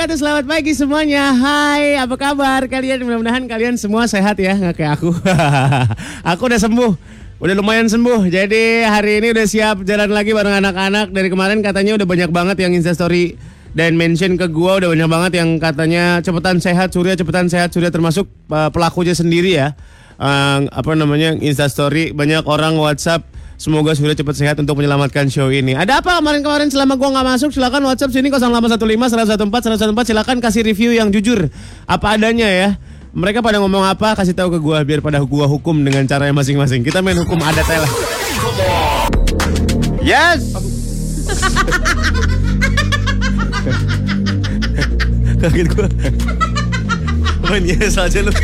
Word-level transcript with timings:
wabarakatuh. 0.00 0.24
Selamat 0.24 0.44
pagi 0.48 0.72
semuanya. 0.72 1.36
Hai, 1.36 2.00
apa 2.00 2.16
kabar 2.16 2.64
kalian? 2.72 3.04
Mudah-mudahan 3.04 3.44
kalian 3.44 3.76
semua 3.76 4.08
sehat 4.08 4.40
ya, 4.40 4.56
nggak 4.56 4.72
kayak 4.80 4.92
aku. 4.96 5.12
aku 6.32 6.42
udah 6.48 6.56
sembuh. 6.56 6.92
Udah 7.36 7.52
lumayan 7.52 7.84
sembuh. 7.84 8.24
Jadi 8.32 8.80
hari 8.88 9.20
ini 9.20 9.36
udah 9.36 9.44
siap 9.44 9.84
jalan 9.84 10.08
lagi 10.08 10.32
bareng 10.32 10.56
anak-anak. 10.56 11.12
Dari 11.12 11.28
kemarin 11.28 11.60
katanya 11.60 12.00
udah 12.00 12.06
banyak 12.08 12.32
banget 12.32 12.56
yang 12.64 12.72
Insta 12.72 12.96
story 12.96 13.36
dan 13.76 14.00
mention 14.00 14.40
ke 14.40 14.48
gua 14.48 14.80
udah 14.80 14.88
banyak 14.88 15.08
banget 15.12 15.32
yang 15.36 15.60
katanya 15.60 16.24
cepetan 16.24 16.64
sehat 16.64 16.96
Surya, 16.96 17.12
cepetan 17.20 17.52
sehat 17.52 17.68
Surya 17.68 17.92
termasuk 17.92 18.24
uh, 18.48 18.72
pelakunya 18.72 19.12
sendiri 19.12 19.52
ya. 19.52 19.76
Uh, 20.16 20.64
apa 20.72 20.96
namanya 20.96 21.36
Insta 21.44 21.68
story 21.68 22.16
banyak 22.16 22.48
orang 22.48 22.80
WhatsApp 22.80 23.28
Semoga 23.60 23.92
Surya 23.92 24.16
cepat 24.16 24.40
sehat 24.40 24.56
untuk 24.56 24.80
menyelamatkan 24.80 25.28
show 25.28 25.52
ini. 25.52 25.76
Ada 25.76 26.00
apa 26.00 26.16
kemarin-kemarin 26.16 26.72
selama 26.72 26.96
gua 26.96 27.12
nggak 27.12 27.26
masuk? 27.36 27.52
Silakan 27.52 27.84
WhatsApp 27.84 28.08
sini 28.08 28.32
0815 28.32 28.72
114 29.20 29.76
114 29.92 30.08
Silakan 30.08 30.40
kasih 30.40 30.64
review 30.64 30.96
yang 30.96 31.12
jujur 31.12 31.52
apa 31.84 32.16
adanya 32.16 32.48
ya. 32.48 32.80
Mereka 33.12 33.44
pada 33.44 33.60
ngomong 33.60 33.84
apa? 33.84 34.16
Kasih 34.16 34.32
tahu 34.32 34.56
ke 34.56 34.58
gua 34.64 34.80
biar 34.80 35.04
pada 35.04 35.20
gua 35.20 35.44
hukum 35.44 35.76
dengan 35.84 36.08
cara 36.08 36.24
yang 36.24 36.40
masing-masing. 36.40 36.80
Kita 36.80 37.04
main 37.04 37.20
hukum 37.20 37.36
adat 37.36 37.68
ya 37.68 37.84
lah. 37.84 37.92
Yes. 40.00 40.56
Kaget 45.44 45.68
gua. 45.68 45.84
Main 47.52 47.68
yes 47.68 48.00
aja 48.00 48.24
lu. 48.24 48.32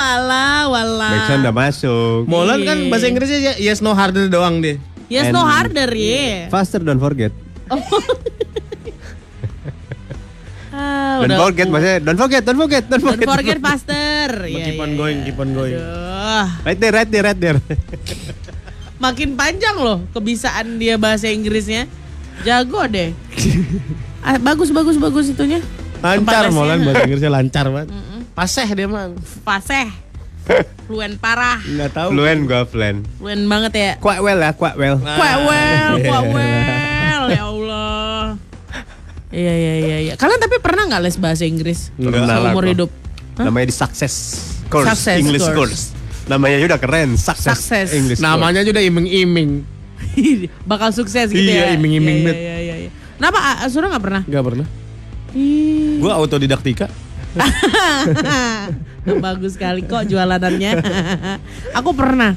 Wala, 0.00 0.46
wala. 0.66 1.10
Backsound 1.12 1.40
udah 1.44 1.52
masuk. 1.54 2.20
Molan 2.24 2.64
kan 2.64 2.78
bahasa 2.88 3.04
Inggrisnya 3.04 3.52
ya- 3.52 3.60
yes 3.60 3.84
no 3.84 3.92
harder 3.92 4.26
doang 4.26 4.64
deh. 4.64 4.80
Yes, 5.06 5.28
no 5.28 5.42
harder 5.42 5.90
ya. 5.90 6.48
Faster 6.48 6.80
don't 6.80 6.96
forget. 6.98 7.34
Ah, 10.70 11.18
Don't 11.20 11.34
forget 11.36 11.66
maksudnya 11.66 11.98
don't 11.98 12.14
forget, 12.16 12.42
don't 12.46 12.54
forget, 12.56 12.82
don't 12.86 13.02
Don't 13.02 13.10
forget. 13.12 13.26
forget 13.26 13.58
faster. 13.58 14.28
Iya, 14.48 14.64
keep 14.64 14.78
on 14.78 14.88
iya, 14.88 14.96
going, 14.96 15.16
iya. 15.18 15.24
keep 15.26 15.36
on 15.36 15.50
going. 15.50 15.74
Aduh, 15.74 16.46
Right 16.62 16.78
there, 16.78 16.94
right 16.94 17.10
there, 17.10 17.24
right 17.26 17.36
there. 17.36 17.58
makin 19.04 19.34
panjang 19.34 19.76
loh 19.76 20.06
kebisaan 20.14 20.78
dia 20.78 20.94
bahasa 20.94 21.26
Inggrisnya. 21.26 21.90
Jago 22.40 22.86
deh. 22.86 23.10
Ah, 24.22 24.38
bagus, 24.38 24.70
bagus, 24.70 24.94
bagus 24.94 25.28
itunya. 25.28 25.58
Lancar 26.00 26.48
Molan 26.48 26.86
bahasa 26.86 27.02
Inggrisnya 27.02 27.28
lancar 27.28 27.66
banget. 27.66 27.90
Paseh 28.40 28.72
dia 28.72 28.88
mah. 28.88 29.12
Faseh. 29.44 29.92
Fluen 30.88 31.12
parah. 31.22 31.60
Nggak 31.60 31.92
tahu. 31.92 32.08
Fluen 32.16 32.38
gua 32.48 32.64
fluen. 32.64 33.04
Fluen 33.20 33.44
banget 33.44 33.72
ya. 33.76 33.90
Quite 34.00 34.24
well 34.24 34.40
ya, 34.40 34.56
quite 34.56 34.80
well. 34.80 34.96
Quite 34.96 35.40
well, 35.44 35.92
quite 36.00 36.28
well. 36.40 37.22
Ya 37.28 37.42
Allah. 37.44 38.40
Iya, 39.28 39.52
iya, 39.52 39.74
iya. 39.76 39.96
iya. 40.08 40.14
Kalian 40.16 40.40
tapi 40.40 40.56
pernah 40.56 40.88
nggak 40.88 41.04
les 41.04 41.20
bahasa 41.20 41.44
Inggris? 41.44 41.92
Nggak. 42.00 42.16
Pernah 42.16 42.26
lah 42.32 42.36
Seumur 42.48 42.64
hidup? 42.64 42.90
Namanya 43.36 43.66
di 43.68 43.76
success 43.76 44.14
course, 44.72 44.88
Success 44.88 45.20
English 45.20 45.44
course. 45.44 45.56
course. 45.60 45.82
Namanya 46.24 46.64
udah 46.64 46.80
keren, 46.80 47.20
success, 47.20 47.60
Success. 47.60 47.92
English 47.92 48.24
course. 48.24 48.24
Namanya 48.24 48.64
juga 48.64 48.80
iming-iming. 48.80 49.50
Bakal 50.70 50.96
sukses 50.96 51.28
gitu 51.28 51.44
Iya, 51.44 51.76
ya. 51.76 51.76
iming-iming 51.76 52.24
Iya, 52.24 52.32
iya, 52.32 52.56
iya, 52.56 52.74
iya. 52.88 52.90
Kenapa 53.20 53.60
Asura 53.60 53.92
nggak 53.92 54.00
pernah? 54.00 54.22
Gak 54.24 54.44
pernah. 54.48 54.64
Ih, 55.36 56.00
Gua 56.00 56.16
autodidaktika. 56.16 56.88
bagus 59.24 59.54
sekali 59.56 59.86
kok 59.86 60.06
jualanannya. 60.06 60.72
Aku 61.78 61.94
pernah 61.94 62.34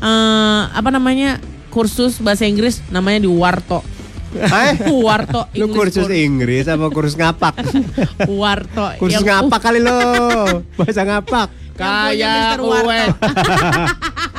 eh, 0.00 0.62
apa 0.70 0.90
namanya 0.92 1.38
kursus 1.70 2.18
bahasa 2.18 2.44
Inggris 2.48 2.82
namanya 2.90 3.24
di 3.24 3.30
Warto. 3.30 3.84
Eh, 4.30 4.78
Warto 4.94 5.50
lu 5.58 5.66
English 5.66 5.78
kursus 5.90 6.06
course. 6.06 6.22
Inggris 6.22 6.64
apa 6.70 6.86
kursus 6.88 7.16
ngapak? 7.18 7.54
Warto. 8.40 8.84
kursus 8.98 9.22
Yang- 9.22 9.50
ngapak 9.50 9.60
kali 9.60 9.80
lo. 9.82 9.98
Bahasa 10.78 11.02
ngapak. 11.02 11.48
Kayak 11.80 12.60
kue. 12.60 13.00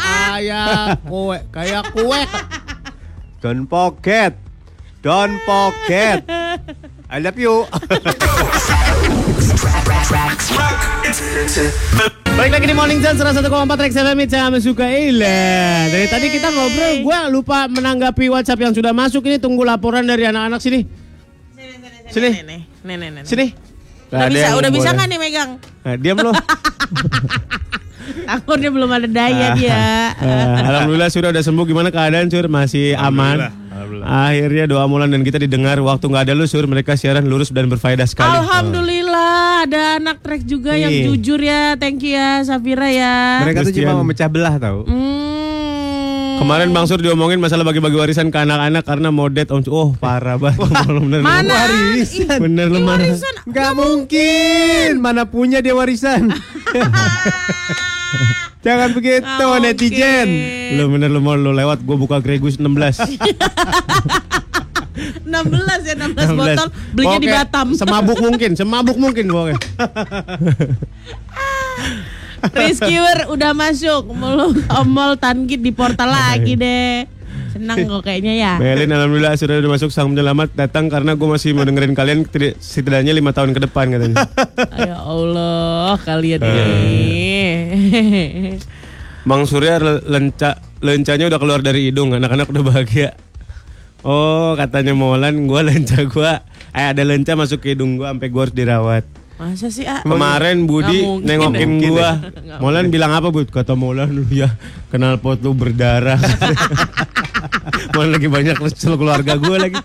Kayak 0.06 1.02
kue. 1.04 1.38
Kayak 1.52 1.84
kue. 1.92 2.22
Don't 3.42 3.66
forget. 3.66 4.38
Don't 5.02 5.42
forget. 5.50 6.22
I 7.10 7.18
love 7.18 7.42
you. 7.42 7.66
Balik 12.32 12.52
lagi 12.58 12.66
di 12.66 12.74
Morning 12.74 12.98
Zone 12.98 13.14
101,4 13.14 13.46
Rex 13.86 13.94
FM 13.94 14.20
Sama 14.26 14.58
suka 14.58 14.90
Ila 14.90 15.86
Dari 15.86 16.10
tadi 16.10 16.28
kita 16.34 16.50
ngobrol 16.50 17.06
Gua 17.06 17.30
lupa 17.30 17.70
menanggapi 17.70 18.26
WhatsApp 18.34 18.58
yang 18.58 18.74
sudah 18.74 18.90
masuk 18.90 19.22
Ini 19.30 19.38
tunggu 19.38 19.62
laporan 19.62 20.10
dari 20.10 20.26
anak-anak 20.26 20.58
sini 20.58 20.82
Sini. 22.10 22.30
Nih. 22.44 22.62
Sini 23.22 23.46
Udah 24.12 24.28
bisa, 24.28 24.48
udah 24.58 24.72
bisa 24.74 24.90
nggak 24.92 25.08
nih 25.08 25.20
megang? 25.22 25.52
Nah, 25.86 25.96
diam 25.96 26.18
lo 26.20 26.32
Takutnya 28.22 28.70
belum 28.70 28.90
ada 28.90 29.06
daya 29.06 29.48
dia. 29.54 29.82
Eh, 30.14 30.64
Alhamdulillah 30.64 31.08
sudah 31.08 31.30
udah 31.30 31.42
sembuh 31.42 31.64
Gimana 31.64 31.90
keadaan 31.90 32.28
Sur? 32.28 32.46
Masih 32.46 32.94
aman 32.94 33.52
Akhirnya 34.02 34.66
doa 34.66 34.86
mulan 34.86 35.08
dan 35.08 35.22
kita 35.22 35.38
didengar 35.38 35.78
Waktu 35.78 36.06
nggak 36.06 36.24
ada 36.24 36.34
lu 36.34 36.46
Sur 36.46 36.64
Mereka 36.64 36.94
siaran 36.94 37.24
lurus 37.24 37.50
dan 37.50 37.68
berfaedah 37.68 38.06
sekali 38.06 38.30
Alhamdulillah 38.36 39.32
ada 39.62 39.82
anak 39.96 40.20
trek 40.20 40.42
juga 40.44 40.74
yang 40.74 40.90
Iya. 40.90 41.06
jujur 41.08 41.38
ya. 41.38 41.62
Thank 41.76 42.02
you 42.02 42.12
ya 42.12 42.42
Safira 42.42 42.90
ya. 42.90 43.42
Mereka 43.42 43.62
tuh 43.62 43.70
Christian. 43.70 43.88
cuma 43.88 44.02
memecah 44.02 44.26
belah 44.26 44.58
tau. 44.58 44.84
Hmm. 44.84 46.42
Kemarin 46.42 46.74
Bang 46.74 46.90
Sur 46.90 46.98
diomongin 46.98 47.38
masalah 47.38 47.62
bagi-bagi 47.62 47.94
warisan 47.94 48.34
ke 48.34 48.42
anak-anak 48.42 48.82
karena 48.82 49.14
mau 49.14 49.30
dead 49.30 49.46
on 49.50 49.62
Oh 49.68 49.94
parah 49.94 50.34
banget 50.36 50.58
bener, 50.98 51.22
Mana? 51.22 51.54
Warisan. 51.54 52.38
Bener 52.42 52.68
lu 52.68 52.82
mana 52.82 53.06
warisan. 53.06 53.34
Nggak 53.46 53.72
mungkin. 53.78 54.90
Mana 54.98 55.24
punya 55.24 55.62
dia 55.62 55.78
warisan. 55.78 56.34
Jangan 58.66 58.90
begitu 58.94 59.26
Nggak 59.26 59.60
netizen. 59.66 60.28
mungkin. 60.30 60.78
Lu 60.78 60.84
bener 60.94 61.10
lu 61.10 61.20
mau 61.20 61.34
lu 61.34 61.52
lewat 61.52 61.82
gue 61.82 61.98
buka 61.98 62.22
Gregus 62.22 62.62
16 62.62 62.70
16 65.26 65.26
ya 65.90 65.96
16, 65.98 66.38
botol 66.38 66.68
belinya 66.94 67.18
di 67.18 67.28
Pokoknya 67.28 67.42
Batam. 67.42 67.68
Semabuk 67.74 68.20
mungkin, 68.22 68.52
semabuk 68.54 68.98
mungkin 69.00 69.26
pokoknya. 69.32 69.60
Rescuer 72.52 73.30
udah 73.30 73.52
masuk. 73.54 74.12
Mulu 74.12 74.54
omol 74.82 75.16
tangkit 75.18 75.62
di 75.62 75.72
portal 75.74 76.10
lagi 76.12 76.58
deh. 76.58 77.21
Senang 77.52 77.78
kok 77.84 78.02
kayaknya 78.02 78.34
ya. 78.34 78.52
Melin 78.56 78.90
alhamdulillah 78.90 79.36
sudah 79.36 79.56
udah 79.58 79.72
masuk 79.72 79.90
sang 79.90 80.10
penyelamat 80.10 80.52
datang 80.54 80.88
karena 80.88 81.14
gue 81.14 81.28
masih 81.28 81.52
mau 81.52 81.62
dengerin 81.62 81.92
kalian 81.92 82.24
tidak- 82.24 82.56
setidaknya 82.58 83.12
lima 83.12 83.30
tahun 83.30 83.52
ke 83.52 83.62
depan 83.62 83.90
katanya. 83.90 84.24
Ya 84.82 84.98
Allah, 84.98 86.00
kalian 86.00 86.40
Eh. 86.40 86.50
ini. 86.50 87.36
Bang 89.22 89.44
Surya 89.44 89.78
le- 89.78 90.02
lenca 90.04 90.58
lencanya 90.80 91.28
udah 91.28 91.38
keluar 91.38 91.60
dari 91.60 91.88
hidung, 91.88 92.10
anak-anak 92.12 92.48
udah 92.48 92.64
bahagia. 92.64 93.10
Oh 94.02 94.56
katanya 94.56 94.92
Molan, 94.92 95.46
gue 95.46 95.62
lenca 95.62 96.02
gue, 96.02 96.32
eh 96.72 96.86
ada 96.88 97.04
lenca 97.04 97.36
masuk 97.36 97.62
ke 97.62 97.76
hidung 97.76 97.96
gue 97.96 98.08
sampai 98.08 98.28
gue 98.28 98.42
harus 98.42 98.56
dirawat. 98.56 99.06
Masa 99.38 99.70
sih, 99.70 99.86
ah? 99.86 100.02
Kemarin 100.02 100.66
Budi 100.66 101.02
mungkin, 101.02 101.26
nengokin 101.26 101.70
nggak 101.76 101.90
gua. 101.90 102.10
Molan 102.58 102.90
bilang 102.90 103.10
apa 103.10 103.30
Bud? 103.30 103.50
Kata 103.50 103.74
Molan 103.74 104.14
lu 104.14 104.22
ya 104.30 104.54
kenal 104.88 105.18
pot 105.18 105.42
lu 105.42 105.54
berdarah. 105.54 106.18
Molan 107.94 108.12
lagi 108.12 108.28
banyak 108.28 108.56
kesel 108.58 108.98
keluarga 108.98 109.34
gua 109.38 109.58
lagi. 109.62 109.78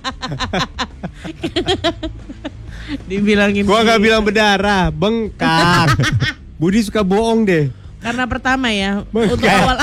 Dibilangin. 3.10 3.66
Gua 3.66 3.82
nggak 3.82 3.98
sih. 3.98 4.04
bilang 4.04 4.22
berdarah, 4.22 4.84
bengkak. 4.94 5.88
Budi 6.60 6.80
suka 6.80 7.04
bohong 7.04 7.44
deh. 7.44 7.68
Karena 8.00 8.24
pertama 8.24 8.70
ya, 8.70 9.02
Bengkak. 9.10 9.34
untuk 9.34 9.50
awal 9.50 9.76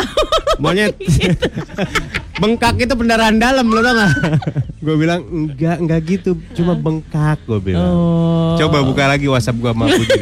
Monyet. 0.56 0.96
Bengkak 2.40 2.80
itu 2.80 2.94
pendarahan 2.96 3.36
dalam 3.36 3.68
lo 3.68 3.84
tau 3.84 3.94
gak? 3.94 4.12
Gue 4.80 4.96
bilang 4.96 5.22
enggak, 5.28 5.78
enggak 5.84 6.00
gitu, 6.08 6.32
cuma 6.56 6.74
bengkak 6.74 7.42
gue 7.44 7.60
bilang. 7.60 7.84
Oh. 7.84 8.56
Coba 8.56 8.80
buka 8.82 9.12
lagi 9.12 9.28
WhatsApp 9.28 9.60
gua 9.60 9.76
sama 9.76 9.92
Budi. 9.92 10.18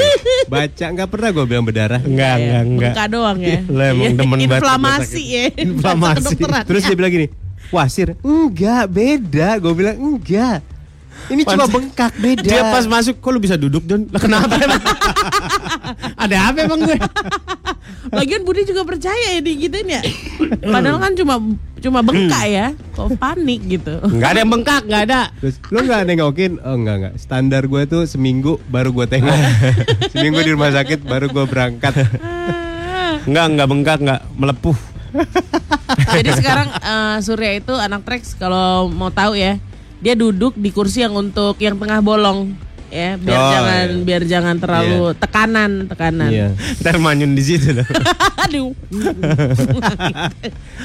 Baca 0.49 0.85
enggak 0.87 1.07
pernah 1.13 1.29
gue 1.29 1.45
bilang 1.45 1.63
berdarah. 1.63 2.01
Enggak, 2.01 2.35
Iya, 2.35 2.41
enggak, 2.41 2.61
enggak. 2.65 2.91
Bengkak 2.91 3.07
doang 3.11 3.37
ya. 3.37 3.59
Lo 3.69 3.81
emang 3.85 4.01
Iya, 4.01 4.17
demen 4.17 4.39
banget 4.39 4.49
Inflamasi 4.59 5.23
ya. 5.23 5.45
Inflamasi. 5.55 6.35
Terus 6.67 6.81
dia 6.83 6.95
bilang 6.97 7.11
gini, 7.11 7.27
Wasir, 7.71 8.19
enggak 8.19 8.91
beda. 8.91 9.57
Gue 9.57 9.73
bilang 9.73 9.97
enggak. 9.97 10.59
Ini 11.29 11.45
cuma 11.45 11.69
Pantes- 11.69 11.73
bengkak 11.75 12.13
beda. 12.17 12.43
Dia 12.43 12.61
pas 12.67 12.85
masuk, 12.87 13.15
kok 13.21 13.29
lu 13.29 13.39
bisa 13.39 13.55
duduk 13.55 13.85
Don? 13.85 14.09
Lah 14.09 14.19
kenapa 14.19 14.57
emang? 14.57 14.81
Ada 16.23 16.37
apa 16.49 16.57
emang 16.65 16.79
gue? 16.81 16.97
Lagian 18.09 18.41
Budi 18.41 18.65
juga 18.65 18.81
percaya 18.83 19.37
ya 19.37 19.39
digituin 19.39 19.85
ya. 19.85 20.01
Padahal 20.59 20.97
kan 20.97 21.13
cuma 21.13 21.35
cuma 21.77 21.99
bengkak 22.01 22.45
ya. 22.49 22.67
Kok 22.97 23.15
panik 23.21 23.61
gitu. 23.69 24.01
Enggak 24.01 24.29
ada 24.33 24.39
yang 24.41 24.51
bengkak, 24.51 24.81
enggak 24.89 25.03
ada. 25.07 25.21
Terus 25.39 25.55
lu 25.69 25.79
nggak 25.85 26.01
nengokin? 26.09 26.51
Oh 26.65 26.75
enggak 26.75 26.95
enggak. 26.97 27.13
Standar 27.21 27.63
gue 27.69 27.81
tuh 27.85 28.03
seminggu 28.09 28.57
baru 28.67 28.89
gue 28.91 29.05
tengok. 29.05 29.37
seminggu 30.11 30.39
di 30.41 30.51
rumah 30.51 30.73
sakit 30.73 31.05
baru 31.05 31.29
gue 31.29 31.45
berangkat. 31.45 31.93
Enggak, 33.29 33.45
enggak 33.53 33.67
bengkak, 33.69 33.97
enggak 34.01 34.21
melepuh. 34.33 34.77
Jadi 36.11 36.29
sekarang 36.39 36.67
eh, 36.71 37.17
Surya 37.21 37.51
itu 37.55 37.73
anak 37.75 38.03
Trax 38.03 38.35
kalau 38.35 38.87
mau 38.87 39.11
tahu 39.11 39.35
ya, 39.35 39.59
dia 39.99 40.13
duduk 40.15 40.55
di 40.55 40.71
kursi 40.71 41.03
yang 41.03 41.13
untuk 41.13 41.59
yang 41.59 41.75
tengah 41.77 41.99
bolong. 41.99 42.55
ya 42.91 43.15
biar 43.15 43.39
Oh, 43.39 43.51
jangan 43.55 43.87
iya. 43.87 44.03
biar 44.03 44.23
jangan 44.27 44.55
terlalu 44.59 45.15
tekanan 45.15 45.71
tekanan. 45.87 46.27
Iya. 46.27 46.47
Ntar 46.83 46.99
manyun 46.99 47.31
di 47.31 47.39
situ 47.39 47.71
dong. 47.71 47.87
Aduh. 48.43 48.75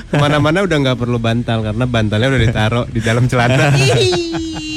Ke 0.06 0.14
mana-mana 0.14 0.62
udah 0.62 0.76
nggak 0.86 0.98
perlu 1.02 1.18
bantal 1.18 1.66
karena 1.66 1.82
bantalnya 1.82 2.30
udah 2.30 2.42
ditaruh 2.46 2.84
di 2.86 3.02
dalam 3.02 3.26
celana. 3.26 3.74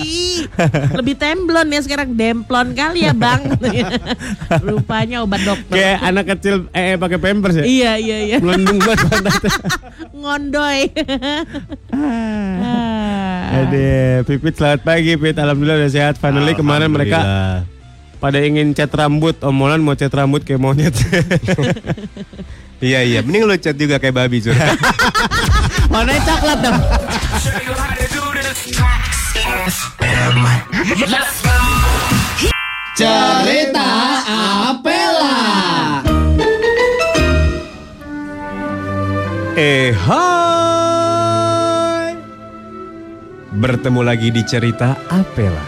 Ih, 0.09 0.49
Lebih 0.97 1.15
temblon 1.21 1.69
ya 1.69 1.79
sekarang 1.85 2.17
demplon 2.17 2.73
kali 2.73 3.05
ya 3.05 3.13
bang. 3.13 3.45
Rupanya 4.65 5.21
obat 5.21 5.45
dokter. 5.45 5.77
Kayak 5.77 5.97
anak 6.01 6.25
kecil 6.33 6.55
eh, 6.73 6.93
eh 6.93 6.95
pakai 6.97 7.21
pampers 7.21 7.61
ya. 7.61 7.65
Iya 7.65 7.91
iya 8.01 8.17
iya. 8.25 8.37
Melendung 8.41 8.81
banget. 8.81 9.29
Ngondoy. 10.17 10.89
Ah. 11.93 13.61
Aduh, 13.61 14.25
Pipit 14.25 14.57
selamat 14.57 14.81
pagi 14.81 15.13
Pit. 15.13 15.37
Alhamdulillah 15.37 15.77
udah 15.85 15.91
sehat. 15.93 16.17
Finally 16.17 16.57
kemarin 16.57 16.89
mereka 16.89 17.19
pada 18.17 18.41
ingin 18.41 18.73
cat 18.73 18.89
rambut. 18.89 19.37
Omolan 19.45 19.85
mau 19.85 19.93
cat 19.93 20.09
rambut 20.09 20.41
kayak 20.41 20.57
monyet. 20.57 20.97
Iya 22.79 23.03
iya, 23.03 23.19
mending 23.19 23.43
lo 23.43 23.59
cat 23.59 23.75
juga 23.75 23.99
kayak 23.99 24.15
babi. 24.15 24.39
Warnanya 25.91 26.21
coklat 26.31 26.59
dong. 26.63 26.79
Cerita 32.99 33.87
Apela. 34.67 35.39
eh 39.55 39.95
hai. 39.95 40.19
Bertemu 43.55 44.01
lagi 44.03 44.27
di 44.35 44.43
cerita 44.43 44.99
Apela. 45.07 45.63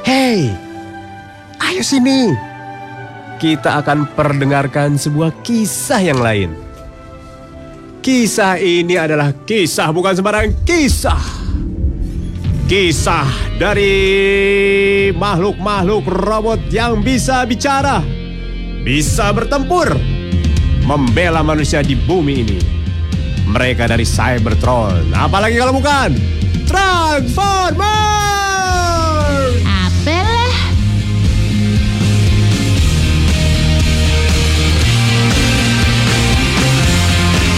Hey, 0.00 0.56
ayo 1.60 1.84
sini. 1.84 2.32
Kita 3.36 3.84
akan 3.84 4.08
perdengarkan 4.16 4.96
sebuah 4.96 5.44
kisah 5.44 6.00
yang 6.00 6.24
lain. 6.24 6.56
Kisah 8.00 8.56
ini 8.56 8.96
adalah 8.96 9.36
kisah 9.44 9.92
bukan 9.92 10.16
sembarang 10.16 10.64
kisah. 10.64 11.37
Kisah 12.68 13.56
dari 13.56 13.96
makhluk-makhluk 15.16 16.04
robot 16.04 16.60
yang 16.68 17.00
bisa 17.00 17.40
bicara, 17.48 18.04
bisa 18.84 19.32
bertempur, 19.32 19.96
membela 20.84 21.40
manusia 21.40 21.80
di 21.80 21.96
bumi 21.96 22.44
ini. 22.44 22.60
Mereka 23.48 23.88
dari 23.88 24.04
Cybertron, 24.04 25.16
apalagi 25.16 25.56
kalau 25.56 25.80
bukan 25.80 26.12
Transformer! 26.68 27.80
Apalah. 29.64 30.56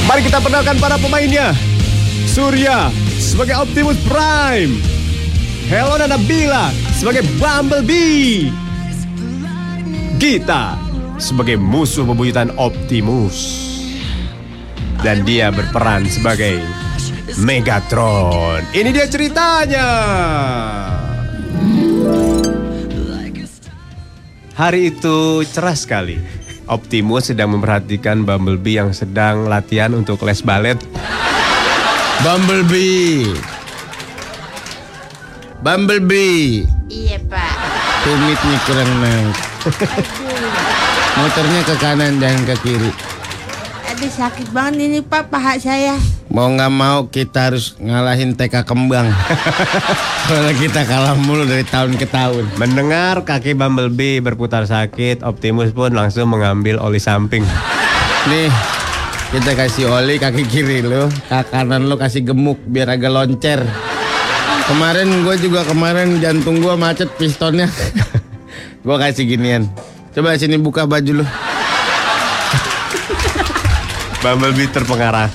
Mari 0.06 0.20
kita 0.22 0.38
perkenalkan 0.38 0.78
para 0.78 0.94
pemainnya. 1.02 1.50
Surya 2.30 2.94
sebagai 3.18 3.58
Optimus 3.58 3.98
Prime. 4.06 4.89
Helena 5.68 6.06
Nabila 6.16 6.72
sebagai 6.96 7.26
Bumblebee. 7.36 8.48
Gita 10.16 10.78
sebagai 11.20 11.60
musuh 11.60 12.08
bebuyutan 12.08 12.54
Optimus. 12.56 13.68
Dan 15.04 15.24
dia 15.28 15.52
berperan 15.52 16.08
sebagai 16.08 16.60
Megatron. 17.40 18.64
Ini 18.72 18.88
dia 18.92 19.06
ceritanya. 19.08 19.88
Hari 24.60 24.92
itu 24.92 25.40
cerah 25.48 25.72
sekali. 25.72 26.20
Optimus 26.68 27.32
sedang 27.32 27.56
memperhatikan 27.56 28.28
Bumblebee 28.28 28.76
yang 28.76 28.92
sedang 28.92 29.48
latihan 29.48 29.96
untuk 29.96 30.20
les 30.22 30.44
balet. 30.44 30.76
Bumblebee. 32.20 33.59
Bumblebee. 35.60 36.64
Iya 36.88 37.20
pak. 37.28 37.52
Tumitnya 38.00 38.56
kurang 38.64 38.92
naik. 39.04 39.36
Motornya 41.20 41.60
ke 41.68 41.74
kanan 41.76 42.16
jangan 42.16 42.42
ke 42.48 42.56
kiri. 42.64 42.92
Aduh 43.92 44.08
sakit 44.08 44.48
banget 44.56 44.88
ini 44.88 44.98
pak 45.04 45.28
paha 45.28 45.60
saya. 45.60 46.00
Mau 46.32 46.48
nggak 46.48 46.72
mau 46.72 47.12
kita 47.12 47.52
harus 47.52 47.76
ngalahin 47.76 48.32
TK 48.40 48.64
kembang. 48.64 49.12
Soalnya 50.32 50.56
kita 50.56 50.88
kalah 50.88 51.12
mulu 51.20 51.44
dari 51.44 51.68
tahun 51.68 52.00
ke 52.00 52.08
tahun. 52.08 52.56
Mendengar 52.56 53.20
kaki 53.28 53.52
Bumblebee 53.52 54.24
berputar 54.24 54.64
sakit, 54.64 55.20
Optimus 55.20 55.76
pun 55.76 55.92
langsung 55.92 56.32
mengambil 56.32 56.80
oli 56.80 57.02
samping. 57.02 57.44
Nih, 58.32 58.48
kita 59.36 59.52
kasih 59.52 59.92
oli 59.92 60.16
kaki 60.16 60.48
kiri 60.48 60.80
lo, 60.80 61.12
kaki 61.28 61.52
kanan 61.52 61.84
lo 61.84 62.00
kasih 62.00 62.24
gemuk 62.24 62.56
biar 62.64 62.96
agak 62.96 63.12
loncer. 63.12 63.89
Kemarin 64.68 65.08
gue 65.24 65.36
juga 65.40 65.64
kemarin 65.64 66.20
jantung 66.20 66.60
gue 66.60 66.74
macet 66.76 67.08
pistonnya. 67.16 67.70
gue 68.84 68.96
kasih 68.96 69.24
ginian. 69.24 69.64
Coba 70.10 70.34
sini 70.36 70.58
buka 70.58 70.84
baju 70.84 71.22
lo. 71.22 71.26
Bumblebee 74.20 74.68
terpengarah. 74.68 75.32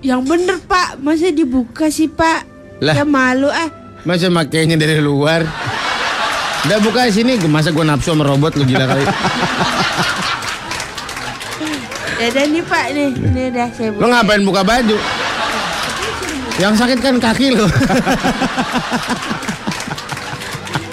Yang 0.00 0.20
bener 0.24 0.56
pak, 0.64 0.96
masa 1.04 1.28
dibuka 1.28 1.92
sih 1.92 2.08
pak? 2.08 2.48
Lah. 2.80 2.96
Ya 2.96 3.04
malu 3.04 3.52
ah. 3.52 3.68
Masa 4.02 4.32
makainya 4.32 4.74
dari 4.74 4.98
luar? 4.98 5.46
Udah 6.62 6.78
buka 6.78 7.10
sini, 7.10 7.38
masa 7.50 7.70
gue 7.74 7.82
nafsu 7.82 8.14
sama 8.14 8.24
robot 8.26 8.54
lu 8.58 8.64
gila 8.66 8.86
kali. 8.86 9.04
Dadah 12.22 12.44
nih 12.46 12.62
pak 12.62 12.86
nih, 12.94 13.10
ini 13.18 13.42
udah 13.50 13.66
saya 13.74 13.90
Lo 13.98 14.06
ngapain 14.06 14.46
buka 14.46 14.62
baju? 14.62 14.94
Yang 16.62 16.78
sakit 16.78 16.98
kan 17.02 17.18
kaki 17.18 17.58
lo. 17.58 17.66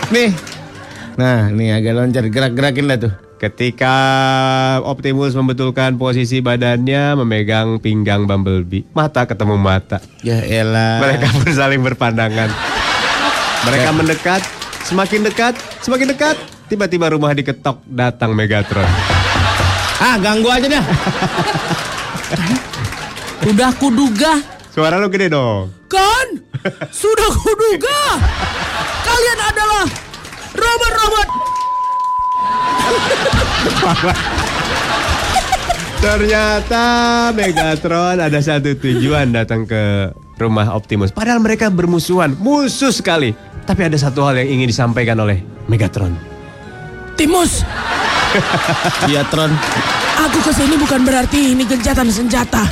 nih. 0.10 0.34
Nah, 1.14 1.54
nih 1.54 1.78
agak 1.78 1.94
loncat, 1.94 2.26
gerak-gerakin 2.34 2.90
dah 2.90 2.98
tuh. 2.98 3.14
Ketika 3.38 3.96
Optimus 4.82 5.38
membetulkan 5.38 5.94
posisi 6.02 6.42
badannya 6.42 7.14
memegang 7.22 7.78
pinggang 7.78 8.26
Bumblebee, 8.26 8.90
mata 8.98 9.30
ketemu 9.30 9.62
mata. 9.62 10.02
Ya 10.26 10.42
elah. 10.42 11.06
Mereka 11.06 11.38
pun 11.38 11.48
saling 11.54 11.86
berpandangan. 11.86 12.50
Mereka 13.70 13.90
mendekat, 13.94 14.42
semakin 14.90 15.22
dekat, 15.22 15.54
semakin 15.86 16.18
dekat. 16.18 16.36
Tiba-tiba 16.66 17.14
rumah 17.14 17.30
diketok, 17.38 17.86
datang 17.86 18.34
Megatron. 18.34 18.90
Ah, 20.02 20.18
ganggu 20.18 20.50
aja 20.50 20.66
dah. 20.66 20.86
Udah 23.46 23.70
kuduga 23.78 24.59
Suara 24.70 25.02
lu 25.02 25.10
gede 25.10 25.34
dong. 25.34 25.74
Kan? 25.90 26.28
Sudah 26.94 27.30
kuduga. 27.34 28.02
Kalian 29.02 29.40
adalah 29.42 29.86
robot-robot. 30.54 31.28
Ternyata 36.00 36.86
Megatron 37.36 38.24
ada 38.24 38.40
satu 38.40 38.72
tujuan 38.72 39.36
datang 39.36 39.68
ke 39.68 40.14
rumah 40.40 40.72
Optimus. 40.72 41.12
Padahal 41.12 41.44
mereka 41.44 41.68
bermusuhan, 41.68 42.40
musuh 42.40 42.96
sekali. 42.96 43.36
Tapi 43.68 43.84
ada 43.84 44.00
satu 44.00 44.24
hal 44.24 44.40
yang 44.40 44.60
ingin 44.60 44.72
disampaikan 44.72 45.20
oleh 45.20 45.44
Megatron. 45.68 46.16
Timus, 47.20 47.68
Iya, 49.12 49.28
Tron. 49.28 49.52
aku 50.16 50.40
ke 50.40 50.52
sini 50.56 50.80
bukan 50.80 51.04
berarti 51.04 51.52
ini 51.52 51.68
gencatan 51.68 52.08
senjata. 52.08 52.64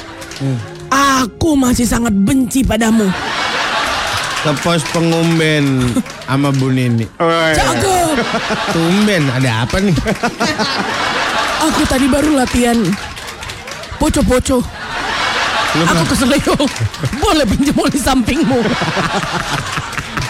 Aku 0.91 1.57
masih 1.59 1.87
sangat 1.87 2.13
benci 2.13 2.63
padamu. 2.63 3.09
Ke 4.43 4.51
pos 4.61 4.85
pengumben 4.93 5.91
sama 6.29 6.53
Bu 6.53 6.71
Nini. 6.71 7.09
Cakep. 7.19 8.15
Tumben, 8.71 9.23
ada 9.33 9.65
apa 9.65 9.81
nih? 9.81 9.95
Aku 11.67 11.81
tadi 11.89 12.05
baru 12.07 12.37
latihan. 12.37 12.77
Poco-poco. 13.97 14.61
Aku 15.77 16.03
keselio. 16.13 16.55
Boleh 17.17 17.45
pinjam 17.49 17.75
oli 17.81 17.99
sampingmu. 17.99 18.61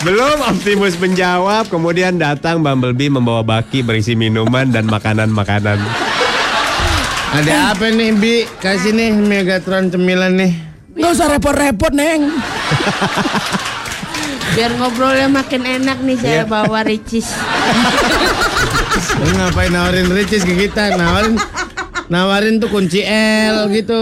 Belum 0.07 0.39
Optimus 0.45 0.95
menjawab, 1.01 1.67
kemudian 1.73 2.15
datang 2.21 2.61
Bumblebee 2.61 3.09
membawa 3.09 3.41
baki 3.41 3.81
berisi 3.83 4.13
minuman 4.13 4.69
dan 4.69 4.87
makanan-makanan. 4.87 5.81
Ada 7.27 7.75
apa 7.75 7.91
nih, 7.91 8.15
Bi? 8.15 8.35
Kasih 8.63 8.95
nih 8.95 9.11
Megatron 9.11 9.91
cemilan 9.91 10.31
nih. 10.39 10.55
Gak 10.95 11.11
usah 11.11 11.27
repot-repot, 11.35 11.91
Neng. 11.91 12.31
Biar 14.57 14.73
ngobrolnya 14.79 15.29
makin 15.29 15.61
enak 15.67 16.01
nih 16.01 16.17
saya 16.17 16.41
bawa 16.49 16.81
Ricis. 16.81 17.29
Lu 19.21 19.29
ngapain 19.37 19.69
nawarin 19.69 20.09
Ricis 20.09 20.41
ke 20.41 20.57
kita? 20.57 20.97
Nawarin 20.97 21.37
nawarin 22.09 22.57
tuh 22.57 22.71
kunci 22.71 23.05
L 23.05 23.69
gitu. 23.69 24.01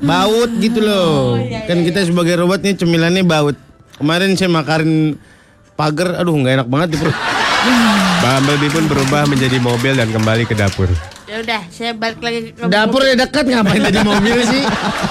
Baut 0.00 0.50
gitu 0.62 0.80
loh. 0.80 1.36
Kan 1.68 1.84
kita 1.84 2.06
sebagai 2.06 2.40
robot 2.40 2.64
nih 2.64 2.80
cemilannya 2.80 3.26
baut. 3.28 3.58
Kemarin 4.00 4.32
saya 4.40 4.48
makarin 4.48 5.20
pagar, 5.76 6.16
aduh 6.16 6.32
nggak 6.32 6.64
enak 6.64 6.68
banget 6.70 6.88
di 6.94 6.96
perut. 7.04 7.18
Bumblebee 8.24 8.72
pun 8.72 8.84
berubah 8.88 9.28
menjadi 9.28 9.60
mobil 9.60 9.92
dan 10.00 10.08
kembali 10.08 10.48
ke 10.48 10.56
dapur. 10.56 10.88
Ya 11.34 11.42
udah, 11.42 11.66
saya 11.66 11.90
balik 11.98 12.22
lagi 12.22 12.54
ke 12.54 12.62
Dapur 12.70 13.02
ya 13.02 13.18
dekat 13.18 13.50
ngapain 13.50 13.82
tadi 13.82 13.98
mobil 14.06 14.38
sih? 14.46 14.62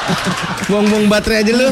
Buang-buang 0.72 1.12
baterai 1.12 1.44
aja 1.44 1.52
lu. 1.52 1.68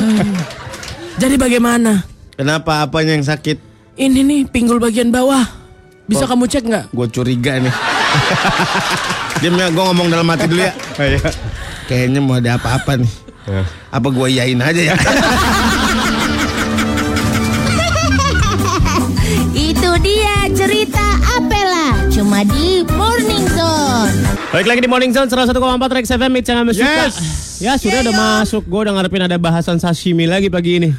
Jadi 1.15 1.39
bagaimana? 1.39 2.03
Kenapa 2.35 2.83
apanya 2.83 3.15
yang 3.15 3.23
sakit? 3.23 3.55
Ini 3.95 4.19
nih 4.19 4.51
pinggul 4.51 4.75
bagian 4.75 5.07
bawah. 5.07 5.47
Bisa 6.03 6.27
kamu 6.27 6.51
cek 6.51 6.67
nggak? 6.67 6.91
Gue 6.91 7.07
curiga 7.07 7.63
nih. 7.63 7.71
Diam 9.39 9.55
ya, 9.55 9.71
gue 9.71 9.83
ngomong 9.87 10.11
dalam 10.11 10.27
hati 10.27 10.51
dulu 10.51 10.67
ya. 10.67 10.75
Kayaknya 11.87 12.19
mau 12.19 12.35
ada 12.35 12.59
apa-apa 12.59 12.99
nih. 12.99 13.13
Ya. 13.47 13.63
Apa 13.87 14.11
gue 14.11 14.27
iyain 14.35 14.59
aja 14.59 14.81
ya? 14.83 14.99
Itu 19.71 19.95
dia 20.03 20.51
cerita 20.51 21.07
Apela 21.39 22.11
cuma 22.11 22.43
di 22.43 22.83
Morning 23.31 23.47
Zone. 23.55 24.15
Balik 24.51 24.67
lagi 24.67 24.81
di 24.83 24.89
Morning 24.91 25.11
Zone 25.15 25.31
101,4 25.31 25.55
Rex 25.95 26.05
FM 26.11 26.31
It's 26.35 26.51
yang 26.51 26.67
suka. 26.67 26.83
Yes. 26.83 27.15
Ya 27.63 27.79
sudah 27.79 28.03
udah 28.03 28.11
masuk. 28.11 28.67
Gue 28.67 28.83
udah 28.83 28.91
ngarepin 28.99 29.23
ada 29.23 29.39
bahasan 29.39 29.79
sashimi 29.79 30.27
lagi 30.27 30.51
pagi 30.51 30.83
ini. 30.83 30.89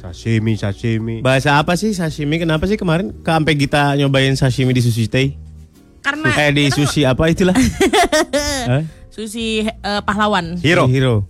Sashimi, 0.00 0.56
sashimi. 0.56 1.20
Bahasa 1.20 1.60
apa 1.60 1.76
sih 1.76 1.92
sashimi? 1.92 2.40
Kenapa 2.40 2.64
sih 2.64 2.80
kemarin 2.80 3.12
ke 3.12 3.28
sampai 3.28 3.52
kita 3.60 4.00
nyobain 4.00 4.32
sashimi 4.32 4.72
di 4.72 4.80
Sushi 4.80 5.12
Tei? 5.12 5.36
Karena 6.00 6.32
Eh 6.32 6.56
di 6.56 6.72
sushi 6.72 7.04
apa 7.04 7.28
itulah? 7.28 7.52
Hah? 8.72 8.80
sushi 9.12 9.68
eh, 9.68 10.00
pahlawan. 10.00 10.56
Hero. 10.64 10.88
Hero. 10.88 11.28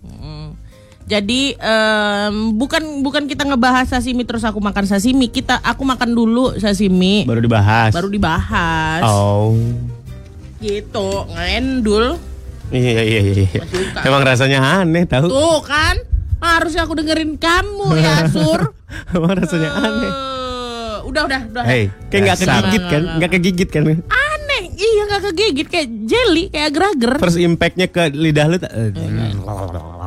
Jadi 1.03 1.51
em, 1.59 2.35
bukan 2.55 3.03
bukan 3.03 3.27
kita 3.27 3.43
ngebahas 3.43 3.91
sashimi 3.91 4.23
terus 4.23 4.47
aku 4.47 4.63
makan 4.63 4.87
sashimi. 4.87 5.27
Kita 5.27 5.59
aku 5.59 5.83
makan 5.83 6.15
dulu 6.15 6.55
sashimi 6.55 7.27
Baru 7.27 7.43
dibahas. 7.43 7.91
baru 7.91 8.07
dibahas. 8.07 9.03
Oh. 9.03 9.59
Gitu, 10.59 11.07
ngendul. 11.31 12.15
Iya 12.73 13.01
iya 13.05 13.19
iya. 13.21 13.45
iya. 13.45 13.61
Emang 14.07 14.25
rasanya 14.25 14.81
aneh 14.81 15.05
tahu. 15.05 15.29
Tuh 15.29 15.59
kan, 15.61 15.95
harusnya 16.41 16.87
aku 16.87 16.97
dengerin 16.97 17.37
kamu 17.37 17.93
ya, 17.99 18.25
Sur. 18.33 18.73
Emang 19.13 19.37
rasanya 19.37 19.69
aneh. 19.75 20.11
Eh, 20.11 20.95
udah 21.05 21.21
udah 21.27 21.41
udah. 21.53 21.63
Hey, 21.67 21.93
Kayak 22.09 22.21
nggak 22.25 22.37
kegigit 22.41 22.83
kan? 22.89 23.01
Nggak 23.19 23.31
kegigit 23.37 23.69
kan? 23.69 23.81
Aneh, 23.85 23.97
iya 24.75 25.01
nggak 25.05 25.21
kegigit 25.25 25.67
kayak 25.67 25.87
jelly, 26.03 26.43
kayak 26.47 26.67
agar-agar. 26.69 27.11
First 27.17 27.37
impactnya 27.37 27.87
ke 27.87 28.07
lidah 28.09 28.45
lu. 28.45 28.57
eh, 28.57 28.91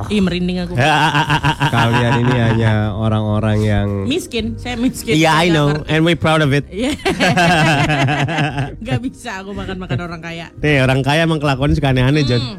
Ih 0.08 0.20
merinding 0.20 0.62
aku. 0.62 0.74
Kalian 1.74 2.12
ini 2.22 2.36
hanya 2.38 2.72
orang-orang 2.92 3.58
yang 3.60 3.88
Miskin, 4.04 4.54
saya 4.54 4.76
miskin. 4.76 5.12
Iya 5.12 5.34
I 5.36 5.48
know 5.48 5.82
and 5.84 6.02
we 6.02 6.14
proud 6.14 6.38
of 6.38 6.50
it. 6.50 6.64
Iya. 6.70 6.94
Gak 8.86 8.98
bisa 9.00 9.40
aku 9.40 9.50
makan-makan 9.52 9.98
orang 10.00 10.20
kaya. 10.20 10.46
Nih 10.54 10.80
orang 10.80 11.00
kaya 11.00 11.24
emang 11.24 11.38
kelakuannya 11.38 11.74
suka 11.74 11.90
aneh-aneh 11.90 12.22
John. 12.22 12.40
Hmm. 12.40 12.58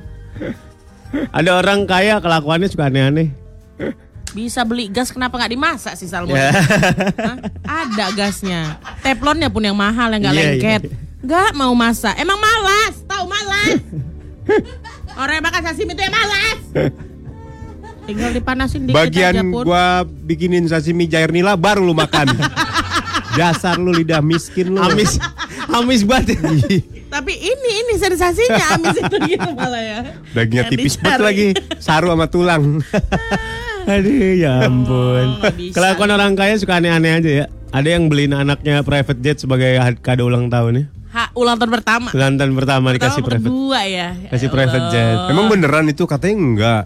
Ada 1.32 1.52
orang 1.56 1.86
kaya 1.86 2.20
kelakuannya 2.20 2.68
suka 2.68 2.88
aneh-aneh. 2.88 3.32
Bisa 4.30 4.62
beli 4.62 4.86
gas 4.88 5.10
kenapa 5.10 5.36
nggak 5.36 5.52
dimasak 5.52 5.98
sih 5.98 6.06
Salmon? 6.06 6.38
Hah? 6.38 6.54
Ada 7.66 8.14
gasnya. 8.14 8.78
Teflonnya 9.02 9.50
pun 9.50 9.64
yang 9.64 9.74
mahal 9.74 10.12
yang 10.12 10.22
nggak 10.22 10.36
Iya, 10.36 10.44
lengket. 10.46 10.82
iya. 10.86 11.09
Nggak 11.20 11.52
mau 11.52 11.76
masak. 11.76 12.16
Emang 12.16 12.40
malas, 12.40 13.04
tahu 13.04 13.26
malas. 13.28 13.80
Orang 15.20 15.34
yang 15.36 15.46
makan 15.46 15.62
sashimi 15.62 15.92
itu 15.92 16.02
yang 16.02 16.16
malas. 16.16 16.60
Tinggal 18.08 18.30
dipanasin 18.34 18.82
dikit 18.90 18.98
aja 18.98 19.06
bagian 19.06 19.54
pun. 19.54 19.64
gua 19.70 20.02
bikinin 20.02 20.66
sashimi 20.66 21.06
jair 21.06 21.30
nila 21.30 21.54
baru 21.54 21.84
lu 21.84 21.94
makan. 21.94 22.34
Dasar 23.38 23.78
lu 23.78 23.94
lidah 23.94 24.24
miskin 24.24 24.74
lu. 24.74 24.82
Amis, 24.82 25.22
amis 25.70 26.02
banget. 26.02 26.40
Tapi 27.14 27.34
ini 27.36 27.72
ini 27.86 27.94
sensasinya 27.98 28.80
amis 28.80 28.98
itu 28.98 29.16
gitu 29.30 29.50
malah 29.54 29.82
ya. 29.82 30.00
Dagingnya 30.34 30.66
Yang 30.66 30.72
tipis 30.74 30.94
banget 30.98 31.22
lagi. 31.22 31.48
Saru 31.78 32.10
sama 32.10 32.26
tulang. 32.26 32.82
Aduh 33.86 34.34
ya 34.38 34.66
ampun. 34.66 35.42
nggak 35.42 35.54
bisa. 35.58 35.74
Kelakuan 35.78 36.10
orang 36.14 36.34
kaya 36.34 36.58
suka 36.58 36.78
aneh-aneh 36.82 37.12
aja 37.22 37.30
ya. 37.30 37.46
Ada 37.70 37.90
yang 37.98 38.10
beliin 38.10 38.34
anaknya 38.34 38.82
private 38.82 39.22
jet 39.22 39.38
sebagai 39.38 39.78
had- 39.78 40.02
kado 40.02 40.26
ulang 40.26 40.50
tahun 40.50 40.74
ya. 40.74 40.86
Ha, 41.10 41.34
ulang 41.34 41.58
tahun 41.58 41.72
pertama. 41.72 42.10
Ulang 42.12 42.36
tahun 42.36 42.54
pertama 42.54 42.88
dikasih 42.92 43.20
Pertama, 43.20 43.42
private. 43.42 43.50
kedua 43.50 43.80
ya. 43.82 44.08
Ya 44.14 44.30
Kasih 44.30 44.46
Allah. 44.46 44.56
private 44.56 44.86
jet. 44.90 45.18
Emang 45.28 45.46
beneran 45.48 45.86
itu 45.86 46.04
katanya 46.04 46.36
enggak. 46.38 46.84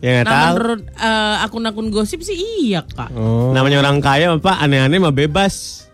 Ya 0.00 0.10
nggak 0.12 0.24
Nah, 0.24 0.32
tahu. 0.32 0.50
menurut 0.50 0.80
eh, 0.90 1.36
akun-akun 1.40 1.86
gosip 1.88 2.20
sih 2.20 2.34
iya 2.60 2.80
kak. 2.82 3.12
Oh. 3.12 3.52
Namanya 3.52 3.78
orang 3.78 3.98
kaya 3.98 4.32
apa 4.32 4.58
aneh-aneh 4.58 4.98
mah 4.98 5.12
bebas. 5.12 5.86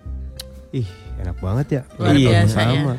Ih, 0.70 0.86
enak 1.18 1.36
banget 1.36 1.66
ya. 1.68 1.82
Luar 1.96 2.12
Iya, 2.12 2.30
biasa 2.42 2.56
ya. 2.56 2.66
sama. 2.72 2.94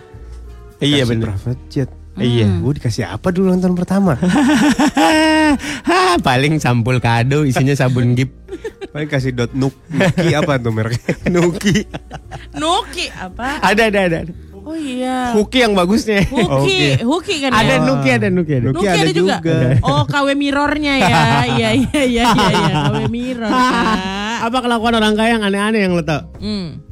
Iya 0.78 1.04
bener. 1.06 1.28
private 1.34 1.64
jet. 1.68 1.90
Iya. 2.16 2.46
Gue 2.60 2.74
dikasih 2.76 3.06
apa 3.08 3.28
dulu 3.30 3.46
ulang 3.48 3.62
tahun 3.62 3.74
pertama? 3.74 4.14
Hah, 5.86 6.18
paling 6.28 6.58
sampul 6.58 6.98
kado 6.98 7.42
isinya 7.44 7.74
sabun 7.74 8.14
gip. 8.14 8.34
Paling 8.90 9.06
kasih 9.06 9.32
dot 9.32 9.54
nuk. 9.54 9.74
Nuki 9.88 10.34
apa 10.34 10.58
tuh 10.58 10.70
mereknya? 10.72 11.14
Nuki. 11.34 11.86
Nuki 12.54 13.06
apa? 13.12 13.62
Ada 13.64 13.84
ada 13.88 14.00
ada. 14.04 14.20
Oh 14.68 14.76
iya. 14.76 15.32
Huki 15.32 15.64
yang 15.64 15.72
bagusnya. 15.80 16.28
Huki, 16.28 17.00
Huki 17.16 17.36
kan 17.40 17.56
Ada 17.56 17.80
ya? 17.80 17.88
Nuki 17.88 18.10
ada 18.12 18.28
Nuki 18.28 18.52
ada. 18.60 18.68
Nuki 18.68 18.84
Nuki 18.84 18.88
ada, 18.92 19.00
ada 19.00 19.12
juga. 19.16 19.36
juga. 19.40 19.56
Oh, 19.80 20.04
KW 20.04 20.28
mirrornya 20.36 20.94
ya. 21.00 21.08
Iya 21.58 21.70
iya 21.72 22.02
iya 22.04 22.04
iya 22.04 22.24
iya, 22.52 22.76
KW 22.92 22.96
mirror. 23.08 23.48
Kak. 23.48 24.44
Apa 24.52 24.58
kelakuan 24.60 24.94
orang 25.00 25.16
kaya 25.16 25.40
yang 25.40 25.44
aneh-aneh 25.48 25.88
yang 25.88 25.96
lo 25.96 26.04
tau? 26.04 26.28
Hmm. 26.44 26.84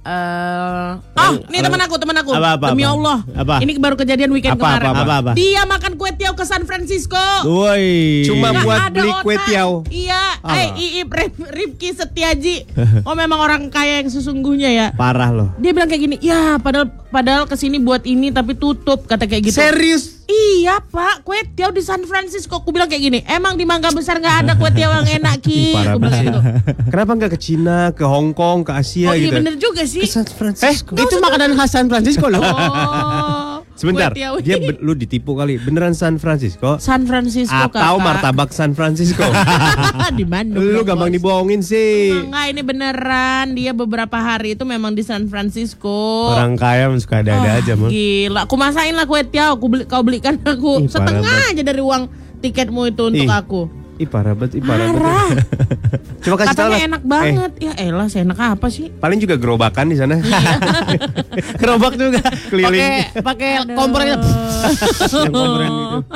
Eh, 0.00 0.90
oh, 0.96 1.32
ini 1.44 1.58
teman 1.60 1.80
aku, 1.82 1.94
teman 2.00 2.16
aku. 2.16 2.30
Apa, 2.32 2.56
apa, 2.56 2.66
Demi 2.72 2.80
apa? 2.80 2.94
Allah. 2.96 3.18
Apa? 3.34 3.54
Ini 3.60 3.76
baru 3.76 3.94
kejadian 3.94 4.30
weekend 4.30 4.56
Apa, 4.56 4.78
kemarin. 4.78 4.88
apa, 4.88 5.00
apa, 5.02 5.14
apa? 5.20 5.30
Dia 5.34 5.62
makan 5.64 5.92
kue 5.94 6.10
tiaw 6.14 6.32
ke 6.32 6.44
San 6.44 6.64
Francisco. 6.64 7.20
Woi. 7.44 8.24
Cuma 8.24 8.50
Nggak 8.50 8.64
buat 8.64 8.80
beli 8.88 9.10
kue 9.20 9.36
tiaw. 9.44 9.70
Iya. 9.90 10.22
Eh, 10.48 10.68
Iip 10.72 11.10
Rif- 11.10 11.50
Rifki 11.50 11.88
Setiaji. 11.92 12.56
Oh, 13.04 13.12
memang 13.14 13.38
orang 13.38 13.62
kaya 13.68 14.00
yang 14.00 14.08
sesungguhnya 14.08 14.68
ya. 14.68 14.86
parah 14.92 15.28
loh. 15.28 15.48
Dia 15.56 15.72
bilang 15.72 15.88
kayak 15.88 16.02
gini, 16.02 16.16
ya 16.20 16.56
padahal 16.56 16.88
padahal 17.08 17.44
ke 17.44 17.54
sini 17.54 17.76
buat 17.76 18.02
ini 18.02 18.28
tapi 18.28 18.52
tutup 18.52 19.04
kata 19.04 19.24
kayak 19.24 19.42
gitu. 19.44 19.56
Serius? 19.56 20.20
Iya 20.24 20.84
pak, 20.84 21.22
kue 21.22 21.40
tiaw 21.50 21.68
di 21.68 21.80
San 21.80 22.04
Francisco. 22.04 22.58
Aku 22.58 22.68
bilang 22.68 22.84
kayak 22.84 23.00
gini, 23.02 23.18
emang 23.24 23.54
di 23.54 23.64
Mangga 23.64 23.88
Besar 23.90 24.16
nggak 24.16 24.36
ada 24.42 24.52
kue 24.54 24.68
tiaw 24.70 24.92
yang 24.94 25.08
enak 25.18 25.40
ki? 25.46 25.72
Parah 25.72 25.88
Aku 25.88 25.98
bilang 25.98 26.20
gitu. 26.22 26.40
Kenapa 26.86 27.10
enggak 27.10 27.30
ke 27.32 27.38
Cina, 27.38 27.78
ke 27.90 28.04
Hong 28.04 28.30
Kong, 28.30 28.60
ke 28.60 28.72
Asia 28.72 29.08
Oh 29.08 29.16
iya 29.16 29.26
gitu? 29.26 29.36
bener 29.36 29.54
juga 29.56 29.82
sih. 29.82 30.04
Ke 30.04 30.10
San 30.10 30.22
Eh, 30.22 30.30
Francisco. 30.30 30.92
itu 30.94 31.14
makanan 31.16 31.56
khas 31.56 31.70
San 31.70 31.88
Francisco 31.88 32.28
loh. 32.28 32.44
Oh, 32.50 33.47
Sebentar, 33.78 34.10
dia 34.10 34.58
be- 34.58 34.74
lu 34.76 34.90
ditipu 34.92 35.32
kali. 35.32 35.54
Beneran 35.56 35.94
San 35.94 36.18
Francisco? 36.18 36.76
San 36.78 37.06
Francisco 37.06 37.54
Atau 37.54 37.78
kakak. 37.94 38.02
martabak 38.02 38.50
San 38.50 38.74
Francisco? 38.74 39.22
di 40.18 40.26
Bandung. 40.26 40.58
lu 40.58 40.82
dong, 40.82 40.86
gampang 40.88 41.08
Bos. 41.08 41.14
dibohongin 41.14 41.62
sih. 41.62 42.10
Enggak, 42.10 42.46
ini 42.48 42.62
beneran. 42.62 43.46
Dia 43.54 43.70
beberapa 43.70 44.18
hari 44.18 44.58
itu 44.58 44.66
memang 44.66 44.92
di 44.92 45.00
San 45.00 45.30
Francisco. 45.30 46.34
Orang 46.34 46.58
kaya 46.58 46.90
suka 46.96 47.22
ada-ada 47.22 47.48
Ah, 47.48 47.58
aja 47.58 47.72
mah. 47.72 47.86
Gila, 47.86 48.40
aku 48.44 48.54
masain 48.54 48.92
lah 48.92 49.06
kue 49.06 49.22
tiaw. 49.22 49.54
Aku 49.54 49.70
beli, 49.70 49.86
kau 49.86 50.02
belikan 50.02 50.34
aku 50.42 50.82
Ih, 50.82 50.90
setengah 50.90 51.22
aja 51.48 51.62
dari 51.62 51.78
uang 51.78 52.10
tiketmu 52.38 52.82
itu 52.88 53.02
untuk 53.04 53.24
Ih, 53.24 53.30
aku. 53.30 53.70
Ih 53.98 54.06
parah 54.06 54.30
banget, 54.30 54.58
ih 54.58 54.62
parah 54.62 54.86
Parah. 54.88 55.02
banget. 55.26 55.38
Coba 56.22 56.36
kasih 56.38 56.54
tahu 56.54 56.70
Katanya 56.70 56.86
enak 56.86 57.02
Eh, 57.02 57.08
banget. 57.08 57.52
Ya 57.58 57.72
elah, 57.76 58.06
saya 58.06 58.22
enak 58.22 58.38
apa 58.38 58.66
sih? 58.68 58.86
paling 58.94 59.18
juga 59.18 59.34
gerobakan 59.34 59.90
di 59.90 59.96
sana. 59.98 60.22
Gerobak 61.60 61.94
juga. 61.94 62.22
Keliling. 62.46 62.78
Pakai 63.18 63.50
pakai 63.58 63.74
kompornya. 63.74 64.14
Gitu. 64.22 65.42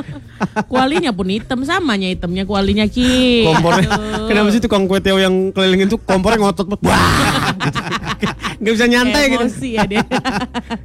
Kualinya 0.71 1.11
pun 1.11 1.27
hitam 1.27 1.63
samanya 1.63 2.07
hitamnya 2.07 2.43
kualinya 2.43 2.87
ki. 2.87 3.47
Kompornya. 3.47 3.89
Aduh. 3.91 4.27
Kenapa 4.27 4.49
sih 4.51 4.61
tukang 4.61 4.87
kue 4.87 4.99
tiaw 4.99 5.19
yang 5.19 5.51
keliling 5.51 5.87
itu 5.87 5.99
kompornya 5.99 6.39
ngotot 6.41 6.67
banget. 6.69 6.87
Wah. 6.87 7.51
Gak 8.63 8.73
bisa 8.73 8.87
nyantai 8.87 9.23
gitu. 9.29 9.43
Emosi 9.43 9.69
ya 9.75 9.83
dia. 9.87 10.07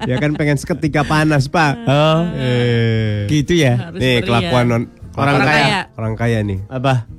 ya 0.01 0.17
kan 0.17 0.33
pengen 0.33 0.57
seketika 0.57 1.05
panas, 1.05 1.45
Pak. 1.45 1.73
Oh. 1.85 2.21
Eh. 2.33 3.29
Gitu 3.29 3.53
ya. 3.55 3.93
Harus 3.93 4.01
Nih 4.01 4.21
kelakuan 4.21 4.65
non 4.65 4.83
Orang 5.17 5.41
kaya. 5.41 5.79
Orang 5.97 6.13
kaya 6.13 6.39
nih. 6.45 6.59
Apa? 6.69 7.09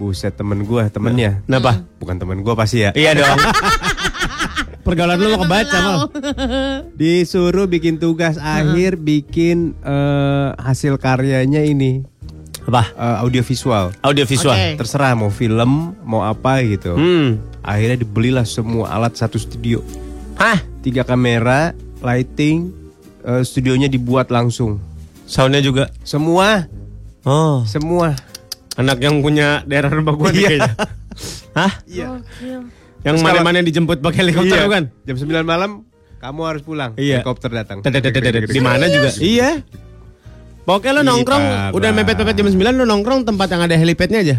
Buset 0.00 0.32
temen 0.32 0.64
gua, 0.64 0.88
temennya. 0.88 1.44
Kenapa? 1.44 1.84
Bukan 2.00 2.16
temen 2.16 2.40
gua 2.40 2.56
pasti 2.56 2.80
ya. 2.88 2.90
Iya 2.96 3.12
dong. 3.20 3.36
Pergaulan 4.80 5.20
lu 5.20 5.36
mau 5.36 5.44
kebaca 5.44 5.78
mal. 5.84 5.98
Disuruh 6.96 7.68
bikin 7.68 8.00
tugas 8.00 8.40
akhir 8.40 8.96
bikin 8.96 9.76
eh, 9.84 10.48
hasil 10.56 10.96
karyanya 10.96 11.60
ini 11.60 12.00
Apa? 12.64 12.88
eh, 12.96 13.16
audiovisual. 13.20 13.92
Audio 14.00 14.24
visual. 14.24 14.56
Oke. 14.56 14.80
Terserah 14.80 15.12
mau 15.12 15.28
film, 15.28 15.92
mau 16.00 16.24
apa 16.24 16.64
gitu. 16.64 16.96
Hmm. 16.96 17.44
Akhirnya 17.60 18.00
dibelilah 18.00 18.48
semua 18.48 18.88
alat 18.88 19.20
satu 19.20 19.36
studio. 19.36 19.84
Hah? 20.40 20.56
Tiga 20.80 21.04
kamera, 21.04 21.76
lighting, 22.00 22.72
eh, 23.28 23.44
studionya 23.44 23.86
dibuat 23.86 24.32
langsung. 24.32 24.80
Soundnya 25.28 25.60
juga. 25.60 25.92
Semua, 26.02 26.64
Oh. 27.22 27.62
semua. 27.64 28.16
Anak 28.74 28.98
yang 28.98 29.20
punya 29.20 29.60
daerah 29.64 29.90
rumah 29.90 30.14
gua 30.14 30.30
nih 30.30 30.40
Iya. 30.40 30.48
kayaknya. 30.48 30.72
Hah? 31.52 31.72
Iya. 31.84 32.06
Yang 33.00 33.16
mana-mana 33.20 33.60
dijemput 33.60 33.98
pakai 33.98 34.18
helikopter 34.22 34.56
Iya, 34.56 34.64
bukan? 34.64 34.84
Jam 35.04 35.16
9 35.18 35.44
malam 35.44 35.70
kamu 36.16 36.40
harus 36.44 36.62
pulang. 36.62 36.92
Iya. 36.94 37.20
Helikopter 37.20 37.50
datang. 37.50 37.80
Di 37.82 38.60
mana 38.60 38.86
juga? 38.86 39.10
Iya. 39.16 39.60
Pokoknya 40.62 41.00
lo 41.00 41.02
nongkrong 41.02 41.44
udah 41.72 41.90
mepet-mepet 41.90 42.34
jam 42.36 42.46
9 42.46 42.56
lo 42.76 42.84
nongkrong 42.84 43.24
tempat 43.24 43.48
yang 43.48 43.62
ada 43.64 43.74
helipadnya 43.74 44.20
aja. 44.20 44.36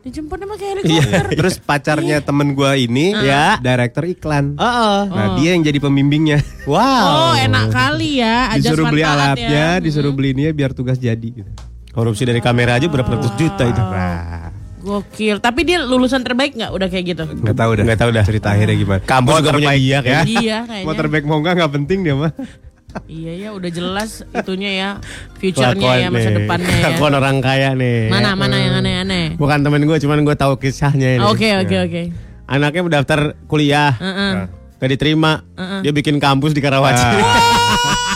Dijemputnya 0.00 0.44
pakai 0.46 0.66
Iya. 0.68 0.72
helikopter. 0.76 1.24
Terus 1.40 1.54
pacarnya 1.58 2.20
temen 2.20 2.52
gua 2.52 2.76
ini 2.76 3.16
Ya. 3.18 3.56
director 3.56 4.04
iklan. 4.04 4.52
Heeh. 4.54 4.98
Nah, 5.08 5.28
dia 5.34 5.56
yang 5.56 5.64
jadi 5.64 5.80
pembimbingnya. 5.80 6.44
Wow. 6.68 6.76
Oh, 6.76 7.34
enak 7.34 7.72
kali 7.72 8.20
ya. 8.20 8.52
Disuruh 8.54 8.84
beli 8.86 9.00
alatnya, 9.00 9.48
ya. 9.48 9.82
disuruh 9.82 10.12
beli 10.12 10.32
ini 10.32 10.52
biar 10.52 10.72
tugas 10.72 10.96
jadi 10.96 11.24
gitu. 11.24 11.48
Korupsi 11.94 12.26
dari 12.26 12.42
kamera 12.42 12.74
aja 12.74 12.90
berapa 12.90 13.06
ratus 13.06 13.32
juta 13.38 13.62
itu. 13.64 13.78
Nah, 13.78 14.50
Gokil. 14.84 15.40
Tapi 15.40 15.60
dia 15.64 15.80
lulusan 15.80 16.20
terbaik 16.20 16.52
nggak 16.52 16.70
udah 16.70 16.88
kayak 16.90 17.04
gitu? 17.16 17.24
nggak 17.24 17.56
tahu 17.56 17.70
dah. 17.78 17.84
Nggak 17.86 17.98
tahu 17.98 18.10
dah. 18.12 18.24
Cerita 18.26 18.48
akhirnya 18.52 18.76
gimana. 18.76 19.00
Kampus 19.00 19.30
Mau 19.30 19.38
juga 19.38 19.50
punya 19.54 19.62
terbaik 19.64 19.80
dia 19.80 19.88
ya. 19.88 19.98
kayaknya. 20.04 20.24
Iya 20.26 20.58
kayaknya. 20.66 20.84
Mau 20.84 20.94
terbaik 20.94 21.24
mau 21.24 21.36
enggak 21.40 21.54
nggak 21.56 21.72
penting 21.72 21.98
dia 22.02 22.14
mah. 22.14 22.32
Iya 23.10 23.32
ya, 23.34 23.48
udah 23.50 23.70
jelas 23.74 24.22
itunya 24.22 24.70
ya, 24.70 24.88
future-nya 25.34 25.74
Kelakuan 25.74 25.98
ya, 25.98 26.08
masa 26.14 26.30
nih. 26.30 26.36
depannya 26.38 26.70
ya. 26.70 26.78
Kelakuan 26.78 27.12
orang 27.18 27.36
kaya 27.42 27.70
nih. 27.74 28.06
Mana 28.06 28.38
mana 28.38 28.54
yang 28.54 28.74
aneh-aneh. 28.78 29.26
Bukan 29.34 29.66
temen 29.66 29.82
gue, 29.82 29.98
cuman 29.98 30.22
gue 30.22 30.36
tahu 30.38 30.54
kisahnya 30.62 31.18
ini. 31.18 31.26
Oke 31.26 31.58
oke 31.58 31.90
oke. 31.90 32.02
Anaknya 32.46 32.86
mendaftar 32.86 33.34
kuliah, 33.50 33.98
Heeh. 33.98 34.46
gak 34.78 34.90
diterima. 34.94 35.42
Dia 35.82 35.90
bikin 35.90 36.22
kampus 36.22 36.54
di 36.54 36.62
Karawaci. 36.62 37.02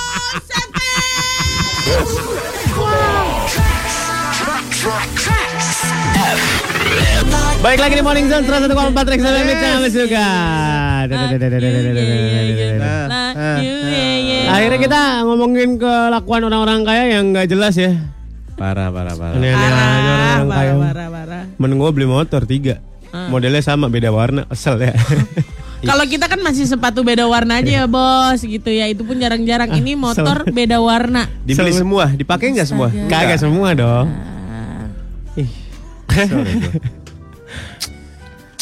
Baik 7.58 7.82
lagi 7.82 7.98
di 7.98 8.04
Morning 8.06 8.30
Zone 8.30 8.46
101,4 8.46 9.10
Rex 9.10 9.18
FM 9.18 9.48
Kami 9.50 9.88
suka. 9.90 10.26
Akhirnya 14.46 14.78
kita 14.78 15.00
ngomongin 15.26 15.74
kelakuan 15.74 16.46
orang-orang 16.46 16.86
kaya 16.86 17.18
yang 17.18 17.34
nggak 17.34 17.50
jelas 17.50 17.74
ya. 17.74 17.98
Parah, 18.54 18.94
parah, 18.94 19.18
parah. 19.18 19.42
Aja 19.42 19.54
Parah, 19.58 20.38
kaya. 20.46 20.72
parah, 20.78 21.08
parah. 21.10 21.42
Mending 21.58 21.78
gue 21.82 21.90
beli 21.90 22.06
motor 22.06 22.46
tiga. 22.46 22.78
Modelnya 23.10 23.58
sama 23.58 23.90
beda 23.90 24.14
warna, 24.14 24.46
kesel 24.46 24.78
ya. 24.78 24.94
Kalau 25.82 26.06
kita 26.06 26.30
kan 26.30 26.38
masih 26.38 26.62
sepatu 26.62 27.02
beda 27.02 27.26
warna 27.26 27.58
aja 27.58 27.82
ya 27.82 27.84
bos 27.90 28.38
gitu 28.38 28.70
ya. 28.70 28.86
Itu 28.86 29.02
pun 29.02 29.18
jarang-jarang. 29.18 29.74
Ini 29.74 29.98
motor 29.98 30.46
beda 30.46 30.78
warna. 30.78 31.26
Dibeli 31.42 31.74
semua, 31.74 32.06
dipakai 32.14 32.54
nggak 32.54 32.70
semua? 32.70 32.86
Kagak 33.10 33.42
semua 33.42 33.74
dong. 33.74 34.06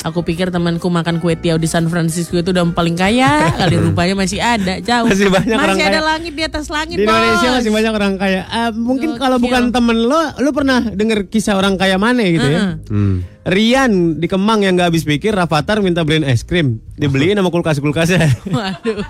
Aku 0.05 0.21
pikir 0.21 0.53
temanku 0.53 0.87
makan 0.87 1.19
kue 1.19 1.35
tiaw 1.35 1.57
di 1.57 1.65
San 1.65 1.89
Francisco 1.89 2.37
itu 2.37 2.53
udah 2.53 2.69
paling 2.71 2.95
kaya 2.95 3.27
kali 3.59 3.81
rupanya 3.81 4.15
masih 4.15 4.39
ada 4.39 4.77
jauh. 4.79 5.09
Masih 5.09 5.27
banyak 5.27 5.57
orang 5.57 5.73
Masih 5.73 5.83
ada 5.83 5.99
kaya. 5.99 6.05
langit 6.07 6.33
di 6.33 6.43
atas 6.43 6.69
langit 6.69 6.95
Di 6.95 7.03
Indonesia 7.03 7.43
bos. 7.43 7.57
masih 7.59 7.73
banyak 7.73 7.93
orang 7.93 8.15
kaya. 8.15 8.41
Eh, 8.45 8.71
mungkin 8.73 9.09
Gokil. 9.11 9.19
kalau 9.19 9.37
bukan 9.37 9.63
temen 9.71 9.97
lo, 9.99 10.21
lo 10.37 10.51
pernah 10.51 10.85
denger 10.85 11.27
kisah 11.27 11.55
orang 11.55 11.75
kaya 11.75 11.97
mana 11.97 12.23
gitu 12.23 12.45
ya? 12.45 12.61
Heeh. 12.61 12.73
Hmm. 12.87 13.17
Rian 13.43 13.93
di 14.17 14.27
Kemang 14.27 14.61
yang 14.61 14.75
gak 14.75 14.91
habis 14.91 15.03
pikir, 15.03 15.33
Rafathar 15.33 15.81
minta 15.81 16.03
beliin 16.03 16.23
es 16.23 16.43
krim. 16.43 16.79
Dibeliin 16.95 17.35
sama 17.35 17.49
kulkas-kulkasnya. 17.49 18.27
Waduh. 18.53 19.01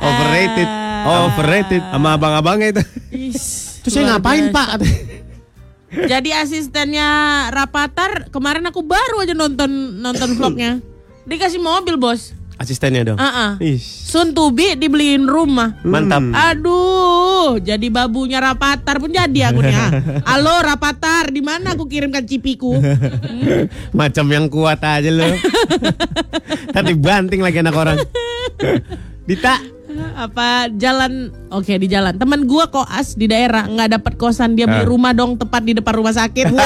Overrated. 0.00 0.68
Ah. 0.68 1.26
Overrated. 1.26 1.82
Sama 1.84 2.08
abang-abangnya 2.14 2.68
itu. 2.70 2.82
Is, 3.10 3.80
Terus 3.80 3.92
saya 3.94 4.16
ngapain 4.16 4.48
pak? 4.48 4.68
Jadi 5.88 6.30
asistennya 6.36 7.08
Rapatar 7.48 8.28
kemarin 8.28 8.64
aku 8.68 8.84
baru 8.84 9.24
aja 9.24 9.32
nonton 9.32 9.98
nonton 9.98 10.36
vlognya. 10.36 10.84
Dikasih 11.24 11.60
mobil 11.60 11.96
bos. 11.96 12.36
Asistennya 12.58 13.14
dong. 13.14 13.18
Ah 13.22 13.54
ah. 13.54 13.62
Ih. 13.62 13.78
Sun 13.78 14.34
Tubi 14.34 14.74
dibeliin 14.74 15.30
rumah. 15.30 15.78
Mantap. 15.86 16.26
Aduh, 16.34 17.62
jadi 17.62 17.86
babunya 17.86 18.42
Rapatar 18.42 18.98
pun 18.98 19.14
jadi 19.14 19.54
aku 19.54 19.62
nih. 19.62 19.76
ah. 19.78 19.90
Halo 20.34 20.58
Rapatar, 20.66 21.30
di 21.30 21.38
mana 21.38 21.78
aku 21.78 21.86
kirimkan 21.86 22.26
cipiku? 22.26 22.82
Macam 23.98 24.26
yang 24.26 24.50
kuat 24.50 24.82
aja 24.82 25.06
lo. 25.06 25.30
Tadi 26.74 26.92
banting 26.98 27.46
lagi 27.46 27.62
anak 27.62 27.78
orang. 27.78 27.98
Dita. 29.22 29.77
Apa 30.14 30.48
jalan? 30.72 31.30
Oke 31.48 31.74
di 31.74 31.86
jalan. 31.86 32.14
Teman 32.14 32.44
gua 32.44 32.66
koas 32.66 33.12
di 33.12 33.24
daerah 33.24 33.64
nggak 33.64 33.88
dapat 33.94 34.12
kosan 34.14 34.52
dia 34.52 34.64
beli 34.64 34.82
Ah. 34.82 34.88
rumah 34.88 35.12
dong 35.12 35.34
tepat 35.34 35.62
di 35.62 35.72
depan 35.72 35.94
rumah 35.94 36.12
sakit. 36.12 36.46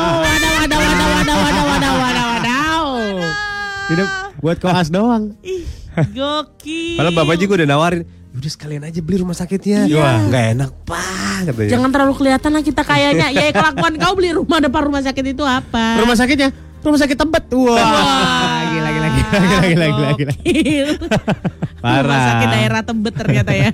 Wow. 0.00 0.22
Wadah 0.22 0.50
wadah 0.56 0.78
wadah 0.78 1.06
wadah 1.08 1.36
wadah 1.36 1.62
wadah 1.64 1.92
wadah 1.94 2.24
wadah. 2.26 2.70
Hidup 3.88 4.08
buat 4.38 4.56
koas 4.58 4.88
doang. 4.88 5.34
Ih, 5.40 5.66
gokil. 6.08 6.96
Padahal 6.96 7.14
bapak 7.14 7.36
juga 7.36 7.52
udah 7.56 7.68
nawarin, 7.68 8.02
udah 8.30 8.50
sekalian 8.50 8.82
aja 8.82 9.00
beli 9.00 9.16
rumah 9.18 9.34
sakitnya. 9.34 9.84
Iya. 9.84 9.98
Wah, 9.98 10.16
nggak 10.24 10.44
enak 10.54 10.70
pak 10.84 11.08
katanya. 11.44 11.70
Jangan 11.70 11.90
terlalu 11.90 12.14
kelihatan 12.14 12.50
lah 12.52 12.62
kita 12.62 12.82
kayaknya. 12.82 13.26
Ya 13.30 13.44
kelakuan 13.50 13.94
kau 13.96 14.14
beli 14.14 14.30
rumah 14.32 14.58
depan 14.58 14.82
rumah 14.84 15.02
sakit 15.02 15.24
itu 15.26 15.42
apa? 15.42 15.98
Rumah 15.98 16.16
sakitnya? 16.16 16.50
Rumah 16.80 16.98
sakit 16.98 17.14
Tebet. 17.14 17.44
Wah. 17.52 17.76
Gila 18.66 18.88
gila 18.88 19.08
gila 19.08 19.10
gila 19.10 19.58
gila 19.60 19.86
gila. 19.86 20.08
gila. 20.16 20.32
Gokil. 20.34 20.88
Parah. 21.84 22.02
Rumah 22.02 22.22
sakit 22.26 22.48
daerah 22.50 22.80
Tebet 22.82 23.14
ternyata 23.14 23.52
ya. 23.52 23.68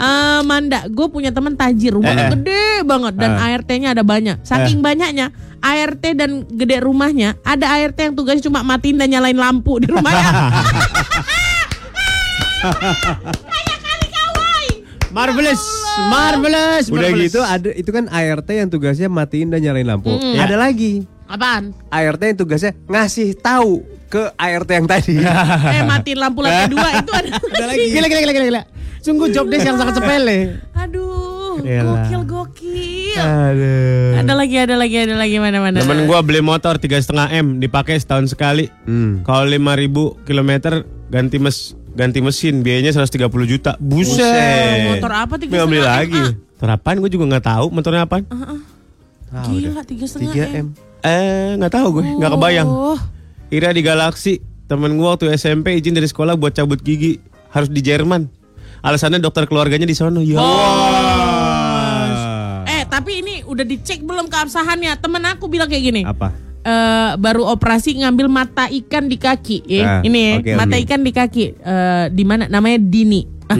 Eh, 0.00 0.40
Manda, 0.42 0.80
gue 0.86 1.06
punya 1.06 1.28
teman 1.28 1.52
tajir, 1.52 1.92
rumahnya 1.92 2.24
Eh, 2.24 2.24
eh. 2.24 2.32
gede 2.32 2.64
banget 2.82 3.14
dan 3.14 3.30
Eh. 3.36 3.46
ART-nya 3.52 3.88
ada 3.92 4.00
banyak. 4.00 4.40
Saking 4.40 4.80
banyaknya, 4.80 5.28
ART 5.60 6.04
dan 6.16 6.48
gede 6.48 6.80
rumahnya, 6.80 7.36
ada 7.44 7.68
ART 7.68 7.98
yang 8.00 8.16
tugasnya 8.16 8.48
cuma 8.48 8.62
matiin 8.62 8.96
dan 8.96 9.12
nyalain 9.12 9.36
lampu 9.36 9.76
di 9.76 9.92
rumahnya. 9.92 10.24
Marvelous, 15.10 15.62
marvelous. 16.06 16.86
Udah 16.86 17.10
marvelous. 17.10 17.26
gitu 17.34 17.40
ada 17.42 17.70
itu 17.74 17.90
kan 17.90 18.06
ART 18.06 18.46
yang 18.46 18.70
tugasnya 18.70 19.10
matiin 19.10 19.50
dan 19.50 19.58
nyalain 19.58 19.86
lampu. 19.86 20.14
Mm. 20.14 20.38
Ada 20.38 20.54
lagi 20.54 21.02
Apaan? 21.30 21.70
ART 21.94 22.22
yang 22.26 22.38
tugasnya 22.38 22.74
ngasih 22.90 23.38
tahu 23.38 23.86
ke 24.10 24.34
ART 24.34 24.70
yang 24.70 24.86
tadi. 24.90 25.18
eh 25.78 25.82
matiin 25.86 26.18
lampu 26.18 26.42
lantai 26.42 26.66
dua 26.66 26.88
itu 26.98 27.10
ada, 27.14 27.30
lagi. 27.70 27.86
Gila 27.94 28.06
gila 28.10 28.20
gila 28.22 28.32
gila 28.34 28.46
gila. 28.50 28.62
Sungguh 29.00 29.30
job 29.30 29.46
desk 29.46 29.64
yang 29.64 29.78
sangat 29.78 29.96
sepele. 29.96 30.60
Aduh, 30.76 31.62
Yalah. 31.64 32.04
gokil 32.04 32.22
gokil. 32.28 33.16
Aduh. 33.16 34.20
Ada 34.20 34.32
lagi, 34.36 34.56
ada 34.60 34.74
lagi, 34.76 34.96
ada 35.00 35.14
lagi 35.16 35.36
mana-mana. 35.40 35.80
Temen 35.80 36.04
gua 36.04 36.20
beli 36.20 36.44
motor 36.44 36.76
tiga 36.76 37.00
setengah 37.00 37.32
m 37.32 37.62
dipakai 37.62 37.96
setahun 37.96 38.28
sekali. 38.34 38.68
Hmm. 38.84 39.22
Kalau 39.24 39.48
5000 39.48 40.26
kilometer 40.28 40.84
ganti 41.08 41.38
mes 41.40 41.78
ganti 41.92 42.18
mesin 42.20 42.62
biayanya 42.62 42.94
130 42.94 43.26
juta. 43.46 43.74
Buset. 43.78 44.20
Buset. 44.20 44.78
Motor 44.96 45.12
apa 45.12 45.34
tiga 45.36 45.50
Nggak 45.58 45.66
beli 45.66 45.80
setengah 45.80 45.98
lagi. 45.98 46.20
M, 46.20 46.32
Motor 46.54 46.70
apaan 46.70 46.96
gue 47.00 47.10
juga 47.10 47.24
nggak 47.30 47.44
tahu 47.46 47.66
motornya 47.70 48.02
apaan. 48.04 48.24
ah? 48.28 48.60
Gila 49.46 49.82
tiga 49.86 50.04
setengah 50.06 50.34
3 50.34 50.44
M. 50.50 50.54
M. 50.54 50.66
Eh 51.00 51.50
nggak 51.56 51.72
tahu 51.72 51.86
gue, 51.98 52.04
nggak 52.18 52.30
kebayang. 52.34 52.68
Oh. 52.68 52.98
Ira 53.50 53.72
di 53.72 53.82
Galaksi, 53.82 54.38
temen 54.66 54.94
gua 54.94 55.14
waktu 55.14 55.34
SMP 55.34 55.74
izin 55.74 55.90
dari 55.90 56.06
sekolah 56.06 56.38
buat 56.38 56.54
cabut 56.54 56.78
gigi 56.78 57.18
harus 57.50 57.66
di 57.66 57.82
Jerman. 57.82 58.30
Alasannya 58.80 59.18
dokter 59.18 59.44
keluarganya 59.44 59.84
di 59.84 59.92
sono. 59.92 60.22
Ya. 60.22 60.38
Eh 62.64 62.82
tapi 62.86 63.20
ini 63.20 63.42
udah 63.44 63.64
dicek 63.64 64.00
belum 64.00 64.30
keabsahannya? 64.30 64.94
Temen 64.96 65.22
aku 65.26 65.50
bilang 65.50 65.66
kayak 65.66 65.84
gini. 65.84 66.02
Apa? 66.06 66.30
Eh, 66.62 67.10
baru 67.16 67.46
operasi 67.46 67.96
ngambil 67.96 68.26
mata 68.26 68.68
ikan 68.68 69.04
di 69.04 69.16
kaki. 69.16 69.56
Eh, 69.64 69.80
Ah, 69.80 70.00
ini 70.00 70.18
ya, 70.18 70.32
oke, 70.36 70.50
mata 70.54 70.74
oke. 70.74 70.84
ikan 70.84 71.00
di 71.00 71.12
kaki. 71.12 71.44
Eh, 71.54 72.04
di 72.10 72.22
mana? 72.22 72.46
Namanya 72.46 72.78
Dini. 72.78 73.22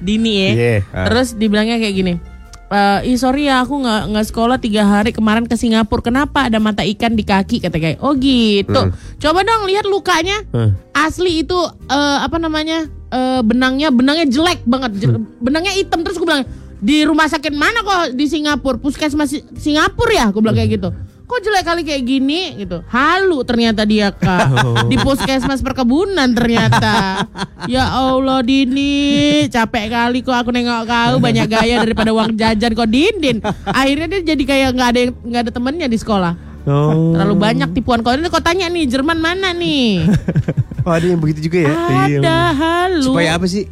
Dini 0.00 0.32
ya. 0.32 0.50
Iya. 0.50 0.76
Ah. 0.90 1.06
Terus 1.06 1.34
dibilangnya 1.34 1.76
kayak 1.76 1.94
gini. 1.94 2.14
Eh, 2.68 3.00
ih 3.06 3.16
sorry 3.16 3.46
ya 3.46 3.60
aku 3.60 3.76
nggak 3.76 4.02
nggak 4.08 4.26
sekolah 4.26 4.56
tiga 4.56 4.82
hari 4.82 5.12
kemarin 5.12 5.44
ke 5.44 5.52
Singapura. 5.54 6.00
Kenapa 6.02 6.48
ada 6.48 6.56
mata 6.56 6.80
ikan 6.82 7.12
di 7.12 7.20
kaki? 7.20 7.60
Kata 7.60 7.76
kayak, 7.76 8.00
oh 8.00 8.16
gitu. 8.16 8.80
Coba 9.18 9.40
dong 9.42 9.68
lihat 9.68 9.84
lukanya. 9.84 10.40
Hmm. 10.50 10.72
Asli 10.90 11.42
itu 11.42 11.58
eh, 11.86 12.18
apa 12.18 12.36
namanya 12.36 12.82
eh, 12.88 13.40
benangnya 13.42 13.88
benangnya 13.88 14.24
jelek 14.24 14.64
banget. 14.64 14.96
Je- 14.98 15.20
Benangnya 15.38 15.70
hitam 15.70 16.00
terus 16.00 16.16
gue 16.16 16.24
bilang 16.24 16.48
di 16.80 17.04
rumah 17.04 17.28
sakit 17.28 17.52
mana 17.52 17.78
kok 17.78 18.16
di 18.16 18.24
Singapura? 18.24 18.74
Puskesmas 18.74 19.28
Si- 19.28 19.44
Singapura 19.54 20.12
ya? 20.16 20.26
Gue 20.32 20.40
bilang 20.40 20.56
kayak 20.56 20.72
gitu. 20.72 20.88
Kok 21.32 21.40
jelek 21.40 21.64
kali 21.64 21.80
kayak 21.80 22.04
gini 22.04 22.40
gitu. 22.60 22.84
Halu 22.92 23.40
ternyata 23.48 23.88
dia 23.88 24.12
kak 24.12 24.52
di 24.84 25.00
puskesmas 25.00 25.64
perkebunan 25.64 26.28
ternyata. 26.36 27.24
Ya 27.64 27.88
Allah 27.88 28.44
Dini, 28.44 29.48
capek 29.48 29.88
kali 29.88 30.20
kok 30.20 30.36
aku 30.36 30.52
nengok 30.52 30.84
kau 30.84 31.16
banyak 31.16 31.48
gaya 31.48 31.80
daripada 31.80 32.12
uang 32.12 32.36
jajan 32.36 32.76
kok 32.76 32.84
Dindin. 32.84 33.40
Akhirnya 33.64 34.12
dia 34.12 34.36
jadi 34.36 34.42
kayak 34.44 34.68
nggak 34.76 34.88
ada 34.92 35.00
nggak 35.08 35.40
ada 35.48 35.52
temennya 35.56 35.88
di 35.88 35.96
sekolah. 35.96 36.36
Oh. 36.68 37.16
Terlalu 37.16 37.34
banyak 37.40 37.68
tipuan 37.80 38.04
kau 38.04 38.12
ini 38.12 38.28
kau 38.28 38.44
tanya 38.44 38.68
nih 38.68 38.84
Jerman 38.92 39.16
mana 39.16 39.56
nih? 39.56 40.04
Oh 40.82 40.90
ada 40.90 41.06
yang 41.06 41.22
begitu 41.22 41.46
juga 41.46 41.62
ya? 41.62 41.74
Ada 42.10 42.38
halu. 42.58 43.06
Supaya 43.06 43.38
apa 43.38 43.46
sih? 43.46 43.70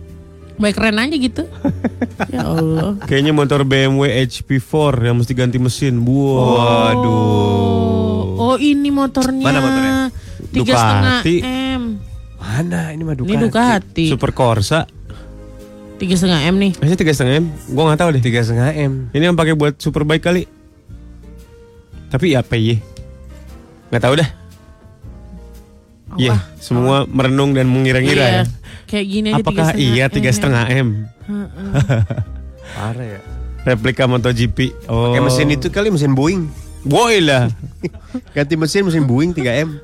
Baik 0.61 0.77
keren 0.77 1.01
aja 1.01 1.16
gitu. 1.16 1.42
ya 2.35 2.44
Allah. 2.44 3.01
Kayaknya 3.09 3.33
motor 3.33 3.64
BMW 3.64 4.12
HP4 4.20 5.09
yang 5.09 5.16
mesti 5.16 5.33
ganti 5.33 5.57
mesin. 5.57 6.05
Wow. 6.05 6.61
Waduh. 6.61 7.09
Oh 7.11 8.11
Oh 8.40 8.57
ini 8.57 8.88
motornya. 8.90 9.44
Mana 9.44 9.61
motornya? 9.61 9.92
Tiga 10.51 10.73
setengah 10.75 11.20
m. 11.46 11.83
Mana 12.40 12.90
ini 12.90 13.03
mah 13.05 13.14
Ducati. 13.14 13.31
Ini 13.31 13.37
Ducati. 13.38 14.07
Super 14.11 14.31
Corsa. 14.33 14.88
Tiga 16.01 16.16
setengah 16.16 16.49
m 16.49 16.57
nih. 16.57 16.73
Masih 16.81 16.96
tiga 16.96 17.12
setengah 17.12 17.44
m. 17.44 17.46
Gue 17.68 17.83
nggak 17.85 18.01
tahu 18.01 18.11
deh. 18.16 18.23
Tiga 18.25 18.40
setengah 18.42 18.73
m. 18.75 18.92
Ini 19.12 19.31
yang 19.31 19.37
pakai 19.37 19.55
buat 19.55 19.79
superbike 19.79 20.25
kali. 20.25 20.42
Tapi 22.11 22.33
ya 22.35 22.42
PY. 22.42 22.81
Nggak 23.92 24.03
tahu 24.03 24.14
dah. 24.18 24.29
Iya, 26.18 26.42
semua 26.59 27.07
merenung 27.07 27.55
dan 27.55 27.70
mengira-ngira 27.70 28.18
Iya. 28.18 28.35
ya. 28.35 28.44
Kayak 28.90 29.07
gini 29.07 29.29
aja 29.31 29.38
Apakah 29.38 29.70
tiga 29.70 29.70
setengah 29.70 29.87
iya 29.87 30.05
M 30.05 30.11
tiga 30.11 30.26
ya. 30.26 30.35
setengah 30.35 30.64
m? 30.68 30.88
Parah 32.70 33.07
ya. 33.07 33.20
Replika 33.62 34.05
MotoGP. 34.05 34.59
Oh. 34.87 35.07
Pakai 35.07 35.20
mesin 35.20 35.48
itu 35.48 35.68
kali 35.68 35.88
mesin 35.88 36.11
Boeing. 36.11 36.48
Boy 36.81 37.20
lah. 37.20 37.53
Ganti 38.35 38.57
mesin 38.57 38.83
mesin 38.83 39.05
Boeing 39.05 39.31
3M. 39.31 39.79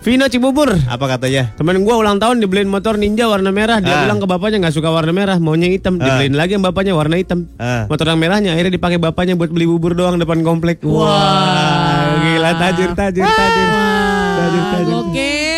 Vino 0.00 0.24
Cibubur. 0.26 0.72
Apa 0.84 1.04
katanya? 1.06 1.52
Temen 1.54 1.80
gua 1.80 1.96
ulang 1.96 2.16
tahun 2.16 2.40
dibeliin 2.40 2.66
motor 2.66 2.96
Ninja 2.96 3.24
warna 3.24 3.48
merah. 3.48 3.78
Dia 3.78 3.94
Ah. 3.94 4.02
bilang 4.02 4.16
ke 4.16 4.24
bapaknya 4.24 4.56
nggak 4.58 4.72
suka 4.72 4.88
warna 4.88 5.12
merah, 5.12 5.36
maunya 5.36 5.68
hitam. 5.68 5.96
Ah. 5.96 6.08
Dibeliin 6.16 6.34
lagi 6.34 6.56
yang 6.56 6.64
bapaknya 6.64 6.92
warna 6.92 7.14
hitam. 7.14 7.44
Ah. 7.56 7.84
Motor 7.84 8.08
yang 8.08 8.18
merahnya 8.18 8.50
akhirnya 8.50 8.72
dipakai 8.74 8.96
bapaknya 8.96 9.32
buat 9.34 9.48
beli 9.48 9.64
bubur 9.64 9.92
doang 9.92 10.16
depan 10.16 10.40
komplek. 10.40 10.80
Wah, 10.82 12.16
gila 12.18 12.52
tajir 12.54 12.90
tajir 12.92 13.22
tajir. 13.22 13.66
Tajir 14.32 14.56
Ah, 14.58 14.68
tajir. 14.72 14.88
gokil. 14.90 15.49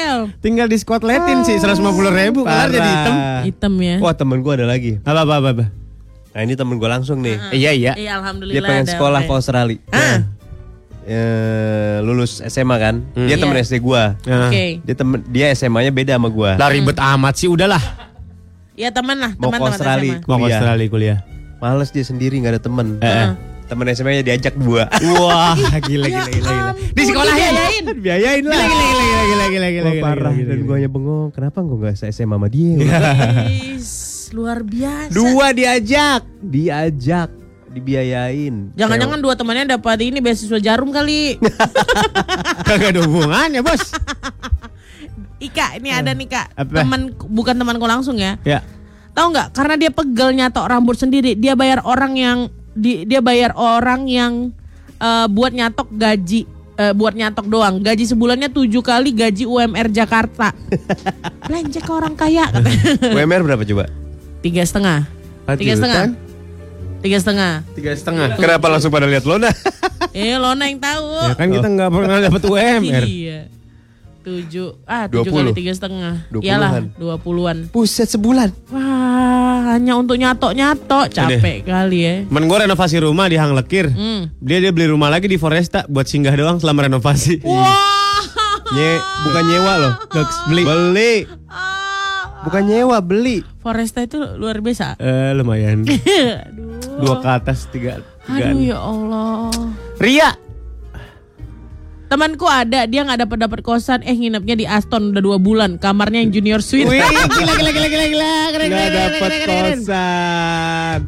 Tinggal 0.43 0.67
di 0.69 0.77
skotletin 0.79 1.43
sih 1.47 1.57
150 1.57 1.83
ribu 2.13 2.43
kelar 2.45 2.69
jadi 2.69 2.91
hitam. 2.91 3.15
Hitam 3.47 3.73
ya. 3.81 3.97
Wah 4.03 4.15
temen 4.15 4.39
gue 4.43 4.53
ada 4.53 4.67
lagi. 4.67 4.99
Apa 5.03 5.25
apa 5.25 5.35
apa. 5.39 5.49
apa. 5.55 5.65
Nah 6.33 6.41
ini 6.41 6.55
temen 6.57 6.77
gue 6.81 6.89
langsung 6.89 7.21
nih. 7.21 7.37
Iya 7.53 7.71
iya. 7.73 7.93
Iya 7.97 8.21
alhamdulillah. 8.23 8.57
Dia 8.59 8.69
pengen 8.69 8.85
ada 8.87 8.93
sekolah 8.93 9.21
ke 9.25 9.33
Australia. 9.33 9.81
Ah. 9.93 10.19
Eh, 11.03 11.99
lulus 12.07 12.39
SMA 12.47 12.77
kan. 12.79 13.03
Hmm. 13.19 13.27
Dia 13.27 13.35
temen 13.35 13.59
SD 13.59 13.83
gua. 13.83 14.15
Nah, 14.23 14.55
Oke. 14.55 14.79
Dia 14.87 14.95
temen 14.95 15.19
dia 15.27 15.51
SMA-nya 15.51 15.91
beda 15.91 16.15
sama 16.15 16.31
gua. 16.31 16.55
Lah 16.55 16.71
ribet 16.71 16.95
amat 16.95 17.35
sih 17.35 17.51
udahlah. 17.51 17.83
Ya 18.79 18.89
teman 18.95 19.19
lah, 19.19 19.35
Mau 19.37 19.51
ke 19.53 19.61
Australia. 19.61 20.23
SMA. 20.23 20.31
Mau 20.31 20.39
ke. 20.41 20.47
Australia 20.49 20.87
kuliah. 20.89 21.19
Males 21.59 21.91
dia 21.91 22.05
sendiri 22.07 22.39
nggak 22.39 22.59
ada 22.59 22.63
temen. 22.63 22.87
Eh, 23.03 23.29
eh. 23.73 23.75
Temen 23.75 23.87
SMA-nya 23.97 24.23
diajak 24.23 24.55
gua. 24.61 24.85
Wah, 25.17 25.57
gila 25.81 26.07
gila 26.13 26.29
gila 26.29 26.29
gila. 26.29 26.73
Di 26.93 27.03
sekolah 27.09 27.33
dibiayain. 27.33 27.85
Biayain 27.97 28.43
Gila 28.45 28.53
gila 28.53 28.69
gila 28.69 28.93
gila 29.01 29.25
gila 29.25 29.47
gila 29.49 29.69
gila. 29.73 29.89
Wah, 29.89 29.93
gila, 29.97 30.05
parah 30.05 30.33
gila, 30.37 30.45
dan 30.45 30.59
gila. 30.61 30.67
gue 30.69 30.75
hanya 30.77 30.91
bengong. 30.93 31.29
Kenapa 31.33 31.59
gue 31.65 31.77
nggak 31.81 31.95
se 31.97 32.05
SMA 32.13 32.37
sama 32.37 32.49
dia? 32.53 32.77
Is, 33.49 33.89
luar 34.37 34.61
biasa. 34.61 35.13
Dua 35.17 35.47
diajak, 35.57 36.23
diajak, 36.45 37.31
dibiayain. 37.73 38.77
Jangan-jangan 38.77 39.19
dua 39.25 39.35
temannya 39.35 39.65
dapat 39.81 39.99
ini 40.05 40.21
beasiswa 40.21 40.61
jarum 40.61 40.93
kali. 40.93 41.41
Kagak 42.69 42.93
ada 42.93 43.01
hubungannya, 43.09 43.65
Bos. 43.65 43.97
Ika, 45.43 45.81
ini 45.81 45.91
ada 45.91 46.15
nih 46.15 46.29
kak. 46.31 46.55
Apa? 46.55 46.87
Teman 46.87 47.11
bukan 47.19 47.57
temanku 47.57 47.83
langsung 47.89 48.15
ya. 48.21 48.39
Ya. 48.47 48.63
Tahu 49.13 49.35
nggak? 49.35 49.49
Karena 49.53 49.75
dia 49.75 49.91
pegel 49.91 50.31
nyatok 50.39 50.65
rambut 50.71 50.97
sendiri, 50.97 51.35
dia 51.35 51.59
bayar 51.59 51.83
orang 51.83 52.15
yang 52.15 52.39
di, 52.73 53.05
dia 53.05 53.21
bayar 53.21 53.53
orang 53.57 54.09
yang 54.09 54.33
eh, 54.99 55.27
buat 55.29 55.53
nyatok 55.53 55.89
gaji 55.93 56.49
eh, 56.77 56.93
buat 56.93 57.15
nyatok 57.15 57.47
doang. 57.49 57.75
Gaji 57.81 58.05
sebulannya 58.09 58.49
tujuh 58.49 58.83
kali 58.83 59.13
gaji 59.13 59.45
UMR 59.45 59.89
Jakarta. 59.93 60.53
Belanja 61.49 61.81
ke 61.81 61.93
orang 61.93 62.15
kaya 62.17 62.49
katanya. 62.49 62.83
WMR 63.17 63.43
berapa 63.45 63.63
coba? 63.65 63.85
Tiga 64.43 64.63
setengah. 64.67 65.07
Ah, 65.47 65.55
Tiga 65.55 65.75
setengah. 65.79 66.05
Tiga 67.03 67.19
setengah. 67.19 67.53
Tiga 67.75 67.93
setengah. 67.99 68.29
Kenapa 68.39 68.67
langsung 68.71 68.91
pada 68.95 69.07
lihat 69.11 69.27
Lona? 69.27 69.51
Eh, 70.13 70.37
Lona 70.37 70.69
yang 70.69 70.77
tahu. 70.77 71.09
Ya 71.25 71.35
kan 71.41 71.49
kita 71.49 71.69
nggak 71.73 71.89
pernah 71.89 72.17
dapat 72.21 72.43
UMR. 72.45 73.05
Iya. 73.09 73.49
Tujuh, 74.23 74.85
ah 74.85 75.09
tujuh 75.09 75.33
20. 75.33 75.39
kali 75.41 75.51
tiga 75.57 75.73
setengah. 75.73 76.29
20-an. 76.29 76.45
Iyalah, 76.45 76.73
dua 77.01 77.17
puluhan. 77.17 77.73
Buset 77.73 78.13
sebulan. 78.13 78.53
Wah, 78.69 79.42
hanya 79.64 79.94
untuk 79.94 80.18
nyatok-nyatok, 80.18 81.11
capek 81.11 81.62
kali 81.64 81.98
ya. 82.03 82.14
Temen 82.27 82.44
gue 82.51 82.59
renovasi 82.66 82.96
rumah 83.01 83.27
di 83.31 83.37
Hang 83.38 83.55
Lekir. 83.55 83.88
Hmm. 83.90 84.29
Dia 84.42 84.59
dia 84.59 84.70
beli 84.75 84.90
rumah 84.90 85.09
lagi 85.09 85.31
di 85.31 85.38
Foresta 85.38 85.87
buat 85.87 86.05
singgah 86.05 86.35
doang 86.35 86.59
selama 86.59 86.90
renovasi. 86.90 87.40
Wah. 87.46 87.90
Nye, 88.72 88.96
bukan 89.29 89.44
nyewa 89.53 89.72
loh. 89.77 89.94
Doks, 90.09 90.37
beli. 90.48 90.62
Beli. 90.64 91.14
Ah. 91.53 92.40
Bukan 92.42 92.62
nyewa, 92.66 92.98
beli. 93.05 93.44
Foresta 93.61 94.03
itu 94.03 94.18
luar 94.18 94.59
biasa. 94.64 94.96
Eh 94.98 95.31
lumayan. 95.37 95.85
Aduh. 96.48 97.05
Dua 97.05 97.16
ke 97.20 97.29
atas 97.29 97.68
tiga. 97.68 98.01
tigaan. 98.27 98.57
Aduh 98.57 98.62
ya 98.64 98.79
Allah. 98.81 99.51
Ria. 100.01 100.31
Temanku 102.12 102.44
ada, 102.44 102.85
dia 102.85 103.09
nggak 103.09 103.25
dapat 103.25 103.38
dapat 103.48 103.61
kosan, 103.64 104.05
eh 104.05 104.12
nginepnya 104.12 104.53
di 104.53 104.68
Aston 104.68 105.16
udah 105.16 105.25
dua 105.25 105.40
bulan, 105.40 105.81
kamarnya 105.81 106.20
yang 106.20 106.29
junior 106.29 106.61
suite. 106.61 106.85
Wih, 106.85 107.01
gila 107.01 107.57
gila 107.57 107.72
gila 107.72 107.88
gila 107.88 108.07
gila. 108.12 108.33
Keren, 108.53 108.68
dapet 108.68 109.31
keren, 109.33 109.40
keren. 109.48 109.79
kosan. 109.81 110.98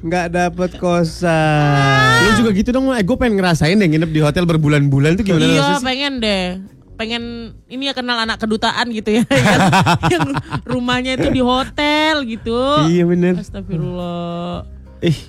Nggak 0.00 0.26
dapet 0.32 0.70
kosan. 0.80 2.24
Lu 2.24 2.30
juga 2.40 2.56
gitu 2.56 2.72
dong, 2.72 2.88
eh 2.88 3.04
gue 3.04 3.16
pengen 3.20 3.36
ngerasain 3.36 3.76
deh 3.76 3.84
nginep 3.84 4.08
di 4.16 4.20
hotel 4.24 4.48
berbulan-bulan 4.48 5.20
tuh 5.20 5.28
gimana 5.28 5.44
iya, 5.44 5.76
pengen 5.76 6.24
deh. 6.24 6.56
Pengen 6.96 7.52
ini 7.68 7.92
ya 7.92 7.92
kenal 7.92 8.24
anak 8.24 8.40
kedutaan 8.40 8.96
gitu 8.96 9.20
ya. 9.20 9.28
yang, 9.44 9.60
yang 10.08 10.24
rumahnya 10.64 11.20
itu 11.20 11.28
di 11.36 11.44
hotel 11.44 12.24
gitu. 12.24 12.88
Iya 12.88 13.04
bener. 13.04 13.36
Astagfirullah. 13.44 14.64
Ih, 15.04 15.20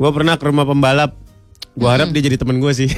gue 0.00 0.10
pernah 0.16 0.40
ke 0.40 0.48
rumah 0.48 0.64
pembalap. 0.64 1.25
Gue 1.76 1.88
harap 1.92 2.08
dia 2.08 2.22
jadi 2.24 2.40
temen 2.40 2.56
gue 2.56 2.72
sih. 2.72 2.88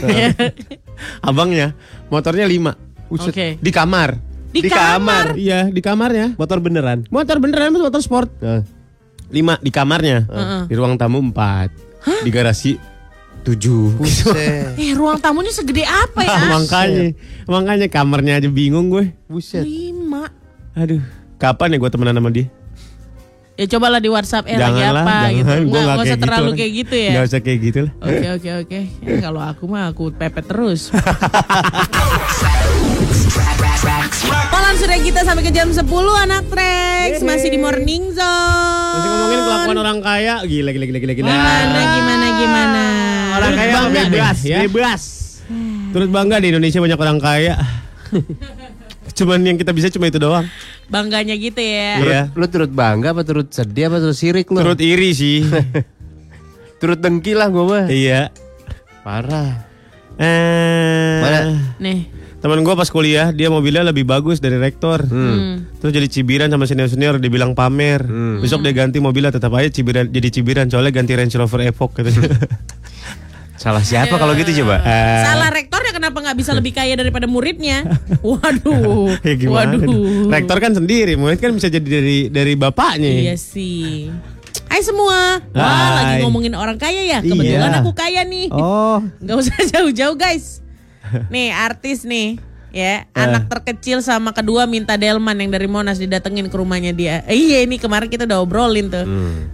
Abangnya, 1.28 1.74
motornya 2.08 2.46
lima. 2.46 2.78
Buset. 3.10 3.34
Oke. 3.34 3.46
Di 3.58 3.70
kamar. 3.74 4.16
Di, 4.48 4.64
kamar. 4.70 5.36
Iya, 5.36 5.68
di 5.68 5.82
kamarnya. 5.82 6.38
Motor 6.38 6.58
beneran. 6.62 7.04
Motor 7.10 7.36
beneran, 7.42 7.74
motor 7.74 8.00
sport. 8.00 8.30
Nah, 8.40 8.62
Lima 9.28 9.60
di 9.60 9.68
kamarnya. 9.68 10.24
Di 10.64 10.74
ruang 10.78 10.96
tamu 10.96 11.20
empat. 11.20 11.68
Di 12.24 12.30
garasi 12.32 12.80
tujuh. 13.44 13.96
buset. 13.96 14.34
Eh, 14.80 14.92
ruang 14.96 15.20
tamunya 15.20 15.52
segede 15.52 15.84
apa 15.84 16.20
ya? 16.24 16.38
makanya, 16.56 17.12
makanya 17.48 17.86
kamarnya 17.88 18.32
aja 18.40 18.48
bingung 18.48 18.88
gue. 18.88 19.12
buset. 19.28 19.64
Lima. 19.64 20.28
Aduh, 20.76 21.02
kapan 21.36 21.74
ya 21.74 21.78
gue 21.80 21.90
temenan 21.90 22.16
sama 22.16 22.30
dia? 22.32 22.46
Ya 23.58 23.66
cobalah 23.66 23.98
di 23.98 24.06
WhatsApp 24.06 24.46
eh 24.46 24.54
lagi 24.54 24.78
Janganlah, 24.78 25.02
apa 25.02 25.16
gitu. 25.34 25.42
jangan. 25.42 25.58
Gue 25.58 25.66
Nggak, 25.66 25.66
nggak 25.66 25.82
nggak 25.82 25.98
usah 25.98 26.06
kayak 26.06 26.22
terlalu 26.22 26.46
gitu. 26.46 26.58
kayak 26.58 26.72
gitu 26.72 26.94
ya. 26.96 27.10
Gak 27.10 27.24
usah 27.26 27.40
kayak 27.42 27.58
gitu 27.58 27.78
lah. 27.82 27.92
Oke 27.98 28.26
oke 28.30 28.50
oke. 28.62 28.78
Ya, 29.02 29.14
kalau 29.18 29.40
aku 29.42 29.64
mah 29.66 29.84
aku 29.90 30.02
pepet 30.14 30.44
terus. 30.46 30.80
Malam 34.48 34.74
sudah 34.76 34.98
kita 34.98 35.20
sampai 35.22 35.42
ke 35.42 35.50
jam 35.50 35.68
10 35.70 35.82
anak 36.20 36.42
Trax 36.46 37.18
masih 37.20 37.48
di 37.48 37.58
Morning 37.58 38.10
Zone. 38.10 38.94
Masih 38.94 39.08
ngomongin 39.08 39.40
kelakuan 39.40 39.76
orang 39.76 39.98
kaya, 39.98 40.34
gila 40.44 40.70
gila 40.70 40.84
gila 40.84 40.98
gila 41.00 41.14
gila. 41.14 41.26
Gimana 41.26 41.80
gimana 41.88 42.26
gimana. 42.36 42.82
Orang 43.32 43.48
Turut 43.48 43.58
kaya 43.58 43.72
bangga 43.74 43.90
deh. 43.98 44.10
bebas, 44.12 44.38
ya. 44.40 44.58
bebas. 44.62 45.02
Turut 45.90 46.10
bangga 46.10 46.36
di 46.38 46.46
Indonesia 46.48 46.78
banyak 46.78 46.94
orang 46.96 47.18
kaya. 47.18 47.54
Cuman 49.14 49.40
yang 49.42 49.56
kita 49.56 49.72
bisa 49.72 49.88
cuma 49.88 50.08
itu 50.08 50.18
doang. 50.18 50.44
Bangganya 50.88 51.34
gitu 51.34 51.58
ya. 51.58 52.00
Iya. 52.00 52.20
Lu 52.32 52.46
turut 52.46 52.68
bangga 52.68 53.12
apa 53.12 53.22
turut 53.22 53.48
sedih 53.48 53.88
apa 53.88 54.00
turut 54.00 54.16
sirik 54.16 54.48
lu? 54.48 54.60
Turut 54.60 54.80
iri 54.80 55.10
sih. 55.12 55.44
turut 56.80 56.98
dengki 56.98 57.32
lah 57.32 57.48
gue 57.48 57.64
mah. 57.64 57.86
iya. 57.88 58.30
Parah. 59.02 59.64
Eh, 60.18 61.18
Mana? 61.22 61.40
Nih. 61.78 62.10
Teman 62.38 62.62
gue 62.62 62.70
pas 62.70 62.86
kuliah 62.86 63.34
dia 63.34 63.50
mobilnya 63.50 63.82
lebih 63.82 64.06
bagus 64.06 64.38
dari 64.38 64.58
rektor. 64.58 65.02
Hmm. 65.02 65.66
Terus 65.82 65.90
jadi 65.90 66.06
cibiran 66.06 66.48
sama 66.50 66.70
senior 66.70 66.86
senior 66.86 67.14
dibilang 67.18 67.54
pamer. 67.54 68.06
Besok 68.38 68.62
dia 68.62 68.70
ganti 68.70 69.02
mobilnya 69.02 69.34
tetap 69.34 69.50
aja 69.54 69.66
cibiran 69.66 70.06
jadi 70.06 70.28
cibiran 70.30 70.70
soalnya 70.70 70.94
ganti 70.94 71.18
Range 71.18 71.34
Rover 71.34 71.66
Evoque 71.66 72.06
gitu. 72.06 72.22
Salah 73.58 73.82
siapa 73.82 74.14
kalau 74.22 74.38
gitu 74.38 74.62
coba? 74.62 74.78
Eh, 74.86 75.22
Salah 75.26 75.50
rektornya 75.50 75.88
kenapa 75.98 76.22
nggak 76.22 76.38
bisa 76.38 76.54
lebih 76.54 76.70
kaya 76.70 76.94
daripada 76.94 77.26
muridnya? 77.26 77.82
Waduh. 78.22 79.11
ya 79.26 79.34
gimana? 79.34 79.74
Waduh. 79.74 80.30
Rektor 80.30 80.58
kan 80.62 80.72
sendiri, 80.72 81.18
murid 81.18 81.42
kan 81.42 81.50
bisa 81.50 81.66
jadi 81.66 81.82
dari 81.82 82.18
dari 82.30 82.54
bapaknya. 82.54 83.11
Iya 83.11 83.34
sih. 83.34 84.06
Hai 84.68 84.80
semua. 84.80 85.42
Wah, 85.52 85.66
Hai. 85.66 85.94
lagi 85.96 86.14
ngomongin 86.22 86.54
orang 86.54 86.78
kaya 86.78 87.02
ya. 87.02 87.18
Kebetulan 87.18 87.72
Iya. 87.74 87.80
aku 87.82 87.90
kaya 87.92 88.22
nih. 88.22 88.46
Oh, 88.54 89.02
Nggak 89.22 89.37
usah 89.37 89.58
jauh-jauh 89.66 90.14
guys. 90.14 90.62
Nih 91.28 91.50
artis 91.50 92.06
nih. 92.06 92.38
Ya, 92.78 93.10
anak 93.12 93.50
terkecil 93.50 93.98
sama 94.00 94.30
kedua 94.30 94.62
minta 94.64 94.94
Delman 94.94 95.34
yang 95.34 95.50
dari 95.50 95.66
Monas 95.66 95.98
didatengin 95.98 96.46
ke 96.46 96.54
rumahnya 96.54 96.94
dia. 96.94 97.26
Eh, 97.26 97.34
iya 97.34 97.58
ini 97.60 97.74
kemarin 97.74 98.06
kita 98.06 98.22
udah 98.22 98.38
obrolin 98.38 98.86
tuh. 98.86 99.02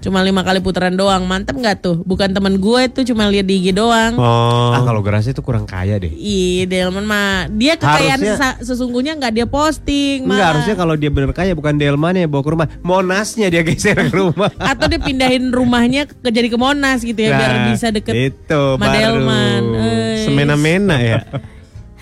Cuma 0.00 0.20
lima 0.20 0.44
kali 0.44 0.60
putaran 0.60 0.92
doang. 0.92 1.24
Mantep 1.24 1.56
nggak 1.56 1.80
tuh? 1.80 1.96
Bukan 1.98 2.30
temen 2.30 2.60
gue 2.60 2.82
tuh 2.90 3.00
cuma 3.02 3.24
lihat 3.26 3.44
di 3.44 3.58
IG 3.58 3.72
doang. 3.72 4.12
Oh. 4.14 4.70
ah 4.70 4.82
kalau 4.82 5.00
gerasi 5.00 5.32
itu 5.32 5.40
kurang 5.40 5.64
kaya 5.64 5.96
deh. 5.96 6.12
Iya 6.12 6.68
Delman 6.68 7.02
mah 7.02 7.48
dia 7.48 7.74
kekayaan 7.74 8.20
Harusnya- 8.20 8.58
sesungguhnya 8.60 9.12
nggak 9.14 9.32
dia 9.32 9.46
posting 9.46 10.28
Enggak 10.28 10.48
harusnya 10.52 10.74
kalau 10.74 10.94
dia 10.94 11.08
bener 11.08 11.32
kaya 11.32 11.52
bukan 11.52 11.74
Delman 11.74 12.12
ya 12.14 12.26
bawa 12.26 12.42
ke 12.42 12.50
rumah, 12.50 12.68
Monasnya 12.80 13.48
dia 13.48 13.64
geser 13.64 13.96
ke 13.96 14.12
rumah. 14.12 14.52
atau 14.70 14.84
dia 14.84 15.00
pindahin 15.00 15.48
rumahnya 15.48 16.04
ke 16.04 16.28
jadi 16.28 16.52
ke 16.52 16.58
Monas 16.58 17.00
gitu 17.00 17.16
ya 17.16 17.32
biar 17.32 17.52
Nah, 17.54 17.64
bisa 17.70 17.88
deket 17.88 18.12
itu 18.12 18.60
sama 18.74 18.84
baru. 18.84 18.92
Delman. 19.16 19.62
Eh, 19.72 20.16
Semena-mena 20.26 20.96
ya. 20.98 21.20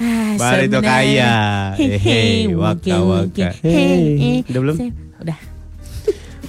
Ah, 0.03 0.35
Barito 0.35 0.83
sebenarnya- 0.83 0.83
kaya. 0.83 1.35
Hehe, 1.79 2.21
waka, 2.53 2.97
waka. 2.99 3.49
Hehe, 3.63 4.43
udah 4.45 4.61
belum? 4.61 4.77
Udah. 5.23 5.39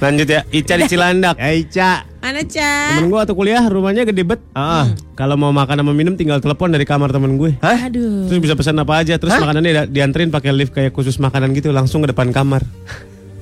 Lanjut 0.02 0.28
ya, 0.28 0.42
Ica 0.50 0.74
di 0.76 0.86
Cilandak. 0.90 1.38
Eh, 1.38 1.64
Ica. 1.64 2.04
Mana, 2.20 2.44
Ca? 2.44 2.98
Temen 2.98 3.08
gue 3.08 3.20
waktu 3.20 3.32
kuliah 3.32 3.64
rumahnya 3.64 4.04
gede 4.04 4.24
bet. 4.24 4.40
Ah. 4.52 4.90
Kalau 5.14 5.36
mau 5.36 5.52
makan 5.52 5.80
sama 5.80 5.92
minum 5.92 6.16
tinggal 6.16 6.40
telepon 6.40 6.72
dari 6.72 6.84
kamar 6.84 7.08
temen 7.08 7.36
gue. 7.36 7.56
Hah? 7.60 7.88
Aduh. 7.88 8.28
Terus 8.28 8.40
bisa 8.42 8.56
pesan 8.56 8.80
apa 8.80 9.00
aja. 9.00 9.16
Terus 9.16 9.32
makanannya 9.34 9.72
da- 9.72 9.88
dianterin 9.88 10.28
pakai 10.28 10.52
lift 10.52 10.72
kayak 10.72 10.92
khusus 10.92 11.20
makanan 11.20 11.54
gitu 11.54 11.70
langsung 11.70 12.00
ke 12.00 12.10
depan 12.10 12.32
kamar. 12.32 12.64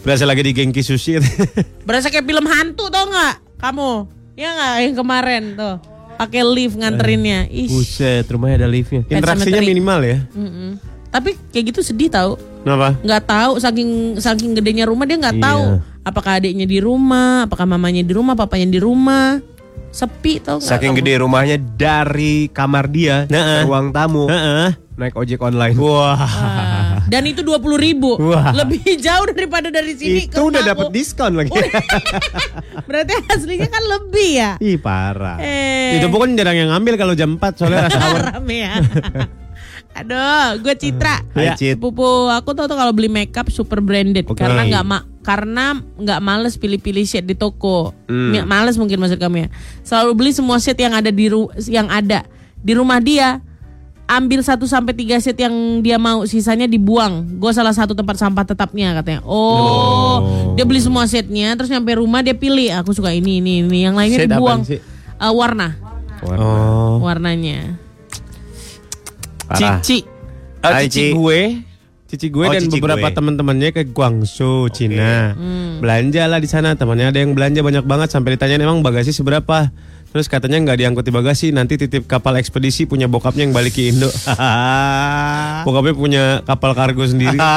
Berasa 0.02 0.26
lagi 0.26 0.41
di 0.41 0.52
gengki 0.52 0.82
sushi. 0.82 1.17
Berasa 1.82 2.10
kayak 2.10 2.26
film 2.26 2.45
hantu 2.45 2.89
tau 2.89 3.06
nggak? 3.06 3.36
Kamu? 3.58 3.91
Ya 4.34 4.50
nggak 4.52 4.74
yang 4.82 4.95
kemarin 4.97 5.43
tuh. 5.54 5.76
Pakai 6.22 6.46
lift 6.46 6.78
nganterinnya. 6.78 7.50
Ih. 7.50 7.66
Buset, 7.66 8.30
rumahnya 8.30 8.62
ada 8.62 8.70
liftnya. 8.70 9.02
Interaksinya 9.10 9.58
minimal 9.58 10.00
ya. 10.06 10.18
Mm-mm. 10.32 10.78
Tapi 11.10 11.34
kayak 11.50 11.74
gitu 11.74 11.82
sedih 11.82 12.14
tau. 12.14 12.38
Kenapa? 12.62 12.94
Nggak 13.02 13.24
tahu 13.26 13.52
saking 13.58 13.90
saking 14.22 14.54
gedenya 14.54 14.86
rumah 14.86 15.10
dia 15.10 15.18
nggak 15.18 15.34
Iya. 15.34 15.44
tahu 15.44 15.64
apakah 16.02 16.38
adiknya 16.38 16.70
di 16.70 16.78
rumah, 16.78 17.50
apakah 17.50 17.66
mamanya 17.66 18.06
di 18.06 18.14
rumah, 18.14 18.38
papanya 18.38 18.70
di 18.70 18.78
rumah. 18.78 19.42
Sepi 19.92 20.40
tau? 20.40 20.62
Saking 20.62 20.94
kamu? 20.94 21.00
gede 21.04 21.14
rumahnya 21.20 21.58
dari 21.60 22.48
kamar 22.48 22.88
dia 22.88 23.28
Nah, 23.28 23.66
ke 23.66 23.68
ruang 23.68 23.92
tamu 23.92 24.24
Heeh. 24.24 24.72
naik 24.96 25.18
ojek 25.18 25.42
online. 25.42 25.76
Wah. 25.76 26.16
Wah, 26.16 26.71
Dan 27.12 27.28
itu 27.28 27.43
dua 27.43 27.60
puluh 27.60 27.76
ribu, 27.76 28.15
Wah. 28.15 28.56
lebih 28.56 28.80
jauh 29.06 29.28
daripada 29.28 29.67
dari 29.67 29.91
sini 29.91 30.26
ke 30.26 30.39
Itu 30.39 30.47
udah 30.47 30.63
dapat 30.63 30.88
diskon 30.89 31.36
lagi. 31.36 31.52
Berarti 32.88 33.13
aslinya 33.28 33.67
kan 33.67 33.84
lebih 33.84 34.30
ya. 34.32 34.52
Ih 34.58 34.80
parah. 34.80 35.36
Eh, 35.38 36.00
Itu 36.00 36.08
bukan 36.08 36.34
jarang 36.34 36.56
yang 36.56 36.71
ngambil 36.71 36.95
kalau 36.95 37.12
jam 37.12 37.36
4 37.36 37.43
soalnya 37.54 37.80
rasa 37.88 38.00
rame 38.32 38.58
ya. 38.58 38.80
Aduh, 39.91 40.63
gue 40.63 40.74
Citra. 40.74 41.19
Hai, 41.36 41.52
Ya. 41.52 41.54
Cit. 41.54 41.76
Pupu 41.76 42.02
aku 42.32 42.56
tuh 42.56 42.63
tuh 42.65 42.80
kalau 42.80 42.95
beli 42.95 43.12
makeup 43.12 43.52
super 43.52 43.84
branded 43.84 44.24
Oke. 44.24 44.39
karena 44.39 44.63
nggak 44.63 44.86
ma 44.86 45.04
karena 45.21 45.65
nggak 45.78 46.19
males 46.19 46.56
pilih-pilih 46.56 47.04
shade 47.04 47.28
di 47.28 47.36
toko. 47.36 47.91
Hmm. 48.08 48.39
Males 48.41 48.80
mungkin 48.80 48.97
maksud 48.97 49.19
kamu 49.19 49.36
ya. 49.38 49.47
Selalu 49.84 50.12
beli 50.15 50.32
semua 50.32 50.58
set 50.58 50.80
yang 50.80 50.95
ada 50.95 51.12
di 51.12 51.28
ru- 51.28 51.52
yang 51.67 51.91
ada 51.91 52.24
di 52.56 52.71
rumah 52.71 53.04
dia. 53.04 53.43
Ambil 54.12 54.43
1 54.43 54.60
sampai 54.67 54.91
3 54.91 55.24
set 55.24 55.39
yang 55.39 55.56
dia 55.80 55.95
mau, 55.95 56.28
sisanya 56.28 56.67
dibuang. 56.67 57.39
Gue 57.39 57.56
salah 57.56 57.71
satu 57.71 57.95
tempat 57.95 58.19
sampah 58.19 58.43
tetapnya 58.43 58.91
katanya. 58.93 59.24
Oh, 59.24 60.19
dia 60.52 60.67
beli 60.67 60.84
semua 60.84 61.08
setnya, 61.08 61.56
terus 61.56 61.71
nyampe 61.71 61.95
rumah 61.95 62.19
dia 62.19 62.36
pilih. 62.36 62.76
Aku 62.76 62.91
suka 62.91 63.15
ini, 63.15 63.39
ini, 63.39 63.63
ini. 63.63 63.88
Yang 63.88 63.95
lainnya 63.95 64.19
Set 64.19 64.28
dibuang. 64.28 64.60
sih? 64.67 64.84
Eh, 65.15 65.32
warna, 65.32 65.80
Oh. 66.28 67.00
warnanya. 67.00 67.80
Parah. 69.47 69.80
Cici. 69.80 70.04
Ah, 70.60 70.84
cici 70.84 70.91
Ci. 70.91 71.06
gue. 71.12 71.41
Cici 72.06 72.28
gue 72.28 72.43
Oh, 72.43 72.52
dan 72.52 72.62
cici 72.62 72.78
beberapa 72.78 73.08
gue. 73.08 73.15
teman-temannya 73.15 73.69
ke 73.71 73.88
Guangzhou, 73.88 74.67
Cina. 74.67 75.32
Belanja 75.80 76.28
lah 76.28 76.43
di 76.43 76.47
sana. 76.47 76.76
Temannya 76.76 77.10
ada 77.10 77.19
yang 77.19 77.32
belanja 77.32 77.63
banyak 77.63 77.88
banget 77.88 78.12
sampai 78.12 78.36
ditanyain 78.36 78.60
emang 78.60 78.84
bagasi 78.84 79.15
seberapa. 79.15 79.71
Terus 80.12 80.28
katanya 80.28 80.60
nggak 80.60 80.78
diangkut 80.84 81.08
di 81.08 81.13
bagasi, 81.15 81.56
nanti 81.56 81.80
titip 81.80 82.04
kapal 82.04 82.36
ekspedisi 82.36 82.84
punya 82.84 83.08
bokapnya 83.08 83.47
yang 83.47 83.56
balik 83.56 83.80
ke 83.80 83.95
Indo. 83.95 84.12
Bokapnya 85.67 85.93
punya 85.95 86.24
kapal 86.43 86.76
kargo 86.76 87.08
sendiri. 87.08 87.39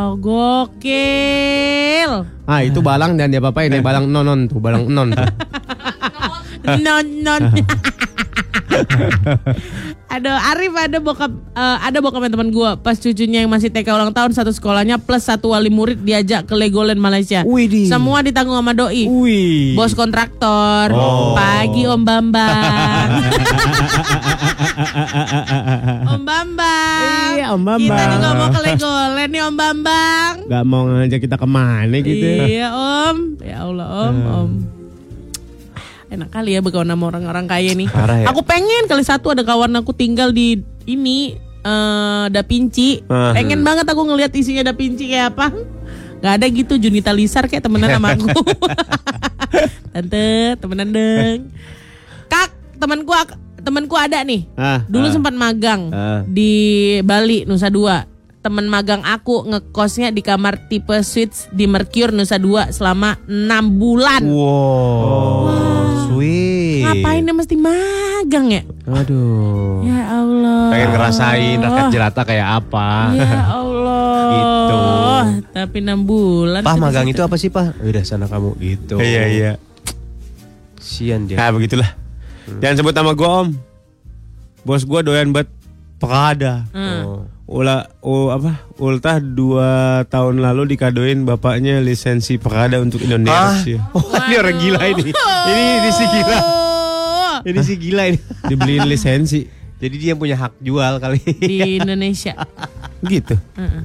Wow, 0.00 0.16
gokil. 0.16 2.24
ah 2.48 2.60
itu 2.64 2.80
balang 2.80 3.20
dan 3.20 3.28
dia 3.28 3.38
apa 3.38 3.68
ini 3.68 3.84
balang 3.84 4.08
nonon 4.08 4.48
tuh, 4.48 4.58
balang 4.58 4.88
non 4.88 5.12
tuh. 5.12 5.28
Non 6.80 7.04
non. 7.20 7.42
Aduh, 10.10 10.34
Arif 10.34 10.74
ada 10.74 10.98
bokap 10.98 11.30
eh, 11.30 11.78
ada 11.86 12.02
bokapnya 12.02 12.34
teman 12.34 12.50
gua 12.50 12.74
pas 12.74 12.98
cucunya 12.98 13.46
yang 13.46 13.50
masih 13.50 13.70
TK 13.70 13.94
ulang 13.94 14.10
tahun 14.10 14.34
satu 14.34 14.50
sekolahnya 14.50 14.98
plus 14.98 15.22
satu 15.22 15.54
wali 15.54 15.70
murid 15.70 16.02
diajak 16.02 16.50
ke 16.50 16.54
Legoland 16.58 16.98
Malaysia. 16.98 17.46
Widih. 17.46 17.86
Semua 17.86 18.18
ditanggung 18.18 18.58
sama 18.58 18.74
doi. 18.74 19.06
Wih. 19.06 19.78
Bos 19.78 19.94
kontraktor. 19.94 20.90
Pagi 21.38 21.86
Om 21.86 22.02
Bambang. 22.02 23.08
Om 26.18 26.22
Bambang. 26.26 27.30
Iya, 27.38 27.46
Om 27.54 27.62
Bambang. 27.62 27.86
Kita 27.86 28.04
juga 28.10 28.28
mau 28.34 28.48
ke 28.50 28.60
Legoland 28.66 29.30
nih 29.30 29.42
Om 29.46 29.54
Bambang. 29.54 30.34
Gak 30.50 30.64
mau 30.66 30.82
ngajak 30.90 31.20
kita 31.22 31.38
ke 31.38 31.46
mana 31.46 31.96
gitu. 32.02 32.26
Iya 32.50 32.68
Om. 32.74 33.16
Ya 33.46 33.62
Allah 33.62 33.86
Om, 34.10 34.16
Om. 34.26 34.79
Enak 36.10 36.28
kali 36.28 36.58
ya 36.58 36.60
berkawan 36.60 36.90
sama 36.90 37.06
orang-orang 37.06 37.46
kaya 37.46 37.70
nih. 37.70 37.86
Parah 37.86 38.18
ya. 38.18 38.26
Aku 38.34 38.42
pengen 38.42 38.90
kali 38.90 39.06
satu 39.06 39.30
ada 39.30 39.46
kawan 39.46 39.70
aku 39.78 39.94
tinggal 39.94 40.34
di 40.34 40.58
ini 40.84 41.38
eh 41.62 42.24
Da 42.28 42.42
Vinci. 42.42 43.06
Ah. 43.06 43.30
Pengen 43.30 43.62
banget 43.62 43.86
aku 43.86 44.02
ngelihat 44.02 44.34
isinya 44.34 44.66
Da 44.66 44.74
Vinci 44.74 45.06
kayak 45.06 45.38
apa. 45.38 45.54
Gak 46.20 46.32
ada 46.36 46.46
gitu 46.50 46.76
Junita 46.76 47.14
Lisar 47.14 47.46
kayak 47.46 47.62
temenan 47.62 47.94
sama 47.94 48.12
aku. 48.12 48.26
Tante, 49.94 50.58
temenan 50.58 50.90
deng. 50.92 51.48
Kak, 52.28 52.50
temanku 52.76 53.10
temanku 53.60 53.94
ada 53.96 54.20
nih. 54.26 54.50
Ah, 54.52 54.82
Dulu 54.84 55.08
sempat 55.08 55.32
magang 55.32 55.88
Ah. 55.94 56.20
di 56.26 56.52
Bali 57.00 57.46
Nusa 57.46 57.70
Dua. 57.70 58.09
Temen 58.40 58.72
magang 58.72 59.04
aku 59.04 59.44
ngekosnya 59.44 60.16
di 60.16 60.24
kamar 60.24 60.64
tipe 60.72 60.96
suites 61.04 61.44
di 61.52 61.68
Mercure 61.68 62.08
Nusa 62.08 62.40
Dua 62.40 62.72
selama 62.72 63.20
6 63.28 63.52
bulan. 63.76 64.24
Wow. 64.24 65.44
Sweet. 66.08 66.88
Ngapain 66.88 67.20
dia 67.20 67.36
mesti 67.36 67.56
magang 67.60 68.48
ya? 68.48 68.64
Aduh. 68.88 69.84
Ya 69.84 70.24
Allah. 70.24 70.72
Pengen 70.72 70.88
ngerasain 70.88 71.58
rakyat 71.60 71.86
jelata 71.92 72.22
kayak 72.24 72.48
apa. 72.64 73.12
Ya 73.12 73.44
Allah. 73.44 74.24
Gitu. 74.32 74.80
Tapi 75.52 75.76
6 75.84 76.08
bulan. 76.08 76.64
Pah 76.64 76.80
sedih 76.80 76.84
magang 76.88 77.06
itu 77.12 77.20
apa 77.20 77.36
sih 77.36 77.52
Pah? 77.52 77.76
Udah 77.76 78.08
sana 78.08 78.24
kamu 78.24 78.56
gitu. 78.56 78.96
Iya 79.04 79.22
iya. 79.28 79.52
Sian 80.80 81.28
dia. 81.28 81.36
Nah 81.36 81.52
begitulah. 81.52 81.92
Jangan 82.64 82.80
sebut 82.80 82.96
nama 82.96 83.12
gue 83.12 83.28
om. 83.28 83.52
Bos 84.64 84.88
gue 84.88 85.00
doyan 85.04 85.28
banget 85.28 85.52
Pekada. 86.00 86.64
Oh. 86.72 87.28
Ula, 87.50 87.82
oh, 87.98 88.30
apa? 88.30 88.62
Ultah 88.78 89.18
dua 89.18 89.70
tahun 90.06 90.38
lalu 90.38 90.70
dikadoin 90.70 91.26
bapaknya 91.26 91.82
lisensi 91.82 92.38
Pekada 92.38 92.78
untuk 92.78 93.02
Indonesia. 93.02 93.82
Oh, 93.90 94.06
ini 94.22 94.34
orang 94.38 94.56
gila 94.56 94.82
ini. 94.86 95.10
Ini 95.10 95.62
ini 95.82 95.90
si 95.90 96.04
gila. 96.06 96.38
Oh, 96.38 97.34
Ini 97.50 97.60
si 97.66 97.74
gila 97.74 98.02
ini. 98.06 98.18
Dibeliin 98.50 98.86
lisensi. 98.86 99.50
Jadi 99.82 99.96
dia 99.98 100.14
punya 100.14 100.38
hak 100.38 100.62
jual 100.62 101.02
kali. 101.02 101.18
di 101.42 101.82
Indonesia. 101.82 102.38
Gitu. 103.02 103.34
Heeh. 103.58 103.82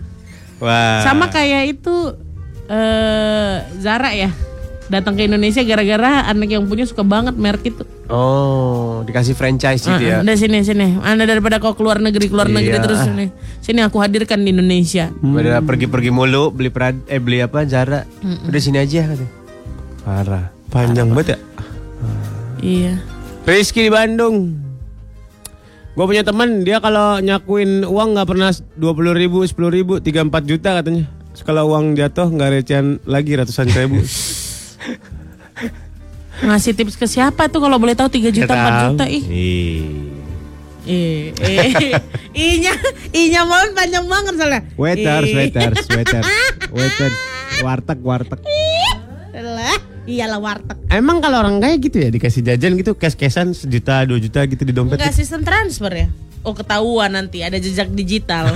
Wah. 0.62 1.01
Sama 1.01 1.34
kayak 1.34 1.73
itu 1.73 2.13
eh 2.69 3.56
Zara 3.82 4.13
ya. 4.13 4.30
Datang 4.86 5.17
ke 5.17 5.25
Indonesia 5.25 5.65
gara-gara 5.65 6.30
anak 6.30 6.45
yang 6.45 6.69
punya 6.69 6.86
suka 6.86 7.01
banget 7.01 7.34
merek 7.34 7.73
itu. 7.73 7.82
Oh, 8.06 9.01
dikasih 9.01 9.34
franchise 9.34 9.82
gitu 9.82 9.97
ya. 9.97 10.21
Udah 10.21 10.38
sini 10.38 10.62
sini. 10.62 11.01
Anda 11.01 11.25
daripada 11.25 11.58
kau 11.58 11.73
keluar 11.73 11.97
negeri 11.97 12.30
keluar 12.30 12.45
negeri 12.45 12.78
Iya. 12.78 12.86
terus 12.86 13.01
sini. 13.01 13.25
Sini 13.65 13.82
aku 13.82 13.97
hadirkan 13.97 14.45
di 14.45 14.54
Indonesia. 14.54 15.10
Udah 15.25 15.58
pergi-pergi 15.65 16.13
mulu 16.13 16.54
beli 16.54 16.69
perad 16.69 17.01
eh 17.10 17.17
beli 17.17 17.41
apa 17.41 17.65
Zara. 17.65 18.06
Udah 18.21 18.62
sini 18.62 18.78
aja 18.78 19.10
katanya. 19.10 19.34
Parah. 20.06 20.45
Panjang 20.69 21.10
banget 21.10 21.34
ya. 21.34 21.39
Iya. 22.62 22.93
Rizky 23.49 23.89
di 23.89 23.91
Bandung. 23.91 24.54
Gue 25.97 26.06
punya 26.06 26.21
teman 26.21 26.62
dia 26.62 26.78
kalau 26.78 27.17
nyakuin 27.17 27.89
uang 27.89 28.13
nggak 28.13 28.30
pernah 28.30 28.54
20 28.54 29.17
ribu, 29.17 29.41
10 29.41 29.58
ribu, 29.73 29.97
3-4 29.97 30.45
juta 30.45 30.69
katanya. 30.78 31.10
Kalau 31.41 31.73
uang 31.73 31.97
jatuh 31.97 32.30
nggak 32.30 32.62
recehan 32.62 33.01
lagi 33.10 33.34
ratusan 33.34 33.65
ribu. 33.73 33.97
Ngasih 36.45 36.78
tips 36.78 37.01
ke 37.01 37.10
siapa 37.10 37.49
tuh 37.49 37.65
kalau 37.65 37.82
boleh 37.82 37.97
tahu 37.97 38.13
3 38.13 38.30
juta 38.30 38.54
4 38.54 38.93
juta 38.93 39.06
ih. 39.10 39.23
Ih. 39.25 40.14
Eh, 40.85 41.33
eh. 41.41 41.97
Inya, 42.35 42.73
inya 43.09 43.41
mau 43.43 43.61
panjang 43.73 44.05
banget 44.05 44.33
soalnya. 44.37 44.61
Waiters, 44.77 45.29
waiters, 45.33 45.77
waiters, 45.97 46.27
waiters, 46.69 47.17
warteg, 47.65 47.99
warteg. 48.05 48.39
Lah, 49.35 49.77
iyalah 50.05 50.39
warteg. 50.39 50.77
Emang 50.87 51.19
kalau 51.19 51.41
orang 51.41 51.57
kaya 51.57 51.75
gitu 51.81 51.97
ya 51.99 52.09
dikasih 52.13 52.45
jajan 52.45 52.77
gitu 52.77 52.93
cash-cashan 52.95 53.51
sejuta 53.51 54.05
dua 54.05 54.21
juta 54.21 54.45
gitu 54.45 54.61
di 54.63 54.71
dompet. 54.71 55.01
Enggak 55.01 55.15
sistem 55.17 55.41
transfer 55.41 55.91
ya? 55.91 56.07
Oh 56.45 56.53
ketahuan 56.53 57.09
nanti 57.09 57.41
ada 57.41 57.57
jejak 57.57 57.89
digital. 57.89 58.45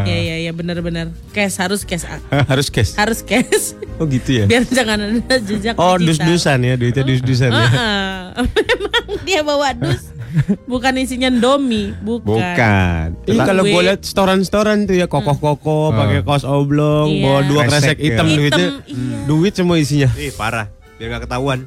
Iya 0.00 0.18
iya 0.18 0.36
iya 0.48 0.52
benar-benar. 0.52 1.14
Cash 1.30 1.62
harus 1.62 1.86
cash 1.86 2.02
ah. 2.02 2.18
Harus 2.50 2.72
cash. 2.72 2.98
harus 2.98 3.22
cash. 3.22 3.78
Oh 4.02 4.08
gitu 4.08 4.42
ya. 4.42 4.44
Biar 4.50 4.66
jangan 4.66 4.98
ada 4.98 5.36
jejak 5.38 5.78
Oh 5.78 5.94
digital. 5.94 6.26
dus-dusan 6.26 6.58
ya 6.66 6.74
duitnya 6.74 7.04
dus-dusan 7.06 7.50
ya. 7.54 7.62
Heeh. 7.70 8.22
Memang 8.50 9.06
dia 9.22 9.40
bawa 9.46 9.70
dus. 9.76 10.10
Bukan 10.70 10.92
isinya 10.96 11.28
domi, 11.28 11.90
bukan. 11.96 12.26
Bukan. 12.30 13.06
Ih 13.24 13.38
kalau 13.38 13.62
gue 13.62 13.82
liat 13.82 14.00
storan-storan 14.00 14.84
tuh 14.84 14.94
ya 14.94 15.06
kokoh-kokoh 15.06 15.90
pakai 15.90 16.20
kaos 16.20 16.42
oblong, 16.42 17.08
Iya. 17.08 17.22
bawa 17.22 17.40
dua 17.44 17.62
Kresek 17.64 17.72
kresek 17.72 17.96
ya. 17.96 18.04
hitam 18.04 18.26
Hitam, 18.26 18.38
duitnya. 18.38 18.68
iya. 18.84 19.18
Duit 19.24 19.52
semua 19.52 19.76
isinya. 19.76 20.08
Ih, 20.14 20.32
parah. 20.32 20.66
Biar 20.96 21.08
nggak 21.10 21.22
ketahuan. 21.24 21.58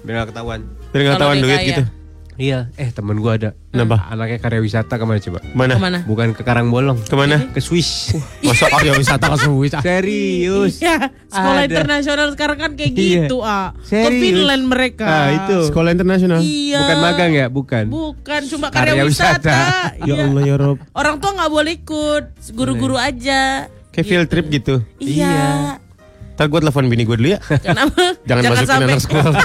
Biar 0.00 0.14
nggak 0.16 0.28
ketahuan. 0.30 0.60
Biar 0.86 1.00
nggak 1.02 1.10
Kalau 1.10 1.22
tahuan 1.22 1.36
dia 1.36 1.44
duit 1.44 1.58
kaya. 1.58 1.68
gitu. 1.68 1.82
Iya, 2.36 2.68
eh 2.74 2.88
temen 2.88 3.16
gua 3.16 3.34
ada. 3.34 3.56
Kenapa? 3.70 4.06
Anaknya 4.06 4.36
karya 4.38 4.60
wisata 4.60 4.94
ke 4.94 5.04
mana 5.04 5.16
coba? 5.18 5.38
Mana? 5.50 5.72
Ke 5.72 5.80
mana? 5.80 5.98
Bukan 6.02 6.28
ke 6.30 6.40
Karangbolong. 6.40 7.00
Ke 7.00 7.12
mana? 7.12 7.48
Ke 7.48 7.58
Swiss. 7.58 8.12
Masuk 8.44 8.68
karya 8.68 8.92
wisata 8.92 9.26
ke 9.26 9.38
Swiss. 9.38 9.72
ah. 9.72 9.80
Serius. 9.86 10.76
Ya, 10.78 11.00
sekolah 11.26 11.64
Ada. 11.64 11.72
internasional 11.74 12.28
sekarang 12.30 12.58
kan 12.58 12.70
kayak 12.72 12.92
Iya. 12.92 13.24
gitu, 13.24 13.40
ah. 13.40 13.72
Ke 13.74 13.88
Serius. 14.04 14.20
Finland 14.22 14.64
mereka. 14.64 15.06
Ah, 15.06 15.28
itu. 15.34 15.58
Sekolah 15.66 15.90
internasional. 15.90 16.38
Iya. 16.38 16.78
Bukan 16.78 16.96
magang 17.00 17.32
ya? 17.32 17.46
Bukan. 17.48 17.84
Bukan, 17.88 18.40
cuma 18.46 18.66
karya, 18.68 18.92
Karya 18.92 19.04
wisata. 19.04 19.32
wisata. 19.40 19.56
Ya 19.98 20.12
Iya. 20.12 20.24
Allah 20.26 20.42
ya 20.44 20.54
Rob. 20.56 20.76
Orang 20.92 21.16
tua 21.18 21.30
nggak 21.32 21.50
boleh 21.50 21.72
ikut, 21.74 22.24
guru-guru 22.52 22.96
aja. 22.96 23.64
Kayak 23.90 24.06
field 24.06 24.28
trip 24.28 24.46
gitu. 24.50 24.84
Iya. 24.98 25.80
Ntar 26.36 26.52
gue 26.52 26.60
telepon 26.60 26.84
bini 26.86 27.02
gue 27.02 27.16
dulu 27.16 27.32
ya. 27.32 27.40
Kenapa? 27.40 28.12
Jangan, 28.28 28.42
masukin 28.46 28.68
sampai. 28.68 28.86
anak 28.86 29.00
sekolah 29.00 29.24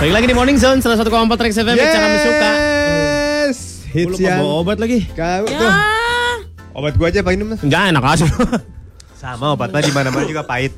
Balik 0.00 0.12
lagi 0.12 0.26
di 0.28 0.36
Morning 0.36 0.60
Zone 0.60 0.84
101,4 0.84 1.08
Rex 1.40 1.54
FM 1.64 1.76
yes. 1.80 1.96
kami 1.96 2.18
suka. 2.20 2.50
Yes. 2.52 3.58
Hits 3.88 4.20
yang 4.20 4.44
bawa 4.44 4.52
obat 4.60 4.76
lagi. 4.76 5.08
Kau 5.16 5.48
Ya. 5.48 5.56
tuh. 5.56 5.72
Obat 6.76 7.00
gua 7.00 7.08
aja 7.08 7.24
Pak 7.24 7.32
minum 7.32 7.56
tuh. 7.56 7.64
Jangan 7.64 7.96
enak 7.96 8.04
aja. 8.04 8.28
Sama 9.16 9.56
obatnya 9.56 9.80
di 9.80 9.92
mana-mana 9.96 10.28
juga 10.28 10.44
pahit. 10.44 10.76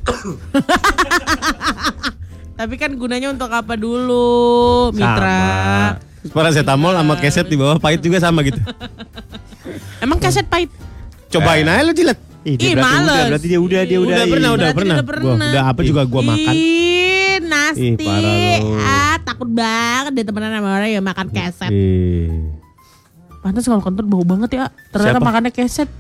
Tapi 2.63 2.75
kan 2.79 2.95
gunanya 2.95 3.35
untuk 3.35 3.51
apa 3.51 3.75
dulu, 3.75 4.95
Mitra? 4.95 5.99
Paracetamol 6.31 6.95
sama 6.95 7.19
keset 7.19 7.51
di 7.51 7.59
bawah 7.59 7.83
pahit 7.83 7.99
juga 7.99 8.23
sama 8.23 8.47
gitu. 8.47 8.63
Emang 9.99 10.23
kaset 10.23 10.47
pahit? 10.47 10.71
Cobain 11.35 11.67
aja 11.67 11.83
lu 11.83 11.91
jilat. 11.91 12.31
Ih, 12.43 12.53
Ih, 12.53 12.57
dia 12.59 12.75
berarti 12.75 12.83
males. 12.83 13.07
udah, 13.07 13.25
berarti 13.31 13.47
dia 13.47 13.61
udah, 13.61 13.81
dia 13.83 13.99
udah. 13.99 14.09
Udah 14.09 14.19
Ih. 14.19 14.33
pernah, 14.33 14.51
udah 14.51 14.69
pernah. 14.73 14.97
udah 14.97 15.07
pernah. 15.07 15.35
Gua, 15.39 15.51
udah 15.55 15.63
apa 15.65 15.81
juga 15.83 16.03
gua 16.05 16.23
makan. 16.25 16.55
Ih, 16.55 17.35
nasty. 17.41 17.87
Ih, 17.87 17.95
parah 17.97 18.35
lu. 18.59 18.69
Ah, 18.77 19.17
takut 19.23 19.49
banget 19.49 20.13
deh 20.13 20.25
temenan 20.25 20.51
sama 20.53 20.69
orang 20.73 20.91
yang 20.91 21.05
makan 21.05 21.27
keset. 21.29 21.71
Ih. 21.71 22.51
Pantas 23.39 23.63
kalau 23.63 23.79
kentut 23.81 24.07
bau 24.07 24.23
banget 24.23 24.51
ya. 24.53 24.65
Ternyata 24.91 25.19
Siapa? 25.19 25.25
makannya 25.25 25.51
keset. 25.51 25.91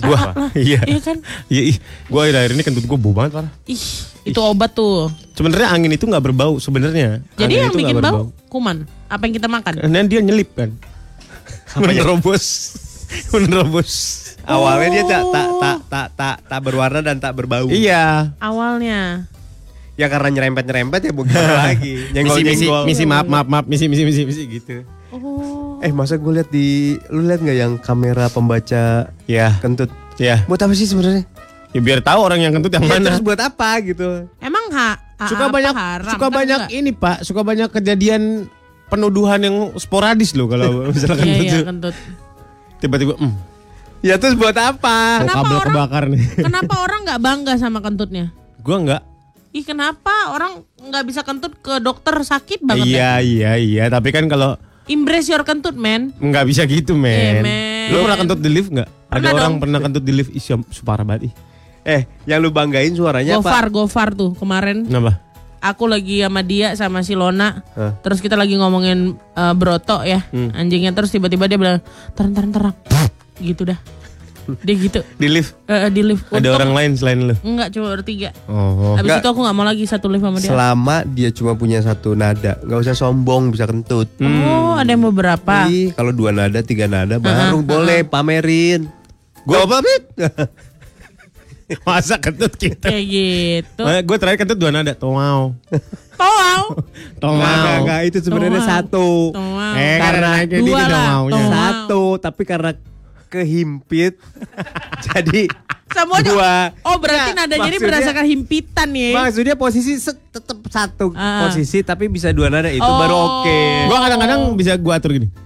Gua, 0.00 0.16
Ah, 0.16 0.46
ah, 0.46 0.50
iya. 0.54 0.80
Iya 0.86 1.00
kan? 1.02 1.16
Iya, 1.48 1.62
ih. 1.68 1.76
Gua 2.06 2.24
akhir-akhir 2.24 2.50
ini 2.54 2.62
kentut 2.62 2.84
gua 2.84 2.96
bau 2.96 3.12
banget 3.12 3.30
parah. 3.36 3.52
Ih, 3.66 3.84
itu 4.24 4.40
obat 4.40 4.70
tuh. 4.72 5.12
Sebenarnya 5.34 5.68
angin 5.68 5.90
itu 5.90 6.04
nggak 6.04 6.20
berbau 6.22 6.56
sebenarnya. 6.56 7.20
Jadi 7.34 7.54
Angin 7.56 7.64
yang 7.66 7.74
bikin 7.74 7.96
bau 7.98 8.32
kuman. 8.48 8.88
Apa 9.06 9.26
yang 9.26 9.34
kita 9.34 9.48
makan? 9.48 9.72
Karena 9.76 10.00
dia 10.04 10.20
nyelip 10.20 10.48
kan. 10.54 10.72
Menerobos. 11.76 12.44
Menerobos. 13.28 13.92
Awalnya 14.50 14.88
dia 14.90 15.04
tak 15.06 15.22
tak 15.28 15.48
tak 15.56 15.78
tak 15.86 16.06
tak 16.12 16.36
tak 16.44 16.60
berwarna 16.60 17.00
dan 17.00 17.16
tak 17.16 17.32
berbau. 17.32 17.66
Iya. 17.66 18.34
Awalnya. 18.36 19.30
Ya 19.94 20.06
karena 20.06 20.28
nyerempet-nyerempet 20.30 21.00
ya 21.02 21.12
bukan 21.12 21.30
lagi. 21.30 22.08
Misi, 22.08 22.10
misi, 22.10 22.12
Nyenggol-nyenggol. 22.66 22.82
misi, 22.84 23.04
maaf, 23.04 23.26
maaf, 23.26 23.46
maaf, 23.46 23.64
misi, 23.64 23.84
misi, 23.84 24.02
misi, 24.02 24.22
misi 24.24 24.42
gitu. 24.48 24.82
Oh. 25.10 25.76
Eh 25.78 25.90
masa 25.90 26.16
gue 26.16 26.32
lihat 26.32 26.48
di 26.48 26.66
lu 27.08 27.22
lihat 27.22 27.38
nggak 27.38 27.56
yang 27.58 27.72
kamera 27.76 28.26
pembaca 28.26 29.10
Ya, 29.24 29.58
kentut? 29.58 29.90
ya. 30.16 30.42
Buat 30.46 30.62
apa 30.62 30.72
sih 30.72 30.84
sebenarnya? 30.84 31.26
Ya 31.70 31.78
biar 31.78 32.00
tahu 32.00 32.18
orang 32.20 32.40
yang 32.40 32.50
kentut 32.50 32.70
yang 32.70 32.82
Ya, 32.82 32.90
mana. 32.92 33.06
terus 33.08 33.20
buat 33.20 33.38
apa 33.38 33.78
gitu? 33.80 34.26
Emang 34.38 34.66
ha, 34.70 34.94
ha- 34.96 35.26
Suka 35.26 35.44
apa 35.44 35.52
banyak, 35.52 35.70
haram? 35.72 36.10
suka 36.10 36.26
Kan 36.26 36.34
banyak 36.34 36.60
enggak. 36.64 36.74
ini 36.74 36.90
Pak, 36.92 37.16
suka 37.22 37.40
banyak 37.42 37.68
kejadian 37.70 38.22
penuduhan 38.86 39.38
yang 39.38 39.56
sporadis 39.76 40.32
loh 40.32 40.46
kalau 40.46 40.82
misalnya 40.90 41.22
Iya, 41.22 41.34
kentut 41.36 41.46
iya, 41.52 41.60
kentut. 41.62 41.94
tiba-tiba, 42.78 43.12
hmm, 43.14 43.32
Ya 44.00 44.16
terus 44.16 44.32
buat 44.32 44.56
apa? 44.56 45.20
Kenapa 45.20 45.36
kabel 45.38 45.54
orang- 45.54 45.68
kebakar 45.68 46.04
nih. 46.08 46.22
Kenapa 46.46 46.74
orang 46.80 47.00
nggak 47.04 47.20
bangga 47.20 47.54
sama 47.54 47.78
kentutnya? 47.78 48.32
Gua 48.58 48.76
enggak. 48.78 49.02
Ih 49.50 49.60
kenapa 49.60 50.30
orang 50.30 50.62
nggak 50.78 51.04
bisa 51.04 51.20
kentut 51.20 51.58
ke 51.58 51.82
dokter 51.82 52.14
sakit 52.16 52.62
banget 52.62 52.86
Iya, 52.86 52.96
ya? 52.96 53.12
iya, 53.20 53.50
iya. 53.56 53.84
Tapi 53.86 54.08
kan 54.08 54.24
kalau 54.24 54.54
Embrace 54.86 55.26
your 55.26 55.42
kentut 55.42 55.74
man. 55.74 56.14
nggak 56.16 56.44
bisa 56.46 56.62
gitu, 56.64 56.94
men. 56.94 57.12
Iya, 57.12 57.32
men. 57.40 57.88
Lu 57.90 57.96
pernah 58.00 58.18
kentut 58.18 58.38
di 58.38 58.48
lift 58.48 58.70
nggak? 58.70 58.88
Ada 58.88 59.10
Pernah 59.12 59.30
orang 59.32 59.52
dong. 59.52 59.60
pernah 59.60 59.78
kentut 59.80 60.02
di 60.02 60.12
lift, 60.12 60.30
ih, 60.30 60.42
parah 60.80 61.04
banget. 61.04 61.28
ih. 61.28 61.32
Eh, 61.82 62.02
yang 62.24 62.38
lu 62.38 62.48
banggain 62.48 62.90
suaranya 62.90 63.36
Gofar, 63.36 63.64
apa? 63.64 63.74
Gofar 63.74 64.08
tuh 64.12 64.32
kemarin. 64.34 64.82
Kenapa? 64.82 65.18
Aku 65.60 65.84
lagi 65.84 66.22
sama 66.22 66.40
dia 66.40 66.72
sama 66.72 67.02
si 67.02 67.12
Lona. 67.12 67.60
Hah? 67.72 67.98
Terus 68.00 68.18
kita 68.18 68.32
lagi 68.32 68.54
ngomongin 68.54 69.14
eh, 69.34 69.52
broto 69.52 70.00
ya, 70.02 70.22
Hmm. 70.26 70.50
anjingnya. 70.52 70.90
Terus 70.92 71.10
tiba-tiba 71.10 71.44
dia 71.44 71.56
bilang, 71.56 71.82
terang 72.12 72.32
terang 72.32 72.50
terang, 72.50 72.74
gitu 73.42 73.64
dah. 73.64 73.80
Dia 74.60 74.74
gitu 74.74 75.00
Di 75.20 75.28
lift 75.28 75.54
Eh, 75.64 75.86
eh, 75.86 75.90
di 75.90 76.02
lift. 76.02 76.26
ada 76.26 76.40
Untung- 76.40 76.56
orang 76.56 76.72
lain 76.72 76.90
selain 76.94 77.18
lu. 77.22 77.34
Enggak, 77.40 77.70
cuma 77.70 77.92
bertiga. 77.92 78.34
Oh. 78.44 78.92
Habis 78.92 79.06
Enggak. 79.06 79.20
itu 79.20 79.28
aku 79.28 79.40
nggak 79.40 79.54
mau 79.54 79.62
lagi 79.64 79.84
satu 79.84 80.06
lift 80.06 80.20
sama 80.20 80.38
dia. 80.38 80.50
Selama 80.50 80.96
dia 81.06 81.28
cuma 81.30 81.52
punya 81.54 81.78
satu 81.78 82.12
nada, 82.12 82.58
nggak 82.58 82.80
usah 82.80 82.94
sombong 82.94 83.50
bisa 83.50 83.64
kentut. 83.64 84.10
Oh, 84.18 84.74
ada 84.74 84.88
yang 84.88 85.04
beberapa. 85.04 85.66
Ih, 85.66 85.92
kalau 85.92 86.10
dua 86.10 86.30
nada, 86.30 86.60
tiga 86.60 86.84
nada 86.84 87.16
baru 87.16 87.60
boleh 87.60 88.02
pamerin. 88.02 88.90
Gua 89.40 89.62
apa, 89.62 89.80
Mit? 89.80 90.04
Masa 91.86 92.18
kentut 92.18 92.50
kita? 92.52 92.90
Kayak 92.90 93.04
gitu. 93.06 93.82
Gue 94.02 94.16
terakhir 94.18 94.42
kentut 94.42 94.58
dua 94.58 94.74
nada. 94.74 94.90
Tongau. 94.92 95.54
Nggak, 96.20 96.76
nggak, 97.16 97.16
Tongau. 97.16 97.76
nggak, 97.80 98.00
itu 98.04 98.18
sebenarnya 98.20 98.60
satu. 98.60 99.32
Eh, 99.72 99.96
Karena 99.96 100.30
dua 100.44 100.82
lah, 100.82 101.06
tongau. 101.22 101.48
Satu, 101.48 102.02
tapi 102.18 102.42
karena 102.44 102.76
kehimpit 103.30 104.18
jadi 105.06 105.46
Semuanya. 105.90 106.26
dua. 106.26 106.52
Oh, 106.82 106.98
berarti 106.98 107.30
Nggak, 107.30 107.46
nadanya 107.50 107.66
ini 107.66 107.78
berdasarkan 107.78 108.24
himpitan 108.24 108.88
ya. 108.90 109.10
Maksudnya 109.12 109.54
posisi 109.54 109.90
tetap 110.02 110.58
satu 110.66 111.10
Ah. 111.14 111.46
posisi 111.46 111.78
tapi 111.80 112.06
bisa 112.06 112.30
dua 112.30 112.46
nada 112.46 112.68
itu 112.68 112.80
Oh. 112.80 112.96
baru 112.96 113.14
oke. 113.14 113.58
Gue 113.86 113.98
kadang-kadang 113.98 114.40
bisa 114.54 114.72
gue 114.74 114.92
atur 114.92 115.10
gini. 115.14 115.28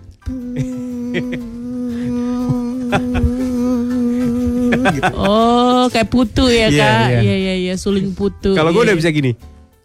Oh, 5.14 5.88
kayak 5.88 6.08
putu 6.08 6.44
ya, 6.46 6.68
Iya, 6.68 6.84
Kak. 6.84 7.08
iya. 7.08 7.20
Iya, 7.20 7.34
iya, 7.36 7.54
iya, 7.58 7.74
suling 7.74 8.12
putu. 8.12 8.52
Kalau 8.52 8.68
gue 8.68 8.78
Iya, 8.78 8.84
udah 8.84 8.92
iya. 8.92 9.00
bisa 9.00 9.10
gini. 9.10 9.32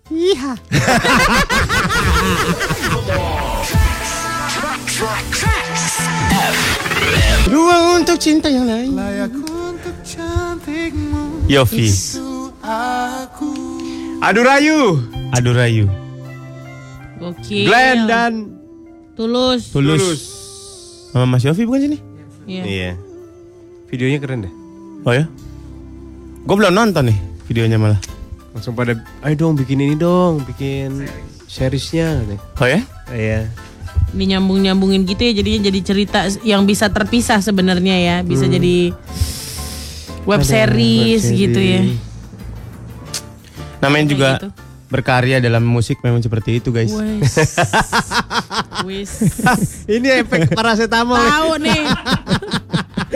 Dua 7.50 7.98
untuk 7.98 8.18
cinta 8.22 8.48
yang 8.48 8.70
lain. 8.70 8.94
Yofi. 11.50 11.90
Aduh 14.22 14.44
rayu. 14.46 15.02
Aduh 15.34 15.54
Rayu. 15.58 15.86
Gokil. 17.20 17.66
Glenn 17.68 18.06
dan 18.06 18.34
Tulus. 19.18 19.74
Tulus. 19.76 20.22
Sama 21.12 21.26
Mas 21.26 21.44
Yofi 21.44 21.66
bukan 21.66 21.90
sini? 21.90 21.98
Iya. 22.46 22.64
Iya. 22.64 22.92
Videonya 23.90 24.18
keren 24.22 24.46
deh. 24.46 24.54
Oh 25.04 25.14
ya? 25.14 25.26
Gue 26.46 26.56
belum 26.56 26.72
nonton 26.72 27.10
nih 27.10 27.18
videonya 27.50 27.82
malah. 27.82 28.00
Langsung 28.54 28.74
pada 28.78 28.94
ayo 29.26 29.36
dong 29.38 29.58
bikin 29.58 29.82
ini 29.82 29.96
dong, 29.98 30.46
bikin 30.46 31.06
seriesnya. 31.50 32.22
Oh 32.62 32.68
ya? 32.70 32.82
Iya. 33.10 33.50
Ini 34.10 34.36
nyambung-nyambungin 34.36 35.06
gitu 35.06 35.22
ya 35.22 35.34
jadinya 35.38 35.60
jadi 35.70 35.80
cerita 35.82 36.20
yang 36.42 36.66
bisa 36.66 36.90
terpisah 36.90 37.40
sebenarnya 37.40 37.96
ya. 37.96 38.16
Bisa 38.22 38.50
jadi 38.50 38.92
web 40.26 40.42
series 40.42 41.30
web 41.30 41.38
gitu 41.38 41.60
ya. 41.62 41.82
Namanya 43.80 44.06
Kayak 44.06 44.12
juga 44.12 44.30
gitu. 44.36 44.50
berkarya 44.90 45.38
dalam 45.40 45.64
musik 45.64 46.02
memang 46.02 46.20
seperti 46.20 46.58
itu 46.60 46.74
guys. 46.74 46.92
Ini 49.90 50.26
efek 50.26 50.54
paracetamol. 50.54 51.20
Tahu 51.20 51.52
nih. 51.62 51.84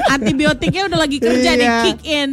Antibiotiknya 0.10 0.86
udah 0.88 1.00
lagi 1.00 1.18
kerja 1.18 1.50
nih 1.58 1.68
Iya. 1.68 1.78
kick 1.86 2.00
in. 2.06 2.32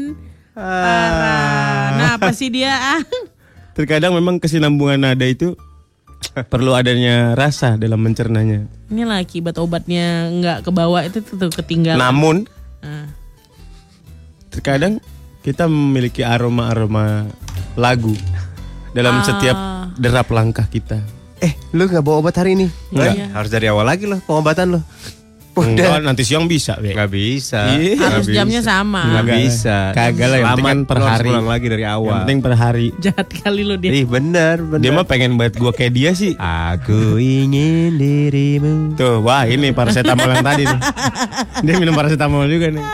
Parah. 0.52 1.88
Nah, 1.96 2.10
apa 2.20 2.30
sih 2.34 2.52
dia? 2.52 2.72
Ah. 2.74 3.00
Terkadang 3.76 4.12
memang 4.12 4.36
kesinambungan 4.36 5.00
nada 5.00 5.24
itu 5.24 5.56
perlu 6.52 6.72
adanya 6.72 7.32
rasa 7.34 7.74
dalam 7.74 8.00
mencernanya. 8.00 8.64
Inilah 8.88 9.20
akibat 9.20 9.56
obatnya 9.56 10.30
nggak 10.30 10.58
kebawa 10.64 11.04
itu 11.04 11.20
tuh, 11.20 11.50
ketinggalan. 11.50 11.98
Namun 11.98 12.36
Ah. 12.80 13.08
terkadang 14.50 14.98
kita 15.40 15.64
memiliki 15.66 16.20
aroma-aroma 16.20 17.28
lagu 17.74 18.12
dalam 18.92 19.20
Ah. 19.20 19.24
setiap 19.24 19.56
derap 19.96 20.28
langkah 20.30 20.66
kita. 20.66 21.00
Eh, 21.40 21.56
lu 21.72 21.88
nggak 21.88 22.04
bawa 22.04 22.20
obat 22.20 22.36
hari 22.36 22.52
ini? 22.52 22.68
Nggak. 22.92 23.14
Iya. 23.16 23.26
Harus 23.32 23.50
dari 23.50 23.66
awal 23.68 23.88
lagi 23.88 24.04
loh 24.04 24.20
pengobatan 24.24 24.76
lo. 25.52 25.66
Enggak, 25.66 25.98
nanti 26.00 26.22
siang 26.22 26.46
bisa, 26.46 26.78
Be. 26.78 26.94
Nggak 26.94 27.10
bisa. 27.10 27.60
Iya. 27.74 27.94
Harus 27.98 28.26
bisa. 28.26 28.36
jamnya 28.38 28.60
sama. 28.60 29.02
Nggak 29.02 29.22
Enggak. 29.22 29.38
bisa. 29.42 29.76
Kagak 29.90 30.26
lah, 30.26 30.38
yang 30.38 30.48
penting 30.50 30.66
kan 30.66 30.78
per 30.84 30.98
hari. 31.00 31.28
pulang 31.28 31.48
lagi 31.48 31.66
dari 31.66 31.84
Yang 31.84 31.96
awal. 31.96 32.14
penting 32.22 32.38
per 32.38 32.54
hari. 32.54 32.86
Jahat 33.04 33.28
kali 33.30 33.62
lu 33.62 33.74
dia. 33.76 33.90
Ih 33.90 34.04
bener, 34.04 34.56
bener. 34.62 34.82
Dia 34.82 34.90
mah 34.92 35.06
pengen 35.06 35.34
banget 35.34 35.54
gua 35.56 35.72
kayak 35.72 35.92
dia 35.92 36.10
sih. 36.12 36.32
Aku 36.36 37.16
ingin 37.16 37.96
dirimu. 37.96 38.94
Tuh, 38.94 39.20
wah 39.20 39.44
ini 39.44 39.70
paracetamol 39.70 40.30
yang 40.30 40.46
tadi 40.46 40.62
nih. 40.64 40.80
Dia 41.66 41.74
minum 41.76 41.92
paracetamol 41.92 42.48
juga 42.48 42.72
nih. 42.72 42.84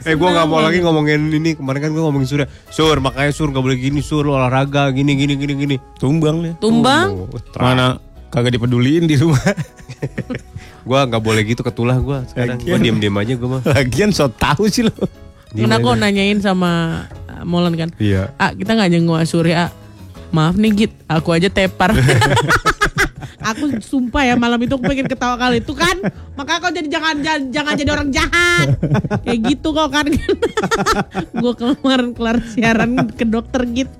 Eh 0.00 0.16
gue 0.16 0.24
nggak 0.26 0.48
mau 0.48 0.64
lagi 0.64 0.80
ngomongin 0.80 1.28
ini 1.28 1.52
kemarin 1.52 1.80
kan 1.84 1.90
gue 1.92 2.00
ngomongin 2.00 2.24
Surya. 2.24 2.46
Sur 2.68 2.96
makanya 2.98 3.32
Sur 3.32 3.52
nggak 3.52 3.60
boleh 3.60 3.76
gini 3.76 4.00
Sur 4.00 4.24
olahraga 4.24 4.88
gini 4.90 5.12
gini 5.12 5.36
gini 5.36 5.52
gini. 5.54 5.76
Tumbang 6.00 6.40
nih. 6.40 6.52
Tumbang. 6.56 7.28
Mana 7.54 8.00
kagak 8.30 8.56
dipeduliin 8.56 9.04
di 9.04 9.18
rumah. 9.18 9.38
Gue 10.88 10.96
nggak 10.96 11.22
boleh 11.22 11.42
gitu 11.44 11.60
ketulah 11.60 12.00
gue 12.00 12.18
sekarang. 12.32 12.56
Gue 12.56 12.72
Lagian- 12.72 12.82
diem 12.82 12.98
diem 13.02 13.16
aja 13.20 13.32
gue 13.36 13.48
mah. 13.50 13.62
Lagian 13.68 14.10
so 14.16 14.32
tahu 14.32 14.64
sih 14.70 14.88
lo. 14.88 14.94
Karena 15.50 15.76
aku 15.76 15.92
aja. 15.92 16.00
nanyain 16.08 16.38
sama 16.40 17.04
uh, 17.28 17.42
Molan 17.44 17.74
kan. 17.76 17.90
Iya. 18.00 18.32
Ah, 18.40 18.54
kita 18.54 18.72
nggak 18.78 18.90
jenguk 18.94 19.20
Surya. 19.26 19.66
Ah. 19.66 19.70
Maaf 20.30 20.54
nih 20.54 20.70
Git, 20.72 20.92
aku 21.10 21.34
aja 21.34 21.50
tepar. 21.50 21.90
aku 23.40 23.80
sumpah 23.80 24.22
ya 24.28 24.34
malam 24.36 24.60
itu 24.60 24.76
aku 24.76 24.84
pengen 24.86 25.08
ketawa 25.08 25.36
kali 25.40 25.64
itu 25.64 25.72
kan. 25.72 25.96
Maka 26.36 26.60
kau 26.60 26.72
jadi 26.72 26.88
jangan 26.88 27.20
jangan, 27.20 27.42
jangan 27.52 27.72
jadi 27.76 27.90
orang 27.90 28.08
jahat. 28.12 28.68
Kayak 29.24 29.40
gitu 29.52 29.68
kok 29.72 29.88
kan. 29.92 30.06
gue 31.42 31.52
kemarin 31.56 32.10
kelar 32.12 32.38
siaran 32.52 32.90
ke 33.12 33.24
dokter 33.24 33.64
Git. 33.68 33.90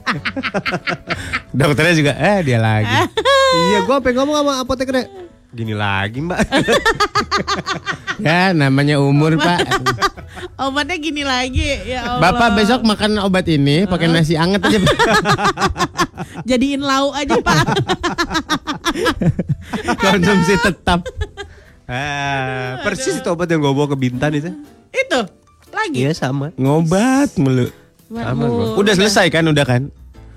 Dokternya 1.52 1.94
juga 1.96 2.12
eh 2.16 2.38
dia 2.44 2.58
lagi. 2.60 2.88
iya 3.70 3.78
gue 3.84 3.96
pengen 4.00 4.24
ngomong 4.24 4.36
sama 4.40 4.52
apoteker 4.62 4.94
deh. 4.94 5.29
Gini 5.50 5.74
lagi 5.74 6.22
mbak. 6.22 6.46
ya 8.26 8.54
namanya 8.54 9.02
umur 9.02 9.34
pak. 9.34 9.66
Obatnya 10.62 10.94
gini 11.02 11.26
lagi 11.26 11.90
ya 11.90 12.06
Allah. 12.06 12.22
Bapak 12.22 12.48
besok 12.54 12.80
makan 12.86 13.18
obat 13.18 13.50
ini 13.50 13.82
pakai 13.90 14.06
nasi 14.06 14.38
anget 14.38 14.62
aja. 14.62 14.78
Pak. 14.78 14.96
jadiin 16.48 16.86
lauk 16.86 17.18
aja 17.18 17.34
Pak. 17.42 17.66
Konsumsi 19.98 20.54
tetap. 20.62 21.02
ah, 21.90 22.78
persis 22.86 23.18
itu 23.18 23.28
obat 23.34 23.50
yang 23.50 23.58
gue 23.66 23.74
bawa 23.74 23.90
ke 23.90 23.96
Bintan 23.98 24.30
itu. 24.38 24.54
itu 24.94 25.20
lagi. 25.74 25.98
Iya 26.06 26.14
sama. 26.14 26.54
Ngobat 26.54 27.34
mulu. 27.42 27.74
Bang. 28.06 28.38
Udah 28.78 28.94
selesai 28.94 29.26
kan 29.34 29.50
udah 29.50 29.66
kan? 29.66 29.90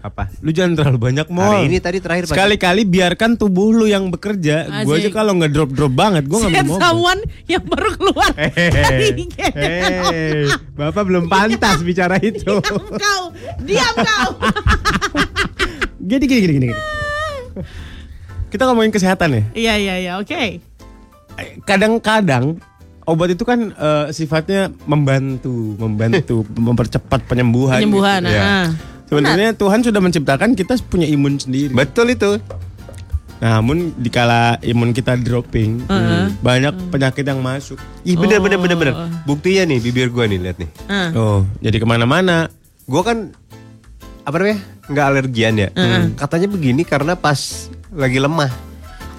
Apa? 0.03 0.27
Lu 0.43 0.51
jangan 0.51 0.75
terlalu 0.75 0.99
banyak 0.99 1.27
mall. 1.31 1.63
Hari 1.63 1.71
ini 1.71 1.79
tadi 1.79 2.03
terakhir. 2.03 2.27
Sekali-kali 2.27 2.83
biarkan 2.83 3.39
tubuh 3.39 3.71
lu 3.71 3.87
yang 3.87 4.11
bekerja. 4.11 4.83
Gue 4.83 4.99
aja 4.99 5.07
kalau 5.07 5.39
nggak 5.39 5.51
drop 5.55 5.71
drop 5.71 5.95
banget, 5.95 6.27
gue 6.27 6.37
nggak 6.43 6.67
mau. 6.67 6.75
someone 6.75 7.23
yang 7.47 7.63
baru 7.63 7.89
keluar 7.95 8.35
dari 8.35 9.15
IGN. 9.15 9.53
Hei, 9.55 10.51
Bapak 10.75 11.07
belum 11.07 11.31
pantas 11.31 11.79
bicara 11.79 12.19
itu. 12.19 12.43
Diam 12.59 12.83
kau, 12.91 13.21
diam 13.63 13.95
kau. 13.95 14.29
Gini 16.03 16.27
gini 16.27 16.39
gini 16.43 16.53
gini. 16.67 16.75
Kita 18.51 18.67
ngomongin 18.67 18.91
kesehatan 18.91 19.29
ya. 19.31 19.43
Iya 19.55 19.73
iya 19.79 19.95
iya, 20.03 20.13
oke. 20.19 20.35
Eh, 21.39 21.49
Kadang-kadang 21.63 22.59
obat 23.07 23.31
itu 23.31 23.47
kan 23.47 23.71
eh, 23.71 24.05
sifatnya 24.11 24.67
membantu, 24.83 25.79
membantu, 25.79 26.43
mempercepat 26.67 27.23
penyembuhan. 27.23 27.79
Penyembuhan. 27.79 28.19
gitu. 28.19 28.35
Ya. 28.35 28.67
Sebenarnya 29.07 29.53
Tuhan 29.53 29.83
sudah 29.83 30.01
menciptakan 30.01 30.55
kita 30.55 30.79
punya 30.89 31.05
imun 31.05 31.37
sendiri. 31.37 31.71
Betul 31.73 32.15
itu. 32.15 32.39
Namun 33.43 33.91
dikala 33.99 34.55
imun 34.63 34.95
kita 34.95 35.19
dropping, 35.19 35.83
banyak 36.39 36.71
penyakit 36.87 37.27
yang 37.27 37.43
masuk. 37.43 37.75
Ih 38.07 38.15
bener 38.15 38.39
bener 38.39 38.55
bener 38.55 38.77
bener. 38.79 38.95
Buktinya 39.27 39.67
nih 39.67 39.79
bibir 39.83 40.07
gua 40.07 40.23
nih 40.31 40.39
lihat 40.39 40.57
nih. 40.63 40.69
Ah. 40.87 41.11
Oh, 41.11 41.39
jadi 41.59 41.75
ke 41.75 41.85
mana-mana. 41.85 42.47
Gua 42.87 43.03
kan 43.03 43.35
apa 44.23 44.35
namanya 44.39 44.59
nggak 44.87 45.05
alergian 45.11 45.53
ya. 45.59 45.69
Katanya 46.15 46.47
begini 46.47 46.87
karena 46.87 47.19
pas 47.19 47.67
lagi 47.91 48.15
lemah. 48.15 48.47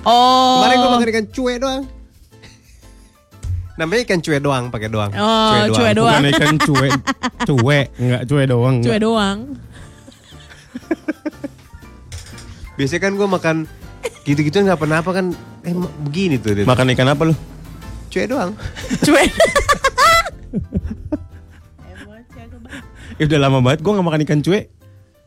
Oh. 0.09 0.65
Kemarin 0.65 0.77
gua 0.81 0.91
makan 0.97 1.09
ikan 1.13 1.27
cuek 1.29 1.59
doang. 1.61 1.83
Namanya 3.75 4.01
ikan 4.07 4.21
cuek 4.23 4.41
doang, 4.41 4.65
pakai 4.71 4.89
doang. 4.89 5.11
Oh, 5.13 5.69
cuek 5.75 5.93
doang. 5.99 6.23
Bukan 6.23 6.31
ikan 6.33 6.57
cuek, 6.63 6.93
cuek, 7.51 7.87
enggak 7.99 8.23
cuek 8.25 8.47
doang. 8.49 8.77
Cuek 8.81 9.01
doang. 9.03 9.39
Biasanya 12.77 13.01
kan 13.01 13.13
gua 13.15 13.29
makan 13.29 13.57
gitu-gitu 14.25 14.59
nggak 14.59 14.77
pernah 14.77 14.99
apa 14.99 15.11
kan 15.13 15.33
eh 15.63 15.73
begini 16.03 16.37
tuh 16.37 16.53
dia. 16.55 16.65
Makan 16.65 16.91
ikan 16.93 17.09
apa 17.09 17.23
lu? 17.25 17.35
cuek 18.09 18.27
doang. 18.27 18.53
Cuek. 19.01 19.31
Ya 23.15 23.31
udah 23.31 23.41
lama 23.41 23.59
banget 23.63 23.79
gua 23.81 23.95
nggak 23.95 24.07
makan 24.07 24.21
ikan 24.27 24.41
cuek. 24.43 24.65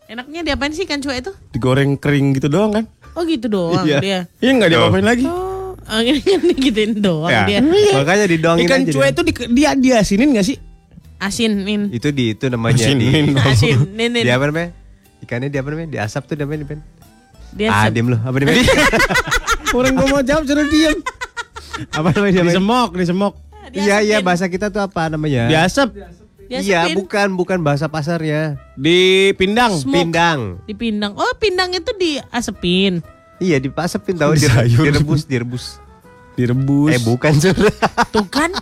Enaknya 0.07 0.39
diapain 0.43 0.71
sih 0.71 0.83
ikan 0.83 0.99
cuek 0.99 1.19
itu? 1.19 1.31
Digoreng 1.51 1.95
kering 1.95 2.35
gitu 2.35 2.47
doang 2.47 2.71
kan? 2.71 2.83
Oh 3.15 3.23
gitu 3.23 3.47
doang 3.47 3.83
Iya. 3.83 3.99
dia. 3.99 4.19
Iya 4.39 4.51
nggak 4.53 4.69
diapa-apain 4.69 5.07
lagi. 5.07 5.23
Oh, 5.23 5.71
oh, 5.71 5.99
ini 6.03 6.51
gituin 6.53 6.99
doang 6.99 7.27
Ya, 7.27 7.47
dia. 7.47 7.59
Makanya 7.95 8.27
didoangin 8.27 8.67
Ikan 8.67 8.79
aja 8.83 8.91
cuek 8.91 9.01
dia. 9.01 9.09
itu 9.09 9.21
di, 9.23 9.31
dia 9.55 9.69
diasinin 9.73 10.29
nggak 10.35 10.45
sih? 10.45 10.57
Asinin. 11.17 11.89
Itu 11.89 12.11
di 12.11 12.35
itu 12.35 12.45
namanya 12.45 12.75
Asinin. 12.77 13.31
di 13.31 13.39
Asinin. 13.39 14.11
di 14.13 14.27
apa 14.27 14.43
namanya? 14.45 14.69
Ikannya 15.19 15.47
di 15.47 15.57
apa 15.57 15.67
namanya? 15.67 15.89
Di 15.89 15.99
asap 15.99 16.23
tuh 16.25 16.35
namanya 16.35 16.59
di 16.59 16.67
pen. 16.67 16.79
Dia 17.49 17.67
Ah, 17.67 17.83
sep- 17.83 17.93
diem 17.93 18.07
lu. 18.07 18.17
Apa 18.17 18.35
namanya? 18.35 18.63
Orang 19.75 19.93
gua 19.93 20.07
mau 20.09 20.21
jawab 20.21 20.43
suruh 20.43 20.67
diem. 20.67 20.97
apa 21.91 22.09
namanya? 22.11 22.41
Di 22.41 22.53
semok, 22.53 22.89
di 22.93 23.05
semok. 23.05 23.33
Iya 23.69 23.99
iya 23.99 24.17
bahasa 24.19 24.45
kita 24.45 24.67
tuh 24.67 24.79
apa 24.81 25.07
namanya? 25.07 25.45
Di 25.45 25.55
asap, 25.55 25.91
Iya, 26.47 26.95
bukan 26.95 27.35
bukan 27.35 27.59
bahasa 27.59 27.85
pasarnya. 27.85 28.55
di 28.73 29.29
pindang. 29.35 29.75
Smoke. 29.75 29.91
Pindang. 29.99 30.39
Dipindang. 30.63 31.11
Oh, 31.13 31.35
pindang 31.35 31.75
itu 31.75 31.91
diasepin. 31.93 33.03
Iya, 33.37 33.59
dipasepin 33.59 34.15
tahu 34.15 34.31
Di 34.33 34.47
sayur. 34.47 34.81
direbus, 34.81 35.27
direbus. 35.27 35.65
Direbus. 36.33 36.89
Eh, 36.89 37.01
bukan. 37.03 37.31
Tuh 38.09 38.25
kan. 38.31 38.55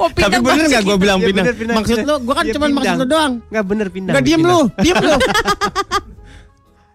Kok 0.00 0.16
Tapi 0.16 0.40
bener 0.40 0.64
nggak 0.66 0.82
gue 0.82 0.96
bilang 0.96 1.18
Iya, 1.18 1.26
pindang? 1.28 1.44
bener, 1.44 1.54
pindang, 1.54 1.76
Maksud 1.76 1.98
lu, 2.00 2.14
gue 2.18 2.34
kan 2.34 2.44
Iya, 2.44 2.52
cuma 2.56 2.66
maksud 2.72 2.96
lu 2.96 3.06
doang. 3.06 3.32
Enggak 3.44 3.64
bener 3.66 3.86
pindang. 3.90 4.12
Enggak 4.12 4.24
diem 4.24 4.42
lu, 4.42 4.60
diem 4.78 4.96
lu. 4.98 5.12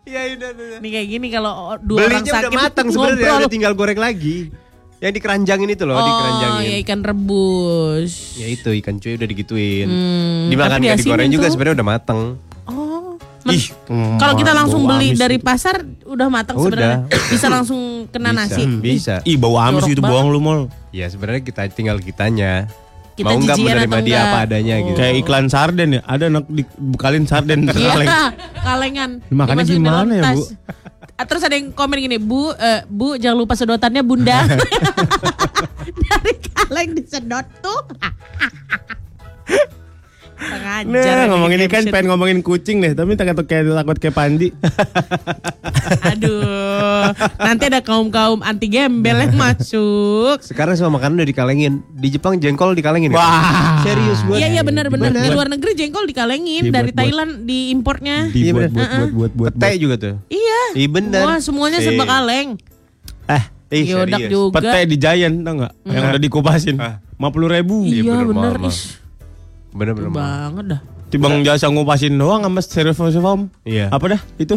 Iya, 0.05 0.19
udah, 0.31 0.49
udah. 0.51 0.77
Nih 0.79 0.89
kayak 0.91 1.07
gini 1.09 1.27
kalau 1.29 1.53
dua 1.79 1.97
orang 1.99 2.21
Belinya 2.21 2.29
sakit 2.31 2.45
udah 2.45 2.59
matang 2.59 2.87
sebenarnya, 2.93 3.31
udah 3.39 3.49
tinggal 3.49 3.73
goreng 3.73 3.97
lagi. 3.97 4.53
Yang 4.95 5.11
dikeranjangin 5.17 5.69
itu 5.71 5.83
loh, 5.83 5.95
Oh, 5.95 6.01
dikeranjangin. 6.03 6.61
ya 6.63 6.77
ikan 6.79 6.99
rebus. 7.01 8.11
Ya 8.35 8.47
itu 8.47 8.69
ikan 8.75 8.95
cuy 8.95 9.13
udah 9.13 9.27
digituin. 9.27 9.87
Hmm, 9.87 10.47
Dimakan 10.47 10.79
diasinin 10.79 11.01
digoreng 11.03 11.29
juga 11.29 11.47
sebenarnya 11.49 11.75
udah 11.75 11.87
mateng. 11.87 12.19
Oh. 12.63 13.17
Men- 13.45 13.53
Ih, 13.55 13.65
kalau 14.17 14.33
kita 14.33 14.51
langsung 14.51 14.81
bau 14.83 14.89
beli 14.91 15.13
dari 15.13 15.37
pasar 15.37 15.77
udah 16.03 16.27
matang 16.27 16.55
sebenarnya. 16.55 17.05
Bisa 17.33 17.45
langsung 17.47 17.81
kena 18.07 18.29
Bisa, 18.31 18.41
nasi. 18.47 18.61
Bisa. 18.77 19.15
Ih, 19.21 19.37
bau 19.37 19.57
amis 19.57 19.85
gitu 19.85 19.99
banget. 19.99 20.09
bohong 20.11 20.29
lu 20.29 20.39
mol. 20.39 20.59
Ya 20.89 21.05
sebenarnya 21.07 21.41
kita 21.41 21.65
tinggal 21.67 21.97
kitanya. 21.97 22.69
Kita 23.15 23.31
Mau 23.31 23.39
nggak 23.39 23.57
menerima 23.63 23.97
dia 24.03 24.19
apa 24.27 24.39
adanya 24.43 24.75
gitu. 24.83 24.99
Kayak 24.99 25.15
iklan 25.23 25.47
sarden 25.47 25.89
ya, 25.95 26.01
ada 26.03 26.27
anak 26.27 26.45
dibukalin 26.51 27.23
sarden 27.23 27.63
Iya, 27.63 27.71
terkaleng. 27.71 28.07
kalengan. 28.67 29.09
Makannya 29.31 29.63
Dimasukin 29.63 29.79
gimana 29.79 30.13
ya. 30.19 30.23
Bu? 30.35 30.43
Terus 31.15 31.43
ada 31.47 31.55
yang 31.55 31.71
komen 31.71 31.95
gini, 32.03 32.19
Bu, 32.19 32.51
eh, 32.51 32.83
Bu 32.91 33.15
jangan 33.15 33.39
lupa 33.39 33.55
sedotannya 33.55 34.03
Bunda. 34.03 34.43
Dari 36.11 36.33
kaleng 36.43 36.91
disedot 36.91 37.47
tuh. 37.63 37.79
Sengaja 40.35 40.83
Nah, 40.85 40.99
ini 40.99 41.23
ngomongin 41.27 41.59
ikan 41.65 41.83
shit. 41.83 41.91
pengen 41.91 42.07
ngomongin 42.09 42.39
kucing 42.39 42.77
deh, 42.77 42.91
tapi 42.91 43.15
takut 43.15 43.43
kayak 43.43 43.71
takut 43.73 43.97
kayak 43.97 44.13
Pandi. 44.13 44.49
Aduh, 46.05 47.07
nanti 47.37 47.63
ada 47.65 47.79
kaum-kaum 47.79 48.41
anti 48.41 48.67
gembel 48.67 49.15
yang 49.17 49.33
masuk. 49.33 50.41
Sekarang 50.41 50.75
semua 50.75 50.91
makanan 50.93 51.21
udah 51.21 51.27
dikalengin. 51.27 51.73
Di 51.89 52.11
Jepang 52.11 52.35
jengkol 52.35 52.73
dikalengin. 52.73 53.09
kan? 53.09 53.19
Wah. 53.19 53.81
Serius 53.81 54.19
gua. 54.23 54.35
Iya 54.35 54.47
iya 54.49 54.61
benar-benar 54.61 55.09
di 55.09 55.19
Bener. 55.21 55.31
luar 55.31 55.47
negeri 55.47 55.71
jengkol 55.73 56.03
dikalengin 56.03 56.63
Dibuat- 56.63 56.75
dari 56.75 56.89
buat. 56.89 56.99
Thailand 56.99 57.31
di 57.43 57.59
importnya. 57.69 58.17
Iya, 58.27 58.43
Dibuat 58.51 58.69
bener. 58.69 58.73
buat 58.73 58.89
buat 58.89 59.11
buat 59.11 59.31
buat. 59.33 59.53
Pete 59.55 59.77
juga 59.77 59.95
tuh. 59.95 60.15
Iya. 60.27 60.61
Iya 60.75 60.87
bener. 60.89 61.23
Wah 61.23 61.39
semuanya 61.39 61.79
serba 61.79 62.03
Eh. 62.03 62.09
kaleng. 62.09 62.49
Eh, 63.25 63.43
eh 63.71 63.81
Yodak 63.87 64.21
juga. 64.27 64.59
Pete 64.59 64.79
di 64.85 64.97
Giant 64.97 65.35
tau 65.41 65.53
nggak? 65.55 65.73
Yang 65.85 66.03
udah 66.05 66.21
dikupasin. 66.21 66.75
Ah. 66.77 66.99
Lima 67.15 67.29
puluh 67.31 67.47
ribu. 67.47 67.87
Iya, 67.87 68.03
Iya 68.03 68.13
bener, 68.27 68.59
bener. 68.59 68.73
Bener-bener. 69.75 70.09
banget 70.09 70.65
dah. 70.71 70.81
Tibang 71.11 71.43
jasa 71.43 71.67
ngupasin 71.69 72.15
doang 72.15 72.41
sama 72.47 72.59
styrofoam. 72.63 73.51
Iya. 73.67 73.91
Apa 73.91 74.17
dah 74.17 74.21
itu? 74.39 74.55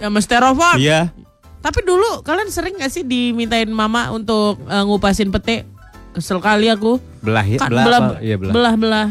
Ya 0.00 0.08
mas 0.08 0.24
styrofoam. 0.24 0.80
Iya. 0.80 1.12
Tapi 1.58 1.84
dulu 1.84 2.22
kalian 2.24 2.48
sering 2.48 2.80
gak 2.80 2.88
sih 2.88 3.04
dimintain 3.04 3.68
mama 3.68 4.08
untuk 4.10 4.56
eh, 4.66 4.84
ngupasin 4.84 5.28
pete? 5.28 5.68
Kesel 6.16 6.40
kali 6.40 6.72
aku. 6.72 6.98
Belah 7.22 7.44
ya, 7.44 7.60
Kan 7.60 7.70
belah, 7.70 7.84
belah, 7.84 8.00
apa? 8.00 8.14
Iya 8.24 8.36
belah. 8.40 8.52
belah, 8.56 8.74
belah. 8.74 9.08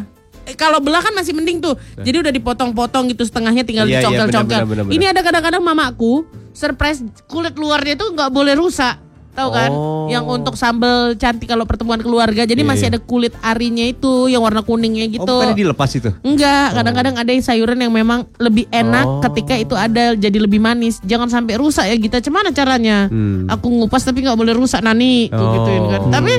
Eh, 0.47 0.55
kalau 0.55 0.79
belah 0.79 1.03
kan 1.03 1.11
masih 1.11 1.35
mending 1.35 1.59
tuh. 1.59 1.75
Jadi 1.99 2.23
udah 2.23 2.33
dipotong-potong 2.33 3.11
gitu 3.11 3.23
setengahnya 3.27 3.67
tinggal 3.67 3.83
Iya, 3.85 3.99
iya, 3.99 3.99
dicongkel-congkel. 4.01 4.89
Ini 4.91 5.05
ada 5.11 5.21
kadang-kadang 5.21 5.59
mamaku 5.61 6.23
surprise 6.55 7.03
kulit 7.29 7.53
luarnya 7.59 7.99
tuh 7.99 8.15
nggak 8.15 8.31
boleh 8.31 8.55
rusak. 8.57 8.95
Tahu 9.37 9.49
kan? 9.53 9.69
Oh. 9.69 10.09
Yang 10.09 10.25
untuk 10.33 10.57
sambal 10.57 11.13
cantik 11.13 11.45
kalau 11.45 11.69
pertemuan 11.69 12.01
keluarga. 12.01 12.41
Jadi 12.41 12.65
Iya, 12.65 12.69
masih 12.73 12.85
iya. 12.89 12.97
ada 12.97 12.99
kulit 12.99 13.37
arinya 13.39 13.85
itu 13.85 14.25
yang 14.25 14.41
warna 14.41 14.65
kuningnya 14.65 15.05
Oh, 15.05 15.13
gitu. 15.13 15.29
bukannya 15.29 15.53
dilepas 15.53 15.93
itu? 15.93 16.09
Enggak, 16.25 16.73
kadang-kadang 16.73 17.15
ada 17.21 17.29
yang 17.29 17.45
sayuran 17.45 17.77
yang 17.77 17.93
memang 17.93 18.25
lebih 18.41 18.65
enak 18.73 19.05
Oh. 19.05 19.21
ketika 19.29 19.53
itu 19.53 19.77
ada 19.77 20.17
jadi 20.17 20.41
lebih 20.41 20.57
manis. 20.57 20.97
Jangan 21.05 21.29
sampai 21.29 21.53
rusak 21.55 21.85
ya 21.85 21.93
Gita. 21.93 22.17
Gimana 22.17 22.49
caranya? 22.49 23.05
Hmm. 23.07 23.45
Aku 23.45 23.69
ngupas 23.69 24.01
tapi 24.01 24.25
nggak 24.25 24.33
boleh 24.33 24.57
rusak 24.57 24.81
nani, 24.81 25.29
Oh. 25.29 25.53
gituin 25.53 25.85
kan. 25.85 26.01
Tapi 26.09 26.33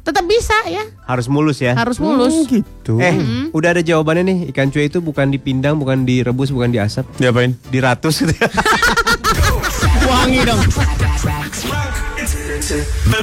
tetap 0.00 0.26
bisa 0.26 0.56
ya. 0.66 0.82
Harus 1.06 1.30
mulus 1.30 1.62
ya. 1.62 1.78
Harus 1.78 2.02
mulus. 2.02 2.34
Hmm, 2.34 2.50
gitu. 2.50 2.98
Eh, 2.98 3.14
udah 3.54 3.78
ada 3.78 3.82
jawabannya 3.84 4.26
nih. 4.26 4.38
Ikan 4.50 4.74
cuek 4.74 4.90
itu 4.90 4.98
bukan 4.98 5.30
dipindang, 5.30 5.78
bukan 5.78 6.02
direbus, 6.02 6.50
bukan 6.50 6.74
diasap. 6.74 7.06
Diapain? 7.14 7.54
Diratus 7.70 8.26
gitu. 8.26 8.34
Wangi 10.10 10.42
dong. 10.42 10.58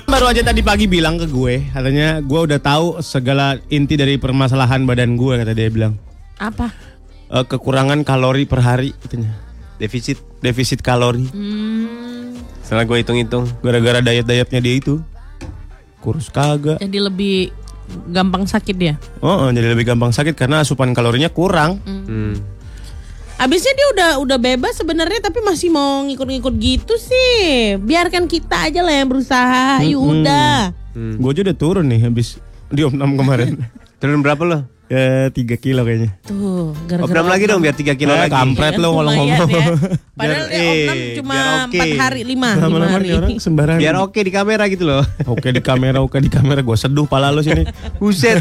Baru 0.03 0.27
aja 0.27 0.43
tadi 0.43 0.59
pagi 0.59 0.91
bilang 0.91 1.15
ke 1.15 1.27
gue, 1.27 1.71
katanya 1.71 2.19
gue 2.19 2.39
udah 2.51 2.59
tahu 2.59 2.99
segala 2.99 3.55
inti 3.71 3.95
dari 3.95 4.19
permasalahan 4.19 4.83
badan 4.83 5.15
gue 5.15 5.33
kata 5.39 5.55
dia 5.55 5.71
bilang. 5.71 5.95
Apa? 6.35 6.67
Eh, 7.27 7.45
kekurangan 7.47 8.03
kalori 8.03 8.43
per 8.43 8.59
hari 8.59 8.91
katanya. 8.91 9.35
Defisit. 9.77 10.19
Defisit 10.43 10.81
kalori. 10.81 11.27
Hmm, 11.31 12.35
Setelah 12.65 12.83
gue 12.83 12.97
hitung-hitung. 12.99 13.47
Gara-gara 13.63 14.03
diet-dietnya 14.03 14.59
dia 14.59 14.75
itu. 14.75 14.99
Kurus 16.03 16.27
kagak. 16.27 16.79
jadi 16.79 16.99
lebih 17.07 17.51
gampang 18.11 18.43
sakit 18.43 18.75
dia. 18.75 18.95
Oh, 19.23 19.47
oh, 19.47 19.49
jadi 19.49 19.71
lebih 19.71 19.87
gampang 19.87 20.11
sakit 20.11 20.35
karena 20.35 20.61
asupan 20.61 20.91
kalorinya 20.91 21.31
kurang. 21.31 21.79
Hmm. 21.87 22.35
Abisnya 23.37 23.69
dia 23.77 23.87
udah 23.93 24.11
udah 24.25 24.37
bebas 24.41 24.81
sebenarnya 24.81 25.29
tapi 25.29 25.45
masih 25.45 25.69
mau 25.69 26.01
ngikut-ngikut 26.09 26.53
gitu 26.57 26.97
sih. 26.97 27.77
Biarkan 27.77 28.25
kita 28.25 28.65
aja 28.65 28.81
lah 28.81 28.97
yang 28.97 29.13
berusaha. 29.13 29.85
Yuk 29.85 30.01
udah. 30.01 30.73
Gue 30.97 31.29
aja 31.29 31.41
udah 31.45 31.57
turun 31.57 31.85
nih 31.85 32.01
habis 32.09 32.41
di 32.73 32.81
Omnam 32.81 33.13
kemarin. 33.13 33.61
Turun 34.01 34.25
berapa 34.25 34.41
lo? 34.41 34.65
Ya 34.87 35.27
3 35.27 35.35
kilo 35.57 35.83
kayaknya. 35.83 36.15
Tuh, 36.23 36.71
gara-gara 36.83 37.03
Opnam 37.03 37.27
lagi 37.27 37.43
dong 37.45 37.59
biar 37.59 37.73
3 37.73 37.93
kilo 37.93 38.11
Eh, 38.11 38.19
lagi. 38.23 38.31
kampret 38.31 38.75
lo 38.75 38.91
kalau 38.93 39.11
Lumayan 39.11 39.35
ngomong. 39.37 39.51
ya. 39.51 39.65
Padahal 40.17 40.17
Biar- 40.17 40.49
dia 40.49 40.63
Opnam 40.63 40.97
eh, 40.97 41.13
cuma 41.13 41.35
biar 41.35 41.47
oke. 41.67 41.79
4 41.91 41.99
hari 41.99 42.21
5, 42.23 42.31
5 42.49 42.57
Lama-lama 42.57 42.87
hari. 42.89 43.07
orang 43.11 43.31
sembarangan. 43.37 43.79
Biar 43.79 43.95
oke 43.97 44.19
di 44.19 44.31
kamera 44.31 44.63
gitu 44.65 44.83
loh. 44.83 45.03
Oke 45.25 45.47
di 45.49 45.61
kamera, 45.61 45.97
oke 45.99 46.17
di 46.17 46.27
kamera. 46.27 46.59
Gue 46.61 46.75
seduh 46.75 47.05
pala 47.05 47.29
lo 47.29 47.39
sini. 47.39 47.67
Buset. 47.99 48.39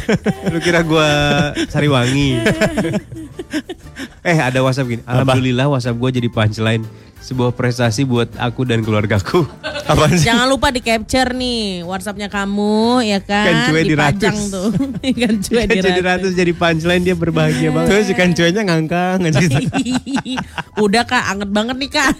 Lu 0.48 0.58
kira 0.58 0.80
gua 0.80 1.06
Sariwangi. 1.66 2.38
eh, 4.22 4.38
ada 4.38 4.58
WhatsApp 4.60 4.88
gini. 4.88 5.02
Alhamdulillah 5.02 5.66
WhatsApp 5.66 5.96
gua 5.96 6.10
jadi 6.10 6.28
punchline. 6.28 6.84
Sebuah 7.26 7.50
prestasi 7.50 8.06
buat 8.06 8.30
aku 8.38 8.62
dan 8.62 8.86
keluargaku. 8.86 9.42
Apaan 9.90 10.14
sih? 10.14 10.30
Jangan 10.30 10.46
lupa 10.46 10.70
di 10.70 10.78
capture 10.78 11.34
nih 11.34 11.82
WhatsAppnya 11.82 12.30
kamu 12.30 13.02
ya 13.02 13.18
kan. 13.18 13.46
Ikan 13.46 13.58
cuek 13.66 13.84
Dipajang 13.84 14.36
diratus. 14.38 14.54
tuh. 14.54 14.68
Ikan 15.10 15.34
cuek 15.36 15.66
jadi 15.66 15.90
diratus. 15.90 16.06
ratus 16.06 16.32
jadi 16.34 16.52
punchline 16.54 17.02
dia 17.02 17.14
berbahagia 17.14 17.74
banget. 17.74 17.90
Terus 17.90 18.06
ikan 18.14 18.30
cueknya 18.30 18.62
ngangkang 18.62 19.18
aja. 19.26 19.42
Udah 20.78 21.02
kak, 21.02 21.24
anget 21.26 21.50
banget 21.50 21.76
nih 21.76 21.90
kak. 21.90 22.14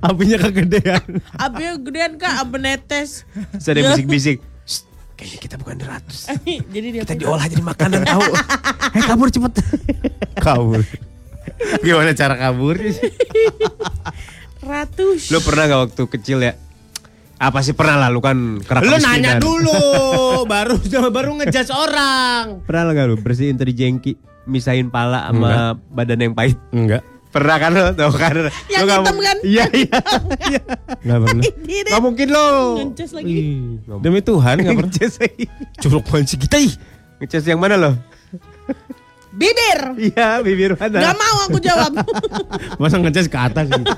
Apinya 0.00 0.36
kegedean. 0.40 1.04
Apinya 1.34 1.72
gedean 1.76 2.12
kak, 2.16 2.34
api 2.40 2.56
netes. 2.56 3.28
Terus 3.52 3.68
ada 3.68 3.80
bisik-bisik. 3.92 4.38
"Shh, 4.64 4.80
Kayaknya 5.12 5.38
kita 5.40 5.54
bukan 5.56 5.76
ratus. 5.78 6.18
Jadi 6.44 6.86
dia 6.88 7.02
Kita 7.04 7.14
diolah 7.14 7.44
jadi 7.44 7.60
makanan 7.60 8.00
tahu. 8.00 8.24
Eh 8.92 9.02
kabur 9.04 9.28
cepet. 9.28 9.52
Kabur. 10.38 10.80
Gimana 11.84 12.12
cara 12.12 12.34
kaburnya 12.36 12.90
sih? 12.92 13.10
ratus. 14.66 15.30
Lu 15.30 15.38
pernah 15.40 15.64
gak 15.66 15.80
waktu 15.90 16.02
kecil 16.10 16.38
ya? 16.42 16.54
Apa 17.36 17.60
sih 17.60 17.76
pernah 17.76 18.00
lah 18.00 18.08
lu 18.08 18.24
kan 18.24 18.58
kerap 18.64 18.80
Lu 18.80 18.96
kemiskinan. 18.96 19.12
nanya 19.20 19.32
dulu, 19.36 19.76
baru 20.52 20.80
baru 21.12 21.30
ngejudge 21.36 21.72
orang. 21.72 22.64
Pernah 22.64 22.96
gak 22.96 23.06
lu 23.06 23.16
bersihin 23.20 23.60
teri 23.60 23.76
jengki, 23.76 24.16
misahin 24.48 24.88
pala 24.88 25.28
sama 25.28 25.76
badan 25.92 26.20
yang 26.20 26.34
pahit? 26.34 26.56
Enggak. 26.72 27.04
Pernah 27.28 27.56
kan 27.60 27.70
lo? 27.76 27.92
Tau 27.92 28.12
kan? 28.16 28.32
Yang 28.72 28.80
Lu 28.80 28.86
nggak 28.88 29.00
hitam 29.04 29.16
kan? 29.20 29.36
Iya 29.44 29.64
iya. 29.76 29.98
Enggak 31.04 31.18
pernah. 31.20 31.42
Ini 31.44 31.76
Gak 31.84 32.00
mungkin 32.00 32.28
lo. 32.32 32.48
Ngeces 32.80 33.12
lagi. 33.12 33.34
Demi 34.00 34.20
Tuhan 34.24 34.54
enggak 34.56 34.74
pernah. 34.80 34.88
Ngeces 34.88 35.14
Curug 35.76 36.04
kunci 36.08 36.40
kita 36.40 36.56
ih. 36.56 36.72
Ngeces 37.20 37.44
yang 37.44 37.60
mana 37.60 37.76
lo? 37.76 37.92
Bibir. 39.36 39.80
Iya 40.02 40.40
bibir 40.40 40.72
mana? 40.74 40.98
Gak 40.98 41.14
mau 41.14 41.36
aku 41.44 41.58
jawab. 41.58 41.92
Masa 42.80 42.96
ngecas 42.96 43.26
ke 43.26 43.36
atas 43.36 43.68
gitu. 43.68 43.84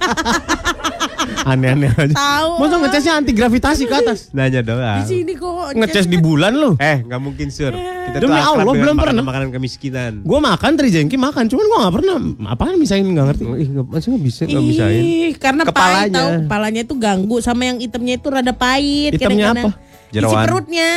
Aneh-aneh 1.45 1.89
aja. 1.91 2.13
Tahu. 2.13 2.51
Masa 2.59 2.75
ngecasnya 2.77 3.13
anti 3.15 3.33
gravitasi 3.33 3.83
ke 3.85 3.95
atas? 3.95 4.29
Nanya 4.31 4.61
doang. 4.61 5.01
Di 5.01 5.05
sini 5.07 5.33
kok. 5.33 5.73
Ngecas 5.73 6.05
di 6.05 6.19
bulan 6.19 6.53
lu. 6.53 6.75
Eh 6.77 7.01
nggak 7.01 7.21
mungkin 7.21 7.49
sur. 7.49 7.71
Kita 7.71 8.19
Demi 8.19 8.35
akrab 8.35 8.53
Allah, 8.59 8.75
belum 8.75 8.77
makanan- 8.91 8.99
pernah. 8.99 9.23
Makanan 9.23 9.49
kemiskinan. 9.51 10.13
Gue 10.21 10.39
makan 10.39 10.71
teri 10.75 10.89
jengki 10.91 11.17
makan, 11.17 11.45
cuman 11.47 11.65
gue 11.65 11.79
gak 11.79 11.95
pernah. 11.95 12.17
Apaan 12.49 12.75
misahin 12.77 13.07
nggak 13.07 13.27
ngerti. 13.29 13.43
Ih 13.55 13.69
masih 13.79 14.09
nggak 14.11 14.25
bisa 14.25 14.43
nggak 14.45 14.65
bisain. 14.67 15.01
Ih, 15.01 15.33
karena 15.37 15.63
pahit 15.63 15.73
Kepalanya. 16.09 16.17
tau 16.17 16.29
Kepalanya 16.43 16.81
itu 16.83 16.95
ganggu 16.97 17.37
Sama 17.39 17.63
yang 17.65 17.79
hitamnya 17.79 18.15
itu 18.17 18.29
rada 18.29 18.53
pahit 18.53 19.13
Hitamnya 19.15 19.47
apa? 19.55 19.71
Isi 20.09 20.15
Jeroan. 20.15 20.41
perutnya 20.43 20.91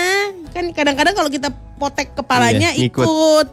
Kan 0.49 0.65
kadang-kadang 0.71 1.13
kalau 1.13 1.29
kita 1.29 1.47
potek 1.77 2.11
kepalanya 2.13 2.71
Iya, 2.71 2.87
ngikut. 2.87 3.03
ikut 3.03 3.47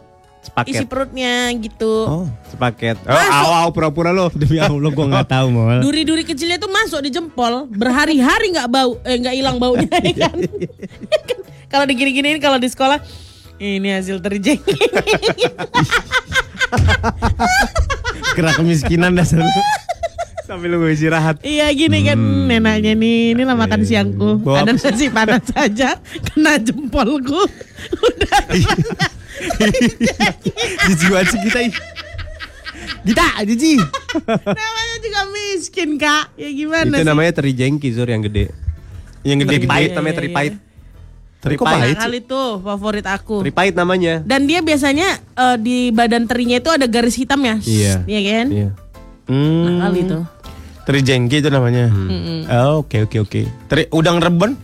Isi 0.65 0.81
Sepaket. 0.81 0.89
perutnya 0.89 1.33
gitu. 1.55 1.93
Oh, 2.03 2.25
Sepaket. 2.49 2.97
Oh, 3.05 3.15
aw, 3.15 3.49
aw, 3.63 3.69
pura-pura 3.71 4.09
lo. 4.09 4.27
demi 4.39 4.57
Allah 4.57 4.91
gue 4.91 5.05
gak 5.07 5.29
tahu 5.29 5.47
mal. 5.49 5.79
Duri-duri 5.79 6.23
kecilnya 6.23 6.57
tuh 6.57 6.67
masuk 6.67 6.99
di 6.99 7.09
jempol. 7.09 7.69
Berhari-hari 7.69 8.51
nggak 8.51 8.67
bau 8.67 8.97
Eh 9.01 9.15
nggak 9.17 9.35
hilang 9.35 9.57
baunya 9.57 9.87
ya 10.07 10.13
kan? 10.27 10.35
Kan 10.35 11.37
Kalau 11.71 11.85
digini-giniin 11.85 12.41
Kalau 12.41 12.57
di 12.57 12.67
sekolah 12.67 12.97
Ini 13.55 13.99
hasil 13.99 14.19
terjengking. 14.19 14.79
Kera 18.33 18.55
kemiskinan 18.55 19.13
dasar 19.13 19.43
lu. 19.43 19.63
Sambil 20.47 20.73
lu 20.73 20.81
istirahat. 20.89 21.45
Iya 21.45 21.69
gini 21.75 22.01
kan 22.01 22.17
nenaknya 22.49 22.97
nih 22.97 23.37
Inilah 23.37 23.53
makan 23.53 23.85
siangku. 23.85 24.41
Bawa 24.41 24.65
Ada 24.65 24.73
nasi 24.73 25.11
panas 25.11 25.45
saja 25.45 25.99
Kena 26.25 26.57
jempolku. 26.57 27.45
Udah 27.99 28.39
Jijik 30.89 31.09
banget 31.09 31.27
sih 31.31 31.39
kita 31.45 31.59
ih. 31.63 31.73
Kita, 32.99 33.25
jijik. 33.47 33.79
Namanya 34.43 34.95
juga 34.99 35.21
miskin 35.31 35.95
kak 35.95 36.35
Ya 36.35 36.49
gimana 36.51 36.99
Itu 36.99 37.01
sih 37.01 37.07
namanya 37.07 37.31
teri 37.31 37.51
jengki 37.55 37.89
sur 37.95 38.07
yang 38.07 38.21
gede. 38.21 38.51
Yang 39.23 39.47
gede-gede. 39.47 39.67
pahit 39.69 39.89
namanya 39.95 40.15
teri 40.19 40.29
pahit. 40.31 40.53
Teri 41.39 41.55
pahit. 41.55 41.95
kali 41.95 42.19
tuh 42.19 42.59
favorit 42.59 43.07
aku 43.07 43.39
Teri 43.43 43.53
pahit 43.55 43.73
namanya. 43.75 44.19
Dan 44.27 44.43
dia 44.43 44.59
biasanya 44.59 45.15
eh, 45.15 45.57
di 45.59 45.77
badan 45.95 46.27
terinya 46.27 46.59
itu 46.59 46.69
ada 46.71 46.85
garis 46.87 47.15
hitam 47.15 47.39
ya 47.43 47.55
Iya. 47.63 47.93
Iya 48.03 48.19
kan 48.27 48.47
Iya. 48.51 48.69
Hmm. 49.29 49.63
Nah, 49.63 49.75
kali 49.87 50.01
tuh 50.09 50.23
Teri 50.89 50.99
jengki 51.05 51.37
itu 51.39 51.49
namanya. 51.53 51.85
Oh, 52.49 52.81
Oke 52.81 53.05
oke 53.05 53.21
oke. 53.21 53.41
Teri 53.69 53.85
udang 53.93 54.17
rebon? 54.17 54.57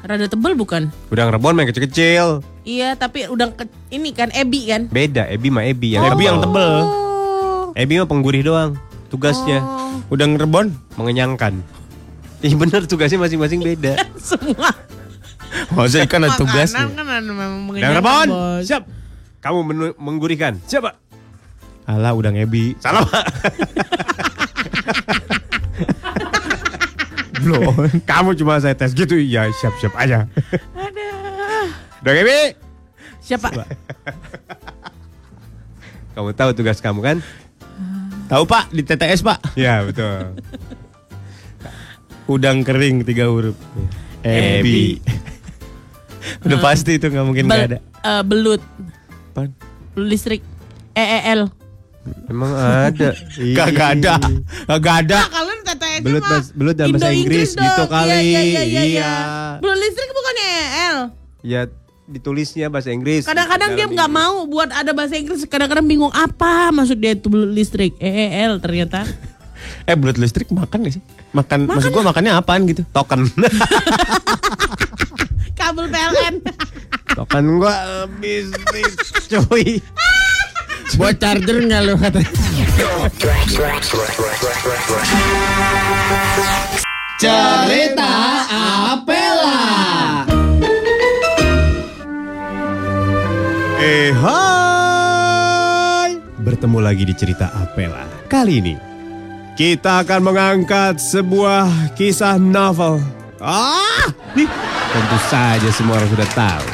Rada 0.00 0.26
tebel 0.32 0.56
bukan? 0.56 0.88
Udang 1.12 1.28
rebon 1.28 1.52
main 1.52 1.68
kecil-kecil. 1.68 2.55
Iya 2.66 2.98
tapi 2.98 3.24
udang 3.26 3.54
ke- 3.54 3.70
ini 3.88 4.10
kan 4.10 4.26
ebi 4.32 4.66
kan 4.66 4.90
Beda, 4.90 5.22
Ebi 5.24 5.48
mah 5.48 5.62
Ebi 5.62 5.94
yang 5.94 6.02
Ebi 6.04 6.26
yang 6.26 6.42
tebel. 6.42 6.72
Oh. 6.82 7.70
Ebi 7.72 7.94
mah 7.96 8.04
penggurih 8.04 8.42
doang. 8.42 8.74
Tugasnya 9.06 9.62
Udang 10.06 10.34
rebon? 10.34 10.74
mengenyangkan. 10.94 11.62
Iya 12.38 12.54
bener 12.54 12.82
tugasnya 12.84 13.16
masing-masing 13.18 13.62
beda. 13.62 14.02
Semua 14.20 14.74
Masa 15.72 16.02
ikan 16.02 16.20
ada 16.20 16.34
tugas. 16.34 16.74
makanan 16.74 16.90
kan 16.92 17.06
ada 17.06 17.32
memang 17.32 17.70
Udang 17.70 17.94
rebon, 17.94 18.26
bos. 18.28 18.66
siap. 18.66 18.82
Kamu 19.38 19.62
menggurihkan. 19.94 20.58
Siapa? 20.60 20.98
Alah 21.86 22.12
udang 22.12 22.34
ebi. 22.34 22.74
Salah 22.76 23.06
pak. 23.06 23.24
Belum. 27.38 27.62
Kamu 28.02 28.34
cuma 28.34 28.58
saya 28.58 28.74
tes 28.74 28.90
gitu. 28.90 29.14
Ya 29.16 29.46
siap-siap 29.52 29.94
aja. 29.94 30.26
Aduh. 30.74 31.15
Ebi. 32.06 32.54
Siapa? 33.18 33.50
Kamu 36.14 36.30
tahu 36.32 36.50
tugas 36.54 36.78
kamu 36.78 37.00
kan? 37.02 37.16
Tahu 38.26 38.42
Pak 38.44 38.70
di 38.70 38.82
TTS 38.82 39.22
Pak. 39.22 39.54
Ya 39.54 39.82
betul. 39.82 40.38
Udang 42.26 42.62
kering 42.62 43.02
tiga 43.02 43.26
huruf. 43.26 43.54
Ebi. 44.22 44.98
Udah 46.42 46.58
pasti 46.58 46.98
itu 46.98 47.06
nggak 47.06 47.26
mungkin 47.26 47.46
nggak 47.46 47.66
ada. 47.70 47.78
Eh, 48.02 48.22
belut 48.22 48.62
Apaan? 49.30 49.52
Belut 49.92 50.08
listrik 50.08 50.40
EEL 50.92 51.50
Emang 52.30 52.54
ada. 52.54 53.12
Kagak 53.58 53.88
ada. 53.98 54.14
Kagak 54.64 54.94
ada. 55.04 55.20
Kalian 55.28 55.60
TTS 55.60 56.00
Belut 56.00 56.22
bahas- 56.22 56.52
belut 56.54 56.74
dalam 56.74 56.94
bahasa 56.96 57.10
Inggris 57.12 57.50
gitu 57.52 57.82
kali. 57.84 58.08
Iya, 58.08 58.20
iya, 58.22 58.40
iya, 58.40 58.62
iya, 58.62 58.82
Iya. 58.82 59.12
Belut 59.60 59.76
listrik 59.76 60.10
bukan 60.10 60.34
EEL. 60.40 60.96
Ya 61.44 61.60
ditulisnya 62.06 62.70
bahasa 62.70 62.94
Inggris. 62.94 63.26
Kadang-kadang 63.26 63.74
dia 63.74 63.86
nggak 63.90 64.10
mau 64.10 64.46
buat 64.46 64.70
ada 64.70 64.94
bahasa 64.94 65.18
Inggris. 65.18 65.42
Kadang-kadang 65.44 65.86
bingung 65.86 66.14
apa 66.14 66.70
maksud 66.70 66.98
dia 66.98 67.18
itu 67.18 67.26
belut 67.26 67.50
listrik. 67.50 67.98
EEL 67.98 68.62
ternyata. 68.62 69.04
Eh 69.88 69.98
belut 69.98 70.20
listrik 70.20 70.46
makan 70.52 70.86
gak 70.86 70.94
sih? 70.94 71.02
Makan, 71.34 71.66
maksud 71.66 71.90
gua 71.90 72.04
makannya 72.06 72.38
apaan 72.38 72.70
gitu? 72.70 72.86
Token. 72.94 73.26
Kabel 75.58 75.90
PLN. 75.90 76.34
Token 77.16 77.44
gua 77.58 77.74
habis 78.04 78.52
nih, 78.52 78.86
cuy. 79.30 79.80
Buat 81.00 81.18
charger 81.18 81.56
nggak 81.66 81.80
lu 81.82 81.94
kata? 81.98 82.20
Cerita 87.18 88.12
Apela. 88.94 89.25
Bertemu 96.56 96.80
lagi 96.80 97.04
di 97.04 97.12
cerita 97.12 97.52
Apela. 97.52 98.08
Kali 98.32 98.64
ini 98.64 98.72
kita 99.60 100.00
akan 100.00 100.24
mengangkat 100.24 100.96
sebuah 100.96 101.92
kisah 101.92 102.40
novel. 102.40 102.96
Ah, 103.36 104.08
nih 104.32 104.48
tentu 104.88 105.18
saja 105.28 105.68
semua 105.68 106.00
orang 106.00 106.08
sudah 106.08 106.24
tahu. 106.32 106.64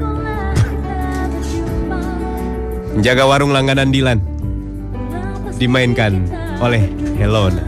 menjaga 2.94 3.26
warung 3.26 3.50
langganan 3.50 3.90
Dilan 3.90 4.22
dimainkan 5.58 6.43
oleh 6.62 6.82
Helona. 7.18 7.64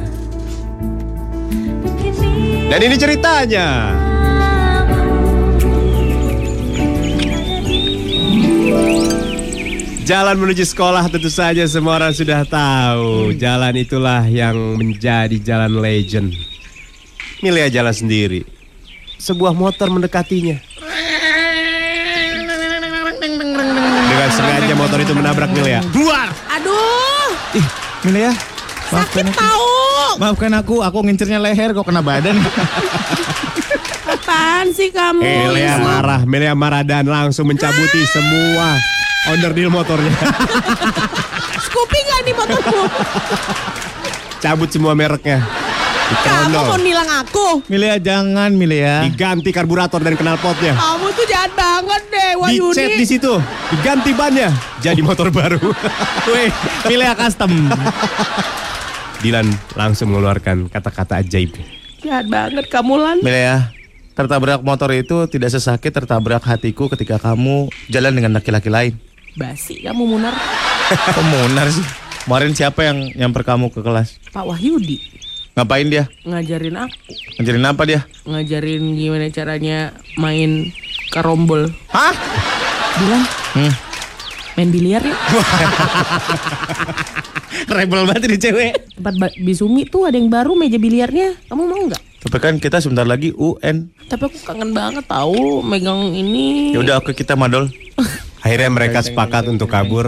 Dan 2.66 2.80
ini 2.82 2.96
ceritanya. 2.98 3.94
Jalan 10.06 10.38
menuju 10.38 10.62
sekolah 10.62 11.10
tentu 11.10 11.26
saja 11.26 11.66
semua 11.66 11.98
orang 11.98 12.14
sudah 12.14 12.46
tahu. 12.46 13.34
Jalan 13.34 13.74
itulah 13.74 14.22
yang 14.30 14.54
menjadi 14.78 15.34
jalan 15.42 15.82
legend. 15.82 16.30
Milea 17.42 17.66
jalan 17.66 17.90
sendiri. 17.90 18.46
Sebuah 19.18 19.50
motor 19.50 19.90
mendekatinya. 19.90 20.62
Dengan 24.06 24.30
sengaja 24.30 24.74
motor 24.78 24.98
itu 25.02 25.10
menabrak 25.10 25.50
Milea. 25.50 25.82
Keluar! 25.90 26.30
Aduh, 26.54 27.34
Sakit 28.86 29.26
tahu. 29.34 29.72
Maafkan 30.16 30.52
aku, 30.56 30.80
aku 30.80 30.98
ngincernya 31.04 31.36
leher 31.36 31.76
kok 31.76 31.84
kena 31.84 32.00
badan. 32.00 32.38
Apaan 34.06 34.70
sih 34.72 34.88
kamu? 34.94 35.20
Milea 35.22 35.76
marah, 35.82 36.20
Milea 36.24 36.54
marah 36.54 36.82
dan 36.86 37.04
langsung 37.04 37.50
mencabuti 37.50 38.00
semua 38.08 38.78
onderdil 39.28 39.68
motornya. 39.68 40.14
Scoopy 41.66 41.98
nggak 41.98 42.20
nih 42.24 42.34
motorku? 42.34 42.80
Cabut 44.38 44.68
semua 44.70 44.94
mereknya. 44.94 45.42
Kamu 46.06 46.54
mau 46.54 46.78
nilang 46.78 47.10
aku? 47.26 47.66
Milea 47.66 47.98
jangan, 47.98 48.54
Milea. 48.54 49.02
Diganti 49.10 49.50
karburator 49.50 49.98
dan 49.98 50.14
knalpotnya. 50.14 50.78
Kamu 50.78 51.06
tuh 51.10 51.26
jahat 51.26 51.50
banget 51.58 52.02
deh, 52.06 52.30
Dicet 52.46 52.94
di 52.94 53.02
Wahyuni. 53.02 53.02
situ, 53.02 53.34
diganti 53.74 54.14
bannya, 54.14 54.54
jadi 54.78 55.02
motor 55.02 55.34
baru. 55.34 55.58
Weh, 56.30 56.50
Milea 56.86 57.18
custom. 57.18 57.50
Dilan 59.18 59.46
langsung 59.74 60.12
mengeluarkan 60.12 60.68
kata-kata 60.68 61.18
ajaib. 61.18 61.56
Jahat 62.00 62.28
banget 62.28 62.68
kamu 62.68 62.94
Lan. 62.94 63.18
Milea, 63.20 63.72
tertabrak 64.12 64.60
motor 64.60 64.92
itu 64.92 65.26
tidak 65.26 65.50
sesakit 65.50 65.90
tertabrak 65.90 66.40
hatiku 66.40 66.86
ketika 66.88 67.16
kamu 67.18 67.72
jalan 67.88 68.12
dengan 68.12 68.36
laki-laki 68.36 68.68
lain. 68.68 68.92
Basi 69.34 69.82
kamu 69.82 70.04
Munar. 70.06 70.32
Kok 71.16 71.24
munar 71.24 71.66
sih? 71.66 71.82
Kemarin 72.22 72.54
siapa 72.54 72.80
yang 72.82 73.10
nyamper 73.12 73.42
kamu 73.42 73.70
ke 73.70 73.82
kelas? 73.82 74.22
Pak 74.30 74.46
Wahyudi 74.46 74.98
Ngapain 75.54 75.86
dia? 75.86 76.04
ngajarin 76.22 76.76
aku, 76.76 77.10
Ngajarin 77.38 77.64
apa 77.64 77.82
dia? 77.82 78.00
ngajarin 78.22 78.82
gimana 78.92 79.26
caranya 79.30 79.78
main 80.14 80.70
karombol. 81.10 81.70
Hah? 81.88 82.12
Bilang 82.96 83.24
Hmm. 83.56 83.72
Main 84.56 84.72
biliar 84.72 85.04
ya. 85.04 85.16
Rebel 87.76 88.08
banget 88.08 88.22
ini 88.28 88.36
cewek. 88.40 88.72
Tempat 88.96 89.32
Bisumi 89.40 89.84
tuh 89.84 90.08
ada 90.08 90.16
yang 90.16 90.32
baru 90.32 90.56
meja 90.56 90.80
biliarnya. 90.80 91.36
Kamu 91.48 91.68
mau 91.68 91.76
nggak? 91.76 92.02
Tapi 92.26 92.38
kan 92.42 92.58
kita 92.58 92.80
sebentar 92.80 93.06
lagi 93.06 93.30
UN. 93.36 93.92
Tapi 94.08 94.22
aku 94.26 94.38
kangen 94.42 94.72
banget 94.72 95.04
tahu 95.06 95.62
megang 95.62 96.16
ini. 96.16 96.72
Ya 96.72 96.80
udah 96.82 97.04
oke 97.04 97.12
kita 97.12 97.36
madol. 97.36 97.68
Akhirnya 98.44 98.70
mereka 98.70 99.02
sepakat 99.02 99.50
untuk 99.50 99.66
kabur, 99.66 100.06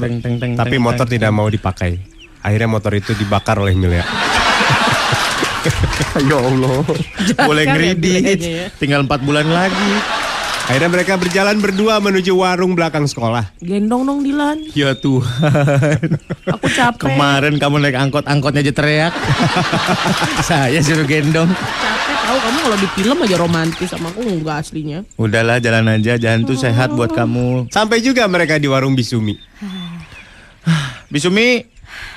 tapi 0.55 0.79
motor 0.79 1.11
tidak 1.11 1.35
mau 1.35 1.51
dipakai. 1.51 1.99
Akhirnya 2.39 2.71
motor 2.71 2.95
itu 2.95 3.11
dibakar 3.19 3.59
oleh 3.59 3.75
Milea. 3.75 4.07
ya 6.31 6.39
Allah. 6.39 6.87
Boleh 7.43 7.65
ya 7.67 7.71
ngeridit. 7.75 8.39
ya. 8.39 8.71
Tinggal 8.79 9.03
empat 9.03 9.27
bulan 9.27 9.51
lagi. 9.51 9.91
Akhirnya 10.69 10.91
mereka 10.93 11.17
berjalan 11.17 11.57
berdua 11.65 11.97
menuju 11.97 12.37
warung 12.37 12.77
belakang 12.77 13.09
sekolah. 13.09 13.57
Gendong 13.65 14.05
dong 14.05 14.21
Dilan. 14.21 14.69
Ya 14.77 14.93
Tuhan. 14.93 16.21
Aku 16.45 16.67
capek. 16.69 17.09
Kemarin 17.09 17.57
kamu 17.57 17.81
naik 17.81 17.97
angkot, 17.97 18.29
angkotnya 18.29 18.61
aja 18.61 18.73
teriak. 18.77 19.13
Saya 20.49 20.85
suruh 20.85 21.09
gendong. 21.09 21.49
Capek 21.49 21.99
tahu 22.29 22.39
kamu 22.45 22.59
kalau 22.61 22.77
di 22.77 22.89
film 22.93 23.17
aja 23.25 23.37
romantis 23.41 23.89
sama 23.89 24.13
aku 24.13 24.21
enggak 24.21 24.61
aslinya. 24.61 24.99
Udahlah 25.17 25.57
jalan 25.65 25.97
aja, 25.97 26.21
jalan 26.21 26.45
tuh 26.45 26.61
sehat 26.61 26.93
buat 26.93 27.17
kamu. 27.17 27.73
Sampai 27.73 28.05
juga 28.05 28.29
mereka 28.29 28.61
di 28.61 28.69
warung 28.69 28.93
Bisumi. 28.93 29.41
Bisumi, 31.09 31.65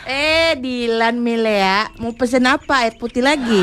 Eh, 0.02 0.58
Dilan 0.58 1.22
Milea, 1.22 1.94
mau 2.02 2.12
pesen 2.18 2.50
apa? 2.50 2.90
Air 2.90 2.98
putih 2.98 3.22
lagi? 3.22 3.62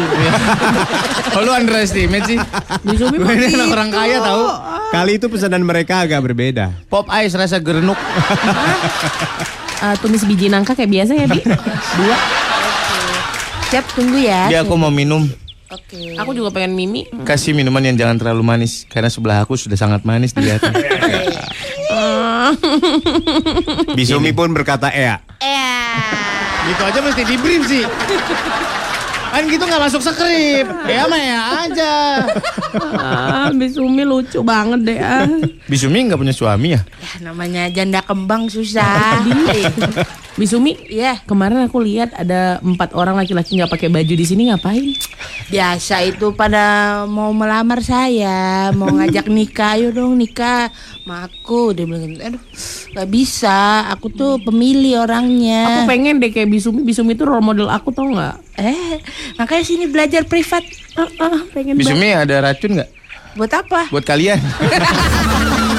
oh 1.35 1.43
lu 1.43 1.51
underestimate 1.51 2.25
sih. 2.31 2.39
Bisumi 2.87 3.19
Gue 3.19 3.35
ini 3.35 3.59
anak 3.59 3.75
orang 3.75 3.91
kaya 3.91 4.17
tahu. 4.23 4.45
Kali 4.95 5.13
itu 5.19 5.27
pesanan 5.27 5.67
mereka 5.67 6.07
agak 6.07 6.23
berbeda. 6.23 6.71
Pop 6.87 7.11
ice 7.11 7.35
rasa 7.35 7.59
gerenuk. 7.59 7.99
Eh, 9.79 9.95
tumis 9.99 10.23
biji 10.27 10.47
nangka 10.47 10.79
kayak 10.79 10.91
biasa 10.91 11.13
ya, 11.19 11.27
Bi? 11.27 11.43
Dua. 11.99 12.17
Siap, 13.69 13.85
tunggu 13.93 14.19
ya. 14.23 14.49
Dia 14.49 14.63
aku 14.63 14.75
mau 14.79 14.95
minum. 14.95 15.27
Oke. 15.69 16.17
Aku 16.17 16.33
juga 16.33 16.49
pengen 16.49 16.73
mimi. 16.73 17.05
Kasih 17.29 17.53
minuman 17.53 17.85
yang 17.85 18.01
jangan 18.01 18.17
terlalu 18.17 18.41
manis 18.41 18.89
karena 18.89 19.13
sebelah 19.13 19.45
aku 19.45 19.53
sudah 19.53 19.77
sangat 19.77 20.01
manis 20.01 20.33
dilihatnya. 20.33 20.73
Bisumi 23.99 24.33
pun 24.33 24.49
berkata 24.57 24.89
Ea. 24.89 25.21
Eh, 25.45 25.93
gitu 26.73 26.83
aja 26.89 27.05
mesti 27.05 27.23
di 27.29 27.37
brief 27.37 27.69
sih. 27.69 27.85
Kan 29.29 29.45
gitu 29.45 29.69
nggak 29.69 29.83
masuk 29.85 30.01
skrip. 30.01 30.65
Ya 30.89 31.05
mah 31.05 31.21
ya 31.21 31.41
aja. 31.69 31.95
Ah, 32.97 33.49
Bisumi 33.53 34.09
lucu 34.09 34.41
banget 34.41 34.81
deh. 34.89 34.97
Ah. 34.97 35.29
Bisumi 35.69 36.09
nggak 36.09 36.17
punya 36.17 36.33
suami 36.33 36.73
ya? 36.73 36.81
ya 36.81 37.13
namanya 37.21 37.69
janda 37.69 38.01
kembang 38.01 38.49
susah. 38.49 39.21
Bisumi, 40.39 40.79
Iya, 40.87 41.19
kemarin 41.27 41.67
aku 41.67 41.83
lihat 41.83 42.15
ada 42.15 42.63
empat 42.63 42.95
orang 42.95 43.19
laki-laki 43.19 43.59
nggak 43.59 43.69
pakai 43.69 43.91
baju 43.91 44.15
di 44.15 44.23
sini 44.23 44.47
ngapain? 44.47 44.95
biasa 45.49 46.05
itu 46.05 46.31
pada 46.31 46.63
mau 47.05 47.33
melamar 47.33 47.81
saya, 47.81 48.69
mau 48.71 48.87
ngajak 48.87 49.27
nikah, 49.27 49.75
ayo 49.75 49.91
dong 49.91 50.15
nikah 50.15 50.69
sama 51.03 51.25
aku. 51.25 51.73
Dia 51.73 51.89
bilang 51.89 52.05
gitu, 52.07 52.23
aduh 52.23 52.43
gak 52.93 53.09
bisa, 53.09 53.59
aku 53.89 54.07
tuh 54.09 54.39
pemilih 54.39 55.01
Aku 55.01 55.05
orangnya. 55.05 55.89
pengen 55.89 56.21
deh 56.21 56.29
kayak 56.29 56.47
Bisumi. 56.47 56.85
Bisumi 56.85 57.17
itu 57.17 57.25
role 57.25 57.41
model 57.41 57.67
aku 57.67 57.91
tau 57.91 58.07
nggak? 58.07 58.37
Eh, 58.61 59.01
makanya 59.35 59.65
sini 59.65 59.89
belajar 59.89 60.23
privat. 60.23 60.63
Ah, 60.95 61.09
ah, 61.19 61.41
pengen 61.51 61.75
banget. 61.75 61.89
Bisumi 61.91 62.09
ada 62.13 62.35
racun 62.45 62.79
nggak 62.79 62.91
Buat 63.35 63.53
apa? 63.57 63.81
buat 63.89 64.05
kalian? 64.05 64.39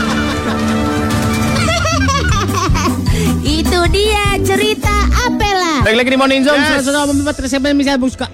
Itu 3.70 3.86
dia 3.94 4.34
cerita 4.42 4.90
Apela. 5.30 5.86
Balik 5.86 6.02
lagi 6.02 6.10
di 6.10 6.18
Morning 6.18 6.42
Zone. 6.42 6.82
Sudah 6.82 7.06
membuat 7.06 7.38
resep 7.38 7.62
yang 7.62 7.78
bisa 7.78 8.02
buka. 8.02 8.26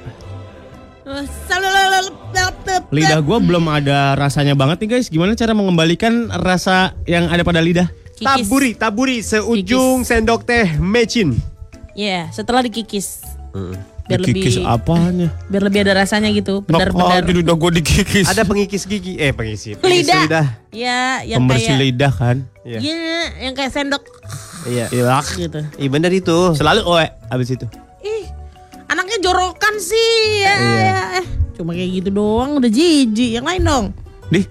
Lidah 2.88 3.20
gue 3.20 3.38
belum 3.44 3.68
ada 3.68 4.16
rasanya 4.16 4.56
banget 4.56 4.88
nih 4.88 4.96
guys. 4.96 5.12
Gimana 5.12 5.36
cara 5.36 5.52
mengembalikan 5.52 6.32
rasa 6.40 6.96
yang 7.04 7.28
ada 7.28 7.44
pada 7.44 7.60
lidah? 7.60 7.92
Kikis. 8.16 8.48
Taburi, 8.48 8.72
taburi 8.80 9.18
seujung 9.20 10.08
sendok 10.08 10.48
teh 10.48 10.80
mecin. 10.80 11.36
Iya, 12.00 12.32
setelah 12.32 12.64
dikikis. 12.64 13.20
Biar 14.08 14.24
Dikikis 14.24 14.64
lebih 14.64 14.72
apanya? 14.72 15.36
biar 15.52 15.64
lebih 15.68 15.84
ada 15.84 16.00
rasanya 16.00 16.32
gitu. 16.32 16.64
Benar-benar. 16.64 17.28
aja 17.28 17.42
udah 17.44 17.56
gue 17.60 17.72
dikikis. 17.84 18.32
Ada 18.32 18.48
pengikis 18.48 18.88
gigi, 18.88 19.20
eh 19.20 19.36
pengisi. 19.36 19.76
pengisi 19.76 20.16
lidah. 20.16 20.48
Ya, 20.72 21.28
yang 21.28 21.44
Pembersih 21.44 21.76
kayak 21.76 21.84
lidah 21.84 22.14
kan? 22.16 22.38
Iya. 22.64 22.80
Iya, 22.80 23.20
yang 23.52 23.54
kayak 23.58 23.76
sendok 23.76 24.08
Iya. 24.66 24.86
Iya. 24.90 25.18
gitu. 25.32 25.60
Iya 25.76 25.90
benar 25.90 26.10
itu. 26.10 26.38
Selalu 26.54 26.82
oe 26.84 27.06
abis 27.28 27.50
itu. 27.52 27.66
Ih, 28.02 28.26
Anaknya 28.86 29.18
jorokan 29.20 29.76
sih. 29.78 30.42
Ya, 30.42 30.54
Iya. 30.54 30.82
ya. 30.82 31.02
Eh, 31.20 31.26
cuma 31.54 31.72
kayak 31.72 31.90
gitu 31.96 32.10
doang 32.12 32.58
udah 32.58 32.68
jijik. 32.68 33.30
Yang 33.34 33.46
lain 33.46 33.62
dong. 33.64 33.86
Di. 34.28 34.42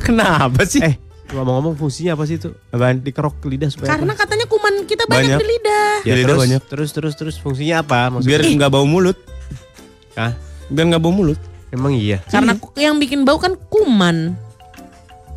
Kenapa 0.00 0.62
sih? 0.64 0.80
Eh, 0.80 0.94
ngomong-ngomong 1.30 1.74
fungsinya 1.76 2.14
apa 2.14 2.24
sih 2.24 2.36
itu? 2.36 2.50
Apaan? 2.68 2.98
Dikerok 3.00 3.42
lidah 3.44 3.68
supaya 3.68 3.90
Karena 3.90 4.12
apa? 4.12 4.22
katanya 4.24 4.46
kuman 4.46 4.74
kita 4.84 5.04
banyak, 5.04 5.28
Banyak. 5.28 5.38
di 5.38 5.46
lidah. 5.48 5.92
Ya, 6.00 6.14
Lidah 6.14 6.26
terus, 6.26 6.40
banyak. 6.40 6.62
terus 6.66 6.90
terus 6.90 7.14
terus 7.14 7.36
fungsinya 7.36 7.82
apa? 7.82 7.98
Biar 8.16 8.40
Maksudnya? 8.40 8.56
nggak 8.56 8.70
bau 8.70 8.86
mulut. 8.86 9.18
Hah? 10.14 10.32
Biar 10.66 10.84
nggak 10.88 11.02
bau 11.02 11.12
mulut. 11.12 11.38
Emang 11.70 11.94
iya. 11.94 12.18
Karena 12.26 12.54
yang 12.74 12.98
bikin 12.98 13.22
bau 13.22 13.38
kan 13.38 13.54
kuman. 13.54 14.34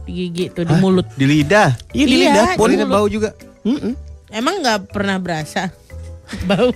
Di 0.04 0.12
gigi 0.12 0.46
tuh 0.50 0.64
di 0.64 0.76
mulut. 0.76 1.08
Di 1.14 1.24
lidah. 1.24 1.72
Iya 1.92 2.06
di 2.06 2.12
Iya, 2.14 2.30
lidah 2.30 2.46
di 2.46 2.58
pun. 2.58 2.68
Lidah 2.70 2.88
bau 2.88 3.08
juga. 3.08 3.32
Mm-mm. 3.64 3.94
Emang 4.30 4.60
nggak 4.60 4.90
pernah 4.90 5.18
berasa 5.18 5.72
bau? 6.50 6.72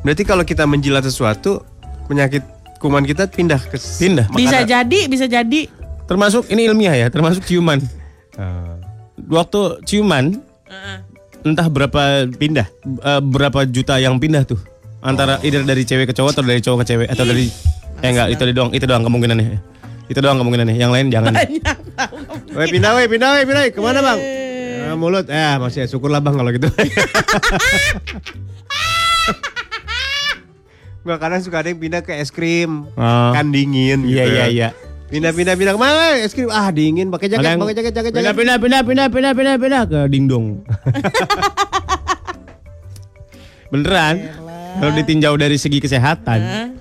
Berarti 0.00 0.22
kalau 0.22 0.42
kita 0.42 0.64
menjilat 0.64 1.02
sesuatu, 1.02 1.64
penyakit 2.06 2.44
kuman 2.78 3.02
kita 3.02 3.26
pindah 3.26 3.58
ke 3.58 3.80
Pindah. 3.98 4.26
Bisa 4.30 4.62
makanan. 4.62 4.68
jadi, 4.68 4.98
bisa 5.08 5.26
jadi. 5.26 5.60
Termasuk 6.06 6.46
ini 6.48 6.64
ilmiah 6.64 6.94
ya, 6.94 7.06
termasuk 7.08 7.42
ciuman. 7.42 7.82
Ah. 8.36 8.78
Waktu 9.18 9.82
ciuman 9.82 10.38
entah 11.42 11.66
berapa 11.66 12.26
pindah. 12.28 12.66
eh, 12.84 13.20
berapa 13.20 13.64
juta 13.64 13.96
yang 13.96 14.18
pindah 14.18 14.42
tuh 14.44 14.58
antara 14.98 15.38
either 15.40 15.62
dari 15.62 15.82
cewek 15.82 16.10
ke 16.10 16.14
cowok 16.14 16.34
atau 16.34 16.42
dari 16.42 16.58
cowok 16.58 16.78
ke 16.82 16.86
cewek 16.86 17.06
atau 17.06 17.22
dari 17.22 17.46
eh 17.96 18.10
enggak 18.10 18.34
itu 18.34 18.42
doang 18.50 18.70
itu 18.74 18.82
doang 18.82 19.06
kemungkinannya 19.06 19.58
itu 20.06 20.18
doang 20.18 20.42
kemungkinannya 20.42 20.74
yang 20.74 20.90
lain 20.90 21.06
jangan 21.08 21.30
Banyak. 21.30 21.76
Weh 22.56 22.68
pindah 22.68 22.92
weh 22.94 23.06
pindah 23.06 23.30
weh 23.32 23.44
pindah 23.44 23.62
weh. 23.62 23.72
ke 23.72 23.80
mana 23.80 24.00
bang? 24.00 24.18
Ah, 24.86 24.94
mulut 24.94 25.26
eh 25.26 25.54
masih 25.56 25.84
syukurlah 25.84 26.18
bang 26.18 26.34
kalau 26.34 26.50
gitu. 26.50 26.68
Gua 31.02 31.16
kadang 31.16 31.38
suka 31.38 31.62
ada 31.62 31.70
yang 31.70 31.78
pindah 31.78 32.02
ke 32.02 32.10
es 32.12 32.28
krim, 32.28 32.90
Oh. 32.92 33.30
kan 33.30 33.48
dingin. 33.48 34.02
iya 34.02 34.24
gitu. 34.24 34.34
iya 34.34 34.46
iya 34.48 34.68
Pindah 35.06 35.30
pindah 35.30 35.54
pindah 35.54 35.72
ke 35.72 35.80
mana? 35.80 36.18
Es 36.18 36.34
krim 36.34 36.50
ah 36.50 36.66
dingin, 36.68 37.08
pakai 37.08 37.30
jaket, 37.30 37.54
pakai 37.54 37.74
jaket, 37.74 37.92
jaket, 37.94 38.10
jaket. 38.12 38.34
pindah 38.34 38.58
pindah 38.58 38.82
pindah 38.82 39.06
pindah 39.06 39.32
pindah 39.32 39.54
pindah 39.56 39.82
ke 39.86 40.00
dingdong 40.10 40.66
beneran 43.66 44.30
kalau 44.76 44.92
ditinjau 44.92 45.34
dari 45.34 45.54
segi 45.56 45.78
kesehatan 45.78 46.74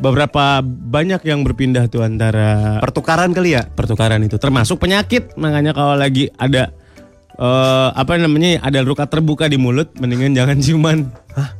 beberapa 0.00 0.64
banyak 0.64 1.20
yang 1.22 1.44
berpindah 1.44 1.86
tuh 1.86 2.00
antara 2.00 2.80
Pertukaran 2.80 3.30
kali 3.30 3.52
ya? 3.52 3.68
pertukaran 3.68 4.20
itu 4.20 4.36
termasuk 4.36 4.80
penyakit 4.80 5.36
makanya 5.36 5.70
kalau 5.70 5.92
lagi 5.92 6.32
ada 6.34 6.72
eh, 7.32 7.88
apa 7.92 8.16
namanya 8.16 8.60
ada 8.60 8.80
luka 8.80 9.04
terbuka 9.04 9.44
di 9.44 9.56
mulut 9.56 9.92
mendingan 9.94 10.32
jangan 10.32 10.56
ciuman 10.64 10.98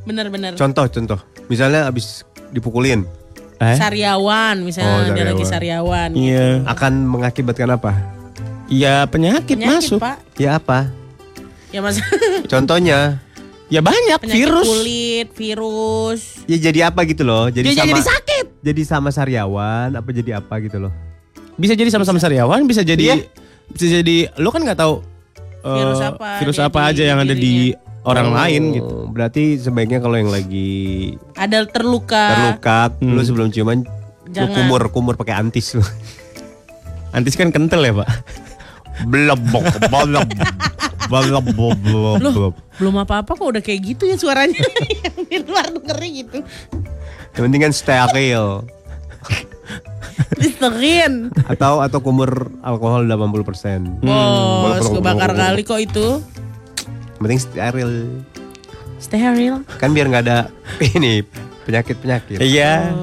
Bener-bener. 0.03 0.53
Contoh 0.55 0.85
contoh. 0.85 1.21
Misalnya 1.47 1.87
abis 1.87 2.27
dipukulin, 2.51 3.07
eh 3.57 3.77
Sariawan, 3.77 4.61
misalnya 4.61 4.91
Oh, 4.91 5.15
dia 5.15 5.25
lagi 5.25 5.45
sariawan. 5.45 6.11
sariawan. 6.11 6.11
iya 6.13 6.47
akan 6.67 6.93
mengakibatkan 7.07 7.69
apa? 7.71 7.93
iya 8.67 9.07
penyakit, 9.07 9.57
Penyakit, 9.57 9.79
masuk 9.89 9.99
Pak. 9.99 10.17
Ya 10.37 10.59
apa? 10.59 10.91
Ya 11.71 11.81
mas. 11.81 12.03
Contohnya, 12.53 13.23
ya 13.71 13.81
banyak 13.81 14.19
Penyakit 14.19 14.35
virus 14.37 14.67
kulit, 14.69 15.29
virus. 15.33 16.21
ya 16.45 16.59
jadi 16.61 16.91
apa 16.91 17.01
gitu 17.05 17.23
loh? 17.23 17.47
Jadi 17.47 17.67
Dia 17.67 17.77
sama 17.77 17.87
jadi 17.87 18.03
sakit. 18.05 18.45
jadi 18.61 18.83
sama 18.83 19.09
sariawan 19.09 19.95
apa 19.95 20.09
jadi 20.11 20.31
apa 20.37 20.55
gitu 20.59 20.79
loh? 20.81 20.93
bisa 21.55 21.73
jadi 21.73 21.87
sama-sama 21.89 22.17
sariawan 22.17 22.65
bisa 22.65 22.81
jadi 22.81 23.21
bisa 23.69 23.87
jadi 23.95 24.33
lo 24.37 24.49
kan 24.49 24.61
nggak 24.61 24.77
tahu 24.77 25.05
eh, 25.61 25.77
Virus 25.77 26.01
apa 26.01 26.29
virus 26.41 26.57
apa 26.59 26.79
di 26.81 26.89
aja 26.91 27.03
yang 27.05 27.19
ada 27.21 27.35
di 27.35 27.77
orang 28.01 28.27
Oh, 28.27 28.35
lain 28.35 28.63
gitu 28.73 28.97
Berarti 29.07 29.43
sebaiknya 29.55 30.01
kalau 30.01 30.17
yang 30.17 30.29
lagi 30.29 31.13
Ada 31.37 31.69
terluka. 31.69 32.25
terluka, 32.33 32.79
Hmm. 32.97 33.13
lu 33.13 33.21
sebelum 33.21 33.49
ciuman 33.51 33.85
lu 33.85 34.33
Jangan. 34.33 34.57
kumur 34.57 34.83
kumur 34.89 35.15
pakai 35.15 35.37
antis 35.37 35.77
lu. 35.77 35.85
antis 37.13 37.37
kan 37.37 37.51
kental 37.51 37.83
ya 37.83 37.93
pak 37.93 38.09
Belebok, 39.03 39.65
beleb, 39.87 40.29
beleb, 41.11 41.47
beleb, 41.51 41.81
Loh, 42.23 42.55
belum 42.79 42.95
apa-apa 42.97 43.35
kok 43.35 43.49
udah 43.49 43.61
kayak 43.61 43.81
gitu 43.85 44.07
ya 44.07 44.15
suaranya. 44.15 44.55
yang 44.55 45.17
di 45.27 45.39
luar 45.43 45.67
dengernya 45.69 46.11
gitu. 46.17 46.39
Yang 47.31 47.43
penting 47.45 47.61
kan 47.61 47.73
steril 47.73 48.47
Listerin. 50.33 51.29
atau 51.45 51.81
atau 51.81 51.99
kumur 51.99 52.31
alkohol 52.61 53.05
80%. 53.05 54.01
Bos, 54.01 54.87
Hmm. 54.87 54.95
kebakar 54.95 55.33
kali 55.33 55.63
kok 55.63 55.81
itu. 55.81 56.23
Yang 57.13 57.21
penting 57.21 57.41
steril. 57.41 57.91
Steril. 58.97 59.55
Kan 59.77 59.91
biar 59.91 60.07
nggak 60.07 60.25
ada 60.25 60.39
ini 60.97 61.27
penyakit-penyakit. 61.63 62.39
iya 62.41 62.95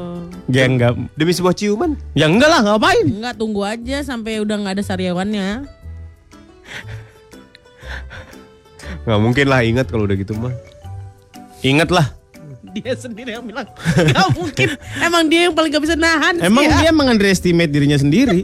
ya 0.48 0.64
enggak 0.64 0.96
Demi 1.14 1.32
sebuah 1.32 1.52
ciuman. 1.54 2.00
ya 2.14 2.26
enggak 2.26 2.48
lah 2.48 2.62
ngapain 2.64 3.04
Enggak, 3.06 3.36
tunggu 3.36 3.62
aja 3.62 4.00
sampai 4.02 4.40
udah 4.40 4.56
nggak 4.58 4.76
ada 4.76 4.84
sariawannya. 4.86 5.50
Nggak 9.08 9.20
mungkin 9.24 9.46
lah 9.48 9.64
ingat 9.64 9.88
kalau 9.88 10.04
udah 10.04 10.18
gitu 10.20 10.36
mah. 10.36 10.52
inget 11.64 11.90
lah 11.90 12.12
Dia 12.70 12.94
sendiri 12.94 13.34
yang 13.34 13.48
bilang 13.48 13.66
nggak 13.96 14.28
mungkin. 14.36 14.76
Emang 15.00 15.26
dia 15.26 15.48
yang 15.48 15.56
paling 15.56 15.72
gak 15.72 15.82
bisa 15.82 15.96
nahan. 15.96 16.38
sih 16.38 16.46
emang 16.46 16.68
ya. 16.68 16.76
dia 16.78 16.92
mengunderestimate 16.92 17.72
dirinya 17.72 17.96
sendiri 17.96 18.44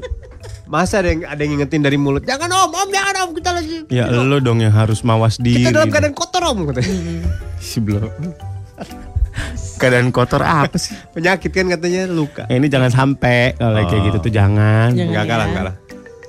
Masa 0.63 1.03
ada 1.03 1.11
yang 1.11 1.21
ada 1.21 1.37
yang 1.37 1.53
ngingetin 1.53 1.83
dari 1.83 1.99
mulut? 1.99 2.23
Jangan 2.23 2.49
om, 2.49 2.71
om 2.71 2.89
jangan 2.89 3.13
om 3.21 3.31
kita 3.35 3.51
lagi. 3.53 3.85
ya 3.91 4.07
lo 4.09 4.39
dong 4.39 4.57
yang 4.57 4.73
harus 4.73 5.03
mawas 5.03 5.37
diri 5.37 5.61
Kita 5.61 5.75
dalam 5.75 5.91
keadaan 5.91 6.15
kotor 6.15 6.41
om 6.41 6.65
katanya. 6.65 6.95
si 7.61 7.77
belum 7.77 8.09
keadaan 9.81 10.09
kotor 10.09 10.39
apa 10.39 10.79
sih 10.79 10.95
Penyakit 11.11 11.51
kan 11.51 11.67
katanya 11.67 12.07
luka. 12.07 12.47
Eh, 12.47 12.57
ini 12.57 12.71
jangan 12.71 12.89
sampai 12.89 13.53
kalau 13.53 13.83
kayak 13.83 14.01
gitu 14.07 14.17
tuh 14.23 14.31
jangan 14.31 14.95
Jangan. 14.95 15.11
Enggak 15.11 15.23
ya. 15.23 15.29
kalah, 15.29 15.45
enggak 15.51 15.63
lah. 15.67 15.75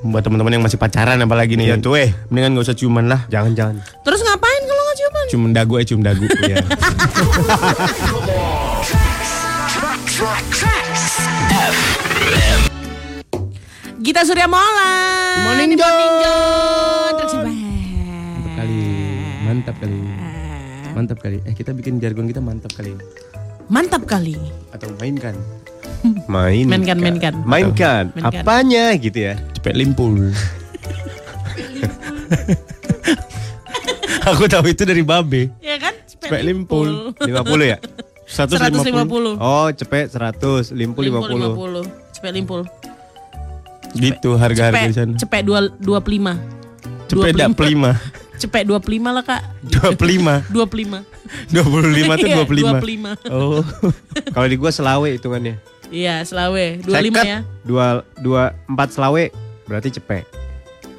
Buat 0.04 0.20
teman-teman 0.20 0.52
yang 0.52 0.62
masih 0.62 0.76
pacaran 0.76 1.16
apalagi 1.18 1.56
nih 1.56 1.66
Iya 1.66 1.76
tuh 1.80 1.96
eh. 1.96 2.12
mendingan 2.28 2.54
gak 2.54 2.64
usah 2.68 2.76
ciuman 2.76 3.08
lah 3.08 3.24
Jangan 3.26 3.52
jangan. 3.52 3.76
Terus 4.04 4.20
ngapain 4.20 4.62
kalau 4.62 4.82
nggak 4.82 4.96
ciuman? 4.96 5.24
cium 5.26 5.44
dagu 5.50 5.74
eh 5.74 5.84
cium 5.84 6.00
dagu 6.00 6.24
Iya. 6.44 6.56
Gita 13.96 14.20
Surya 14.22 14.44
Mola. 14.44 14.92
Morning, 15.42 15.72
Di 15.72 15.76
Jo. 15.76 15.84
Morning 15.84 16.14
Jo. 16.20 16.36
Terus 17.16 17.32
mantap 17.34 18.52
kali 18.54 18.80
mantap 19.44 19.76
kali 19.76 19.98
mantap 20.94 21.18
kali 21.18 21.38
eh 21.42 21.52
kita 21.52 21.72
bikin 21.72 21.98
jargon 21.98 22.24
kita 22.24 22.38
mantap 22.38 22.70
kali 22.70 22.94
Mantap 23.66 24.04
kali. 24.04 24.36
atau 24.70 24.90
mainkan 24.98 25.34
Main. 26.28 26.66
Mainkan, 26.66 26.98
mainkan. 26.98 27.34
Mainkan. 27.46 28.10
Mainkan. 28.12 28.42
Apanya 28.42 28.92
gitu 28.94 29.18
ya? 29.22 29.34
cepet 29.54 29.74
limpul 29.74 30.18
aku 34.24 34.44
tahu 34.46 34.68
itu 34.68 34.82
dari 34.82 35.00
babe 35.00 35.48
Ya 35.60 35.76
kan? 35.78 35.94
cepet 36.04 36.40
limpul 36.42 37.12
50 37.16 37.28
ya? 37.64 37.78
150 38.24 38.88
150. 38.88 39.36
Oh, 39.36 39.68
cepet 39.68 40.08
100, 40.10 40.72
limpul 40.72 41.04
50. 41.04 41.84
50. 41.84 42.16
Cepet 42.16 42.32
limpul. 42.32 42.60
gitu 43.94 44.34
harga-harga 44.34 44.90
di 44.90 44.90
Cepet, 44.90 44.98
sana 44.98 45.14
cepet 45.14 45.42
dua, 45.46 45.70
25. 45.78 46.34
cepet 47.06 47.32
dak 47.32 47.54
pelima 47.54 47.94
Cepet 48.34 48.66
25 48.66 49.00
lah 49.04 49.22
kak. 49.22 49.42
25 49.62 50.50
25. 50.50 51.00
25 51.54 52.20
tuh 52.20 52.28
Iya, 52.28 52.36
25 52.42 53.32
oh 53.32 53.62
Kalau 54.34 54.46
di 54.46 54.56
gua 54.56 54.70
selawe 54.70 55.08
hitungannya. 55.10 55.56
Iya, 55.88 56.24
Selawe. 56.26 56.80
25 56.82 56.90
Seket, 56.90 57.24
ya. 57.24 57.38
Dua, 57.62 57.86
dua, 58.18 58.42
empat 58.66 58.88
selawe 58.90 59.24
berarti 59.64 59.88
cepet. 59.94 60.24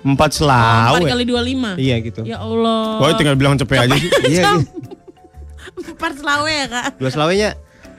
empat 0.06 0.32
Oh, 0.32 0.46
selawe 0.46 1.02
4 1.02 1.12
kali 1.12 1.24
25. 1.26 1.82
Iya 1.82 1.96
gitu. 2.00 2.22
Ya 2.24 2.38
Allah. 2.38 3.02
Wah 3.02 3.18
tinggal 3.18 3.34
bilang 3.36 3.58
cepet 3.58 3.90
aja 3.90 3.96
sih 3.98 4.10
Iya 4.30 4.44
gitu. 4.54 4.60
4 5.98 6.22
Selawe 6.22 6.46
ya 6.48 6.66
kak. 6.70 6.86
Dua 7.02 7.10
selawenya 7.10 7.50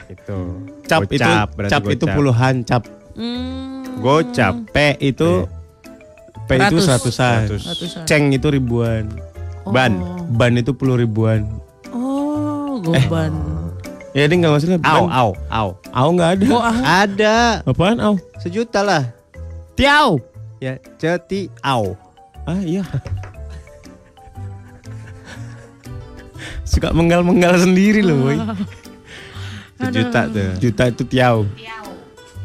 itu. 0.07 0.39
cap 0.87 1.03
itu 1.05 1.19
Gocap, 1.19 1.49
berarti 1.59 1.73
cap 1.75 1.83
itu 1.91 2.05
puluhan 2.07 2.55
cap 2.63 2.83
Hmm. 3.17 3.83
Gocap. 3.99 4.55
P 4.71 4.77
itu 5.03 5.51
P 6.47 6.55
itu 6.55 6.63
Ratus. 6.63 6.83
seratusan 6.85 7.39
Ratus. 7.45 7.63
Ratusan. 7.67 8.03
ceng 8.05 8.31
itu 8.31 8.47
ribuan 8.47 9.11
Ban. 9.67 9.99
ban 10.31 10.55
itu 10.55 10.71
puluh 10.71 10.95
ribuan 10.95 11.43
Oh, 11.91 12.79
goban. 12.79 13.35
ya 14.13 14.25
ding 14.25 14.41
nggak 14.41 14.55
masalah 14.55 14.79
Au, 14.79 15.03
ban. 15.03 15.11
au, 15.11 15.31
au. 15.51 15.69
au 15.91 16.09
nggak 16.13 16.31
ada 16.33 16.47
Oh, 16.49 16.63
ah. 16.63 16.77
Ada. 17.03 17.37
apaan 17.63 17.99
au 17.99 18.15
Sejuta 18.39 18.81
lah. 18.81 19.11
tiau 19.73 20.23
Ya, 20.57 20.79
ceti 20.97 21.51
au. 21.61 21.99
ah 22.43 22.57
iya 22.59 22.87
suka 26.65 26.91
menggal-menggal 26.91 27.61
sendiri 27.61 28.01
loh 28.01 28.23
boy 28.23 28.37
Sejuta 29.77 30.21
tuh. 30.27 30.51
juta 30.59 30.85
itu 30.87 31.03
tiau 31.07 31.39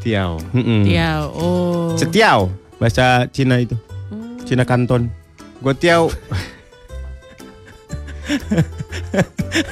Tiao. 0.02 0.41
Mm-mm. 0.49 0.82
Ya, 0.89 1.30
oh. 1.30 1.93
Setiau. 1.93 2.49
bahasa 2.82 3.30
Cina 3.30 3.62
itu 3.62 3.78
Cina 4.52 4.68
Kanton 4.68 5.08
Gue 5.64 5.72
tiao. 5.80 6.12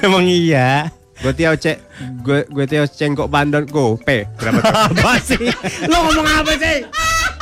emang 0.06 0.24
iya 0.24 0.88
Gue 1.20 1.36
tiao 1.36 1.52
cek, 1.52 1.76
gue 2.24 2.48
gue 2.48 2.64
tiao 2.64 2.88
cengkok 2.88 3.28
bandon 3.28 3.68
go 3.68 4.00
P 4.00 4.24
berapa 4.40 4.56
tuh? 4.56 4.72
apa 4.96 5.12
sih? 5.20 5.52
Lo 5.84 6.08
ngomong 6.08 6.24
apa 6.24 6.52
sih? 6.56 6.80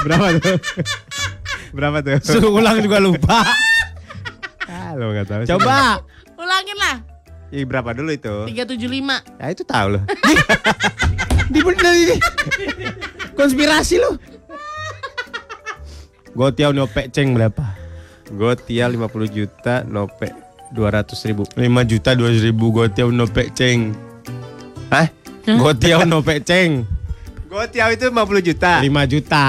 berapa 0.03 0.35
tuh? 0.43 0.59
berapa 1.71 2.03
tuh? 2.03 2.19
Suruh 2.27 2.59
ulang 2.59 2.83
juga 2.83 2.99
lupa. 2.99 3.47
Ah, 4.67 4.99
lo 4.99 5.15
nggak 5.15 5.31
tahu. 5.31 5.41
sih. 5.47 5.55
Coba. 5.55 6.03
Ulangin 6.35 6.75
lah. 6.75 6.97
Ih, 7.55 7.63
berapa 7.63 7.95
dulu 7.95 8.11
itu? 8.11 8.51
375. 8.51 9.39
Ya 9.39 9.47
itu 9.47 9.63
tahu 9.63 9.87
loh. 9.95 10.03
Di 11.55 11.61
bener 11.63 11.93
ini. 12.03 12.17
Konspirasi 13.39 14.03
lo. 14.03 14.19
Gotiau 16.39 16.71
nopek 16.71 17.11
ceng 17.11 17.35
berapa? 17.35 17.75
gue 18.29 18.53
tiao 18.63 18.93
50 18.93 19.09
juta, 19.33 19.83
nope 19.83 20.29
200 20.71 21.17
ribu. 21.27 21.43
5 21.49 21.65
juta 21.91 22.13
200 22.13 22.45
ribu 22.45 22.71
Gotiau 22.71 23.09
nopek 23.09 23.57
ceng. 23.57 23.97
Hah? 24.93 25.09
Gotiau 25.49 26.05
nopek 26.05 26.45
ceng. 26.45 26.85
Gue 27.49 27.65
tiao 27.73 27.89
itu 27.89 28.07
50 28.07 28.45
juta. 28.45 28.79
5 28.79 28.87
juta. 29.09 29.47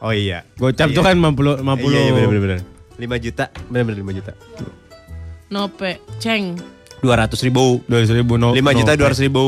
Oh 0.00 0.10
iya. 0.10 0.42
Gocap 0.56 0.88
Iya. 0.88 0.96
tuh 0.96 1.02
kan 1.04 1.14
50 1.14 1.60
50. 1.60 1.86
Iya, 1.86 2.00
iya 2.00 2.12
bener 2.16 2.26
bener 2.26 2.40
bener. 2.42 2.60
5 2.96 3.20
juta, 3.20 3.44
bener 3.68 3.82
bener 3.86 3.98
5 4.02 4.18
juta. 4.18 4.32
Nope, 5.52 5.90
ceng. 6.16 6.56
200 7.04 7.44
ribu. 7.44 7.84
200 7.84 8.16
ribu 8.16 8.34
no. 8.40 8.56
5 8.56 8.72
juta 8.72 8.96
nopek. 8.96 9.04
200 9.12 9.24
ribu. 9.28 9.44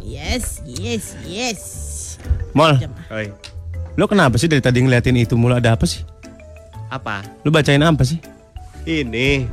Yes, 0.00 0.64
yes, 0.64 1.12
yes. 1.28 1.60
Mol, 2.56 2.80
Oi. 3.12 3.28
lo 3.94 4.08
kenapa 4.08 4.40
sih 4.40 4.48
dari 4.48 4.64
tadi 4.64 4.80
ngeliatin 4.80 5.20
itu 5.20 5.36
mulu 5.36 5.52
ada 5.54 5.76
apa 5.76 5.84
sih? 5.84 6.00
Apa? 6.88 7.20
Lo 7.44 7.52
bacain 7.52 7.84
apa 7.84 8.00
sih? 8.02 8.16
Ini 8.88 9.44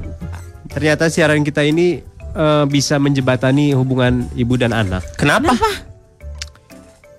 ternyata 0.72 1.11
siaran 1.11 1.43
kita 1.43 1.68
ini 1.68 1.99
eh, 2.32 2.65
bisa 2.72 2.95
menjebatani 2.97 3.76
hubungan 3.76 4.32
ibu 4.34 4.55
dan 4.55 4.72
anak. 4.74 5.03
Kenapa? 5.20 5.53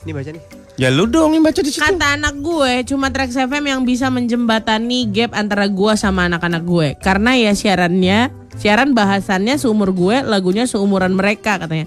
Ini 0.08 0.16
baca 0.16 0.30
nih. 0.32 0.44
Ya 0.80 0.88
lu 0.88 1.04
dong 1.04 1.36
yang 1.36 1.44
baca 1.44 1.60
di 1.60 1.68
situ. 1.68 1.84
Kata 1.84 2.16
anak 2.16 2.40
gue, 2.40 2.80
cuma 2.88 3.12
Trax 3.12 3.36
FM 3.36 3.60
yang 3.68 3.84
bisa 3.84 4.08
menjembatani 4.08 5.04
gap 5.12 5.36
antara 5.36 5.68
gue 5.68 5.92
sama 6.00 6.24
anak-anak 6.32 6.64
gue. 6.64 6.96
Karena 6.96 7.36
ya 7.36 7.52
siarannya, 7.52 8.32
siaran 8.56 8.96
bahasannya 8.96 9.60
seumur 9.60 9.92
gue, 9.92 10.24
lagunya 10.24 10.64
seumuran 10.64 11.12
mereka 11.12 11.60
katanya. 11.60 11.84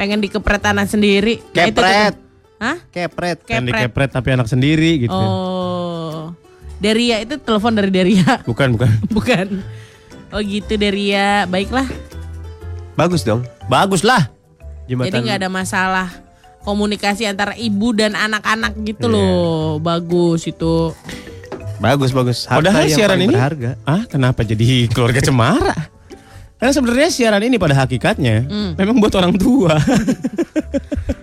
Pengen 0.00 0.24
dikepret 0.24 0.64
anak 0.64 0.88
sendiri. 0.88 1.44
Nah, 1.52 1.68
itu. 1.68 1.76
Kepret. 1.76 2.14
Hah? 2.56 2.76
Kepret. 2.88 3.38
Kan 3.44 3.68
Kepret. 3.68 3.84
dikepret 3.84 4.10
tapi 4.16 4.28
anak 4.32 4.48
sendiri 4.48 5.04
gitu. 5.04 5.12
Oh. 5.12 6.32
Deria 6.80 7.20
itu 7.20 7.36
telepon 7.36 7.76
dari 7.76 7.92
Deria. 7.92 8.40
Bukan, 8.48 8.80
bukan. 8.80 8.88
Bukan. 9.12 9.46
Oh 10.32 10.40
gitu 10.40 10.72
Deria. 10.80 11.44
Baiklah. 11.44 11.84
Bagus 12.96 13.28
dong. 13.28 13.44
Bagus 13.68 14.00
lah. 14.00 14.32
Jembatan. 14.88 15.12
Jadi 15.12 15.20
nggak 15.20 15.38
ada 15.44 15.50
masalah 15.52 16.27
komunikasi 16.68 17.24
antara 17.24 17.56
ibu 17.56 17.96
dan 17.96 18.12
anak-anak 18.12 18.76
gitu 18.84 19.08
Iya. 19.08 19.14
loh. 19.16 19.80
Bagus 19.80 20.44
itu. 20.44 20.92
Bagus 21.78 22.12
bagus. 22.12 22.44
Harta 22.44 22.60
Padahal 22.60 22.84
yang 22.84 22.92
siaran 22.92 23.18
ini 23.18 23.32
berharga. 23.32 23.70
Ah, 23.82 24.04
kenapa 24.04 24.44
jadi 24.44 24.66
keluarga 24.92 25.24
cemara? 25.24 25.72
Karena 26.58 26.72
sebenarnya 26.74 27.08
siaran 27.08 27.40
ini 27.40 27.56
pada 27.56 27.72
hakikatnya 27.72 28.44
Hmm. 28.44 28.70
memang 28.74 29.00
buat 29.00 29.14
orang 29.14 29.32
tua. 29.34 29.78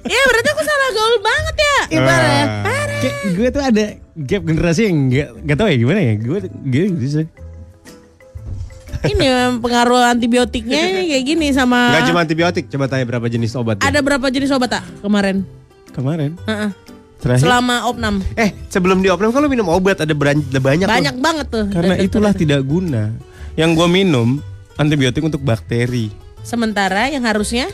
Ya 0.06 0.22
berarti 0.22 0.50
aku 0.54 0.62
salah 0.62 0.90
gaul 0.94 1.16
banget 1.20 1.56
ya. 1.58 1.78
Ibarat. 1.98 2.48
Kayak 2.96 3.16
gue 3.34 3.48
tuh 3.50 3.64
ada 3.64 3.84
gap 4.16 4.42
generasi 4.46 4.82
yang 4.86 4.98
gak, 5.10 5.30
gak 5.44 5.58
tau 5.58 5.66
ya 5.66 5.76
gimana 5.76 6.00
ya. 6.00 6.14
Gue 6.16 6.38
gitu 6.64 7.06
sih. 7.10 7.26
Ini 9.06 9.14
memang 9.16 9.62
pengaruh 9.62 10.02
antibiotiknya 10.08 10.82
kayak 11.06 11.24
gini 11.24 11.48
sama. 11.52 11.94
Gak 11.94 12.10
cuma 12.10 12.20
antibiotik. 12.22 12.66
Coba 12.68 12.86
tanya 12.86 13.06
berapa 13.06 13.26
jenis 13.26 13.54
obat. 13.54 13.80
Ada 13.80 14.02
berapa 14.02 14.26
jenis 14.28 14.50
obat 14.50 14.70
tak 14.72 14.84
kemarin? 15.00 15.46
Kemarin. 15.94 16.34
Heeh. 16.44 16.70
Terakhir. 17.16 17.42
Selama 17.42 17.88
opnam. 17.88 18.20
Eh 18.36 18.52
sebelum 18.68 19.00
diopnam 19.00 19.32
kalau 19.32 19.48
minum 19.48 19.66
obat 19.66 19.98
ada 19.98 20.12
beran- 20.12 20.44
ada 20.44 20.60
banyak. 20.60 20.86
loh. 20.86 20.94
Banyak 20.94 21.16
banget 21.18 21.48
tuh. 21.50 21.66
Karena 21.70 21.96
itulah 21.98 22.34
tidak 22.34 22.62
guna. 22.62 23.14
Yang 23.56 23.70
gue 23.74 23.88
minum 23.88 24.28
antibiotik 24.76 25.24
untuk 25.24 25.40
bakteri. 25.40 26.12
Sementara 26.44 27.08
yang 27.08 27.24
harusnya 27.24 27.72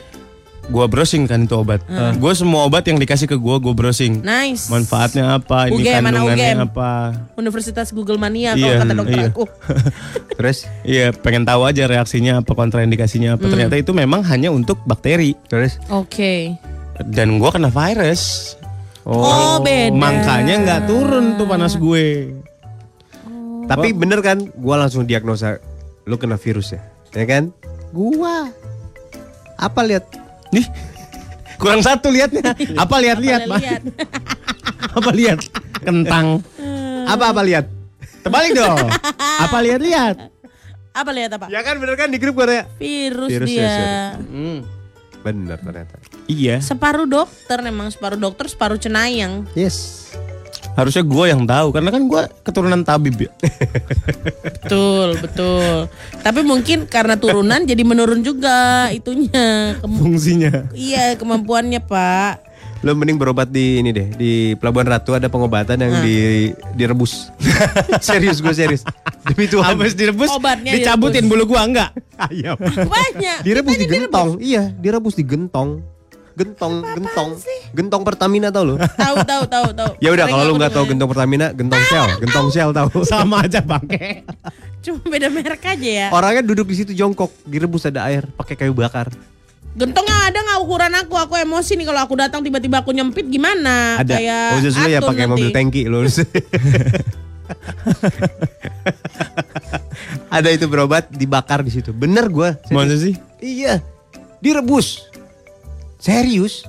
Gue 0.72 0.86
browsing 0.88 1.28
kan 1.28 1.43
itu 1.43 1.55
obat. 1.59 1.84
Gue 2.15 2.32
semua 2.32 2.63
obat 2.63 2.88
yang 2.88 2.95
dikasih 2.95 3.28
ke 3.28 3.36
gue, 3.36 3.55
gue 3.59 3.74
browsing. 3.76 4.24
nice. 4.24 4.72
Manfaatnya 4.72 5.36
apa, 5.36 5.67
ini 5.67 5.84
UGM, 5.84 5.99
mana 5.99 6.24
kandungannya 6.24 6.47
UGM? 6.55 6.67
apa. 6.72 6.91
Universitas 7.36 7.88
Google 7.91 8.15
Mania 8.15 8.55
Iya, 8.55 8.80
kalau 8.80 8.82
kata 8.88 8.93
dokter 8.95 9.19
iya. 9.19 9.28
aku. 9.28 9.43
Terus 10.39 10.57
Iya, 10.88 11.05
pengen 11.11 11.43
tahu 11.43 11.67
aja 11.67 11.84
reaksinya 11.91 12.39
apa, 12.39 12.51
kontraindikasinya 12.55 13.36
apa. 13.36 13.51
Ternyata 13.51 13.76
itu 13.76 13.91
memang 13.91 14.24
hanya 14.24 14.49
untuk 14.49 14.80
bakteri. 14.88 15.36
terus. 15.51 15.76
Oke. 15.91 16.55
Dan 17.03 17.36
gue 17.36 17.49
kena 17.51 17.67
virus. 17.67 18.55
Oh, 19.03 19.59
beda. 19.59 19.91
Makanya 19.91 20.55
nggak 20.63 20.82
turun 20.88 21.36
tuh 21.36 21.49
panas 21.49 21.76
gue. 21.76 22.32
Tapi 23.65 23.95
bener 23.95 24.19
kan? 24.19 24.51
Gua 24.59 24.76
langsung 24.76 25.07
diagnosa 25.07 25.55
lu 26.03 26.19
kena 26.19 26.36
virus 26.36 26.76
ya, 26.76 26.82
ya 27.15 27.24
kan? 27.24 27.55
Gua. 27.95 28.51
Apa 29.55 29.86
lihat? 29.88 30.03
Nih, 30.52 30.66
kurang 31.56 31.80
satu 31.80 32.12
liatnya. 32.12 32.52
Apa 32.76 32.95
lihat-lihat, 32.99 33.41
Pak? 33.47 33.58
lihat. 33.60 33.82
Apa 34.91 35.12
lihat? 35.16 35.39
Kentang. 35.88 36.43
Apa 37.08 37.34
apa 37.34 37.41
lihat? 37.41 37.66
Terbalik 38.22 38.54
dong. 38.54 38.78
Apa 39.18 39.58
lihat-lihat? 39.64 40.16
Apa 40.91 41.10
lihat 41.16 41.32
apa? 41.39 41.47
Ya 41.47 41.64
kan 41.64 41.80
bener 41.80 41.95
kan 41.95 42.12
di 42.12 42.20
grup 42.20 42.36
gua 42.36 42.52
ya? 42.52 42.64
Virus, 42.76 43.32
Virus 43.32 43.49
ya, 43.49 43.64
dia. 43.64 43.72
sorry. 43.72 43.95
Hmm. 44.28 44.60
Bener 45.22 45.58
ternyata. 45.62 45.95
Iya. 46.28 46.56
Separuh 46.60 47.08
dokter 47.08 47.58
memang 47.64 47.88
separuh 47.93 48.20
dokter 48.20 48.45
separuh 48.52 48.76
cenayang. 48.76 49.47
Yes. 49.56 50.12
Harusnya 50.72 51.03
gue 51.03 51.26
yang 51.28 51.43
tahu 51.43 51.67
karena 51.76 51.89
kan 51.91 52.03
gue 52.07 52.22
keturunan 52.41 52.82
tabib 52.82 53.15
ya. 53.19 53.32
Betul, 54.61 55.19
betul. 55.19 55.91
Tapi 56.24 56.47
mungkin 56.47 56.88
karena 56.88 57.19
turunan 57.19 57.67
jadi 57.67 57.84
menurun 57.84 58.24
juga 58.24 58.88
itunya. 58.93 59.76
Kem- 59.84 59.99
Fungsinya. 59.99 60.72
iya, 60.72 61.19
kemampuannya, 61.19 61.84
Pak. 61.84 62.47
Lu 62.82 62.97
mending 62.97 63.19
berobat 63.19 63.51
di 63.51 63.78
ini 63.78 63.93
deh 63.93 64.07
di 64.15 64.32
Pelabuhan 64.57 64.89
Ratu 64.89 65.13
ada 65.13 65.28
pengobatan 65.28 65.78
yang 65.78 66.01
di 66.01 66.49
direbus. 66.74 67.30
serius 68.05 68.41
gue 68.41 68.53
serius. 68.55 68.82
Demi 69.28 69.45
Tuhan. 69.45 69.78
Habis 69.78 69.93
direbus, 69.93 70.34
Obatnya 70.34 70.74
dicabutin 70.74 71.30
bulu 71.30 71.45
gua 71.51 71.67
enggak? 71.67 71.93
Ayam. 72.32 72.57
Banyak. 72.61 73.45
Direbus 73.45 73.76
di 73.78 73.86
gentong. 73.86 74.30
Iya, 74.41 74.74
direbus 74.74 75.13
di 75.13 75.26
gentong. 75.26 75.84
Gentong, 76.32 76.79
gentong. 76.95 77.29
Gentong 77.75 78.01
Pertamina 78.07 78.47
tau 78.47 78.63
lu? 78.63 78.75
Tahu, 78.79 79.15
tahu, 79.27 79.43
tahu, 79.51 79.67
tahu. 79.75 79.91
Ya 80.03 80.09
udah 80.15 80.25
kalau 80.32 80.43
lu 80.47 80.53
nggak 80.55 80.71
tahu 80.71 80.86
gentong 80.88 81.09
Pertamina, 81.11 81.51
gentong 81.51 81.84
Shell, 81.91 82.07
gentong 82.23 82.47
Shell 82.51 82.71
tahu. 82.71 83.03
Sama 83.11 83.43
aja 83.43 83.59
bangke. 83.59 84.23
Cuma 84.86 85.03
beda 85.05 85.27
merek 85.29 85.61
aja 85.67 85.89
ya. 85.89 86.07
Orangnya 86.09 86.41
duduk 86.41 86.71
di 86.71 86.75
situ 86.79 86.91
jongkok, 86.95 87.29
direbus 87.45 87.86
ada 87.86 88.07
air, 88.07 88.25
pakai 88.34 88.55
kayu 88.55 88.71
bakar. 88.71 89.11
Gentongnya 89.71 90.27
ada 90.27 90.39
nggak 90.39 90.59
ukuran 90.67 90.93
aku? 90.99 91.15
Aku 91.15 91.34
emosi 91.39 91.79
nih 91.79 91.88
kalau 91.88 92.01
aku 92.03 92.15
datang 92.19 92.43
tiba-tiba 92.43 92.84
aku 92.84 92.91
nyempit 92.91 93.27
gimana? 93.27 94.03
Ada. 94.03 94.19
Kayak 94.19 94.47
Khusus 94.59 94.75
lu 94.75 94.88
ya 94.91 94.99
pakai 94.99 95.25
mobil 95.32 95.49
tangki 95.55 95.88
lu. 95.88 96.03
ada 100.32 100.47
itu 100.51 100.65
berobat 100.67 101.07
dibakar 101.11 101.63
di 101.63 101.71
situ. 101.71 101.95
Bener 101.95 102.27
gua. 102.27 102.59
Masa 102.67 102.99
sih? 102.99 103.15
Iya. 103.39 103.79
Direbus. 104.43 105.11
Serius. 106.02 106.66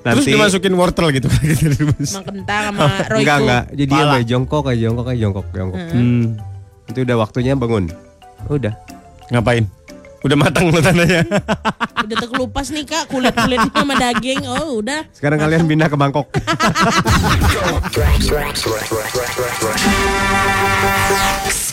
Terus 0.00 0.24
dimasukin 0.24 0.72
wortel 0.72 1.12
gitu. 1.12 1.28
Sama 2.08 2.24
kentang 2.30 2.72
sama 2.72 2.86
Royco. 3.10 3.20
Enggak 3.20 3.36
enggak. 3.42 3.64
Jadi 3.74 3.90
kayak 3.90 4.24
jongkok 4.24 4.60
kayak 4.64 4.78
jongkok 4.80 5.04
kayak 5.10 5.20
jongkok 5.20 5.46
jongkok. 5.52 5.80
Hmm. 5.92 6.24
Itu 6.88 6.98
udah 7.04 7.16
waktunya 7.20 7.52
bangun. 7.58 7.90
Udah. 8.48 8.72
Ngapain? 9.34 9.66
Udah 10.24 10.36
matang 10.38 10.70
lo 10.72 10.78
tandanya. 10.80 11.26
Udah 12.06 12.16
terkelupas 12.22 12.70
nih 12.70 12.86
kak 12.86 13.10
kulit-kulitnya 13.10 13.66
sama 13.74 13.98
daging. 13.98 14.46
Oh 14.46 14.78
udah. 14.78 15.10
Sekarang 15.10 15.42
kalian 15.42 15.66
pindah 15.66 15.90
ke 15.90 15.98
Bangkok. 15.98 16.30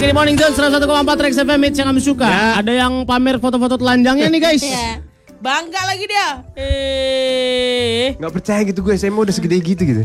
Good 0.02 0.12
morning 0.18 0.36
John, 0.42 0.58
101,4 0.58 0.90
Rex 1.22 1.38
FM 1.38 1.62
yang 1.70 1.88
kami 1.94 2.02
suka. 2.02 2.58
Ada 2.58 2.74
yang 2.74 3.06
pamer 3.06 3.38
foto-foto 3.38 3.78
telanjangnya 3.78 4.26
nih 4.34 4.42
guys. 4.42 4.66
Ya. 4.66 5.13
Bangga 5.44 5.82
lagi 5.84 6.08
dia. 6.08 6.28
Eh. 6.56 8.16
Nggak 8.16 8.32
percaya 8.32 8.64
gitu 8.64 8.80
gue, 8.80 8.96
saya 8.96 9.12
mau 9.12 9.28
udah 9.28 9.36
segede 9.36 9.60
gitu 9.60 9.84
gitu. 9.84 10.04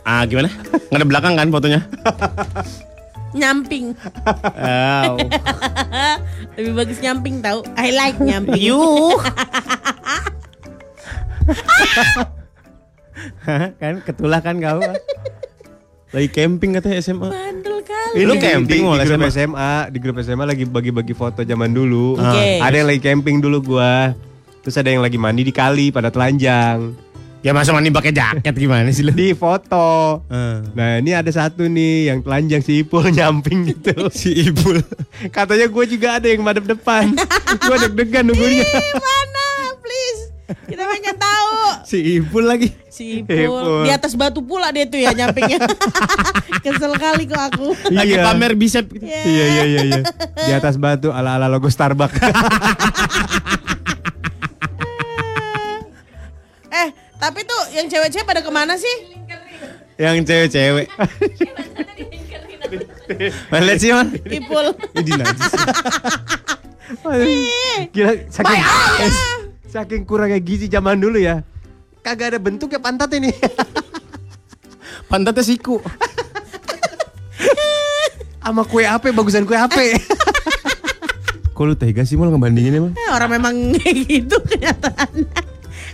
Ah 0.00 0.24
gimana? 0.24 0.48
Nggak 0.88 0.96
ada 0.96 1.04
belakang 1.04 1.34
kan 1.36 1.52
fotonya? 1.52 1.80
Nyamping. 3.36 3.92
Oh. 4.56 5.20
Lebih 6.56 6.72
bagus 6.72 6.96
nyamping 7.04 7.44
tahu. 7.44 7.60
I 7.76 7.92
like 7.92 8.16
nyamping. 8.24 8.56
Yuh. 8.56 9.20
kan 13.76 14.00
ketulah 14.00 14.40
kan 14.40 14.56
kau. 14.64 14.80
Lagi 16.10 16.28
camping 16.32 16.72
katanya 16.72 17.04
SMA. 17.04 17.28
Bandel 17.28 17.84
kali. 17.84 18.24
Lu 18.24 18.32
Di- 18.32 18.42
camping 18.42 18.80
di, 18.80 18.88
mau 18.88 18.96
di 18.96 19.04
grup 19.04 19.28
SMA? 19.28 19.30
SMA, 19.30 19.72
di 19.92 19.98
grup 20.00 20.16
SMA 20.24 20.44
lagi 20.48 20.64
bagi-bagi 20.64 21.12
foto 21.12 21.44
zaman 21.44 21.68
dulu. 21.68 22.16
Oke. 22.16 22.64
Ada 22.64 22.80
yang 22.80 22.88
lagi 22.88 23.02
camping 23.04 23.44
dulu 23.44 23.76
gua. 23.76 24.16
Terus 24.60 24.76
ada 24.76 24.88
yang 24.88 25.00
lagi 25.00 25.16
mandi 25.16 25.40
di 25.40 25.50
kali 25.50 25.88
pada 25.88 26.08
telanjang. 26.08 26.92
Ya 27.40 27.56
masa 27.56 27.72
mandi 27.72 27.88
pakai 27.88 28.12
jaket 28.12 28.52
gimana 28.52 28.84
sih 28.92 29.00
lu? 29.00 29.16
Di 29.16 29.32
foto. 29.32 30.20
Eh. 30.28 30.60
Nah 30.76 31.00
ini 31.00 31.16
ada 31.16 31.28
satu 31.28 31.64
nih 31.64 32.12
yang 32.12 32.20
telanjang 32.20 32.60
si 32.60 32.84
Ipul 32.84 33.08
nyamping 33.16 33.64
gitu. 33.66 33.96
si 34.12 34.44
Ibul. 34.44 34.84
Katanya 35.32 35.64
gue 35.64 35.84
juga 35.88 36.20
ada 36.20 36.28
yang 36.28 36.44
madep 36.44 36.68
depan. 36.68 37.16
gue 37.64 37.76
deg-degan 37.80 38.28
nunggunya. 38.28 38.68
Mana? 38.92 39.46
Please. 39.80 40.20
Kita 40.68 40.84
pengen 40.84 41.16
tahu. 41.16 41.52
Si 41.88 41.98
Ibul 42.20 42.44
lagi. 42.44 42.68
Si 42.92 43.24
Ipul. 43.24 43.32
Ipul. 43.48 43.88
Di 43.88 43.90
atas 43.90 44.12
batu 44.12 44.44
pula 44.44 44.68
dia 44.68 44.84
tuh 44.84 45.00
ya 45.00 45.16
nyampingnya. 45.16 45.64
Kesel 46.60 46.92
kali 47.00 47.24
kok 47.24 47.40
aku. 47.40 47.72
Lagi 47.88 48.20
Iya. 48.20 48.28
pamer 48.28 48.52
bicep. 48.52 48.84
Iya 49.00 49.24
iya 49.24 49.64
iya 49.64 49.80
iya. 49.88 50.00
Di 50.36 50.52
atas 50.52 50.76
batu 50.76 51.08
ala-ala 51.08 51.48
logo 51.48 51.72
Starbucks. 51.72 52.20
Tapi 57.20 57.44
tuh 57.44 57.62
yang 57.76 57.86
cewek-cewek 57.86 58.24
pada 58.24 58.40
ke 58.40 58.48
mana 58.48 58.74
sih? 58.80 59.20
Yang 60.00 60.24
cewek-cewek. 60.24 60.88
Mana 63.52 63.72
sih, 63.76 63.92
Man? 63.92 64.16
Ipul. 64.24 64.72
Ini 64.96 65.12
najis. 65.20 65.52
Gila 67.94 68.12
saking 68.32 68.62
saking 69.70 70.02
kurangnya 70.08 70.40
gizi 70.42 70.66
zaman 70.66 70.98
dulu 70.98 71.20
ya. 71.20 71.44
Kagak 72.00 72.34
ada 72.34 72.38
bentuknya 72.40 72.80
pantat 72.80 73.12
ini. 73.14 73.30
Pantatnya 75.10 75.44
siku. 75.44 75.78
Sama 78.40 78.66
kue 78.66 78.82
ape 78.82 79.12
bagusan 79.14 79.46
kue 79.46 79.54
ape. 79.54 80.00
Kok 81.54 81.64
lu 81.68 81.76
tega 81.76 82.02
sih 82.08 82.16
mal 82.16 82.32
ngebandingin 82.32 82.72
emang? 82.80 82.92
Eh, 82.96 83.10
orang 83.12 83.30
memang 83.36 83.54
kayak 83.76 83.94
gitu 84.08 84.36
kenyataannya. 84.48 85.49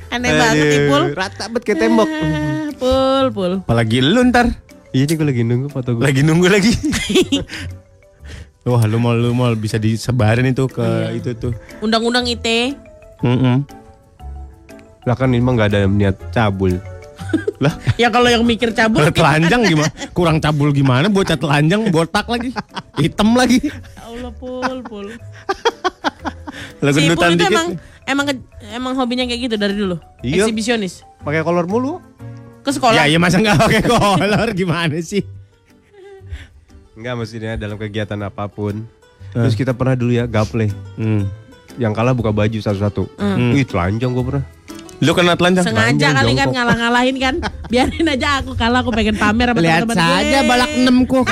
Aneh 0.08 0.30
banget 0.32 0.66
Ipul. 0.84 1.02
Rata 1.12 1.44
bet 1.48 1.62
kayak 1.62 1.78
tembok. 1.80 2.08
Ah, 2.08 2.68
Pul, 2.72 3.26
pul. 3.30 3.52
Apalagi 3.62 3.98
lu 3.98 4.20
ntar. 4.24 4.46
Iya 4.90 5.04
nih 5.04 5.14
gue 5.14 5.26
lagi 5.26 5.42
nunggu 5.42 5.68
foto 5.68 5.92
gue. 5.92 6.02
Lagi 6.02 6.20
nunggu 6.20 6.46
lagi. 6.46 6.72
Wah 8.66 8.82
lu 8.82 8.98
mau 8.98 9.14
lu 9.14 9.30
mau 9.30 9.54
bisa 9.54 9.76
disebarin 9.76 10.42
itu 10.44 10.66
ke 10.66 10.82
itu 11.14 11.30
tuh. 11.32 11.52
Undang-undang 11.78 12.26
ITE. 12.26 12.74
Mm-mm. 13.22 13.62
Lah 15.02 15.14
kan 15.14 15.30
ini 15.30 15.38
mah 15.38 15.54
nggak 15.54 15.68
ada 15.70 15.80
niat 15.86 16.16
cabul. 16.30 16.74
Lah, 17.62 17.72
Ya 17.96 18.10
kalau 18.10 18.28
yang 18.28 18.42
mikir 18.42 18.70
cabul 18.70 19.06
telanjang 19.08 19.64
gimana? 19.64 19.88
Kurang 20.12 20.38
cabul 20.38 20.70
gimana? 20.70 21.06
Bocah 21.06 21.34
telanjang 21.34 21.88
botak 21.88 22.26
lagi. 22.26 22.50
Hitam 23.00 23.32
lagi. 23.32 23.62
Ya 23.62 23.72
Allah 24.02 24.32
pul 24.32 24.76
pul. 24.82 25.06
Lah 26.80 26.90
Si 26.90 26.98
gendutan 26.98 27.32
itu 27.32 27.40
dikit. 27.40 27.54
emang 27.54 27.68
emang 28.06 28.26
emang 28.72 28.94
hobinya 28.94 29.26
kayak 29.26 29.50
gitu 29.50 29.56
dari 29.58 29.74
dulu. 29.74 29.98
Iya. 30.22 30.46
Eksibisionis. 30.46 31.02
Pakai 31.20 31.42
kolor 31.42 31.66
mulu. 31.66 31.98
Ke 32.62 32.70
sekolah. 32.74 32.94
Ya, 32.94 33.04
ya 33.10 33.18
masa 33.18 33.38
nggak 33.38 33.58
pakai 33.58 33.82
kolor 33.84 34.48
gimana 34.54 34.98
sih? 35.02 35.22
Enggak 36.96 37.14
maksudnya 37.18 37.60
dalam 37.60 37.76
kegiatan 37.76 38.16
apa 38.24 38.48
pun. 38.48 38.88
Terus 39.36 39.52
kita 39.52 39.76
pernah 39.76 39.92
dulu 39.92 40.16
ya 40.16 40.24
gaple. 40.24 40.72
Hmm. 40.96 41.28
Yang 41.76 41.92
kalah 41.92 42.16
buka 42.16 42.32
baju 42.32 42.56
satu-satu. 42.56 43.04
Ih 43.52 43.68
telanjang 43.68 44.16
gue 44.16 44.24
pernah. 44.24 44.44
Lu 45.04 45.12
kena 45.12 45.36
telanjang? 45.36 45.68
Sengaja 45.68 46.16
kali 46.16 46.32
kan 46.32 46.48
ngalah-ngalahin 46.56 47.16
kan. 47.20 47.34
Biarin 47.72 48.08
aja 48.08 48.40
aku 48.40 48.56
kalah 48.56 48.80
aku 48.80 48.96
pengen 48.96 49.20
pamer 49.20 49.52
sama 49.52 49.60
Lihat 49.60 49.84
teman-teman 49.84 50.00
gue. 50.00 50.24
saja 50.24 50.38
balak 50.48 50.70
enam 50.72 50.96
ku. 51.04 51.20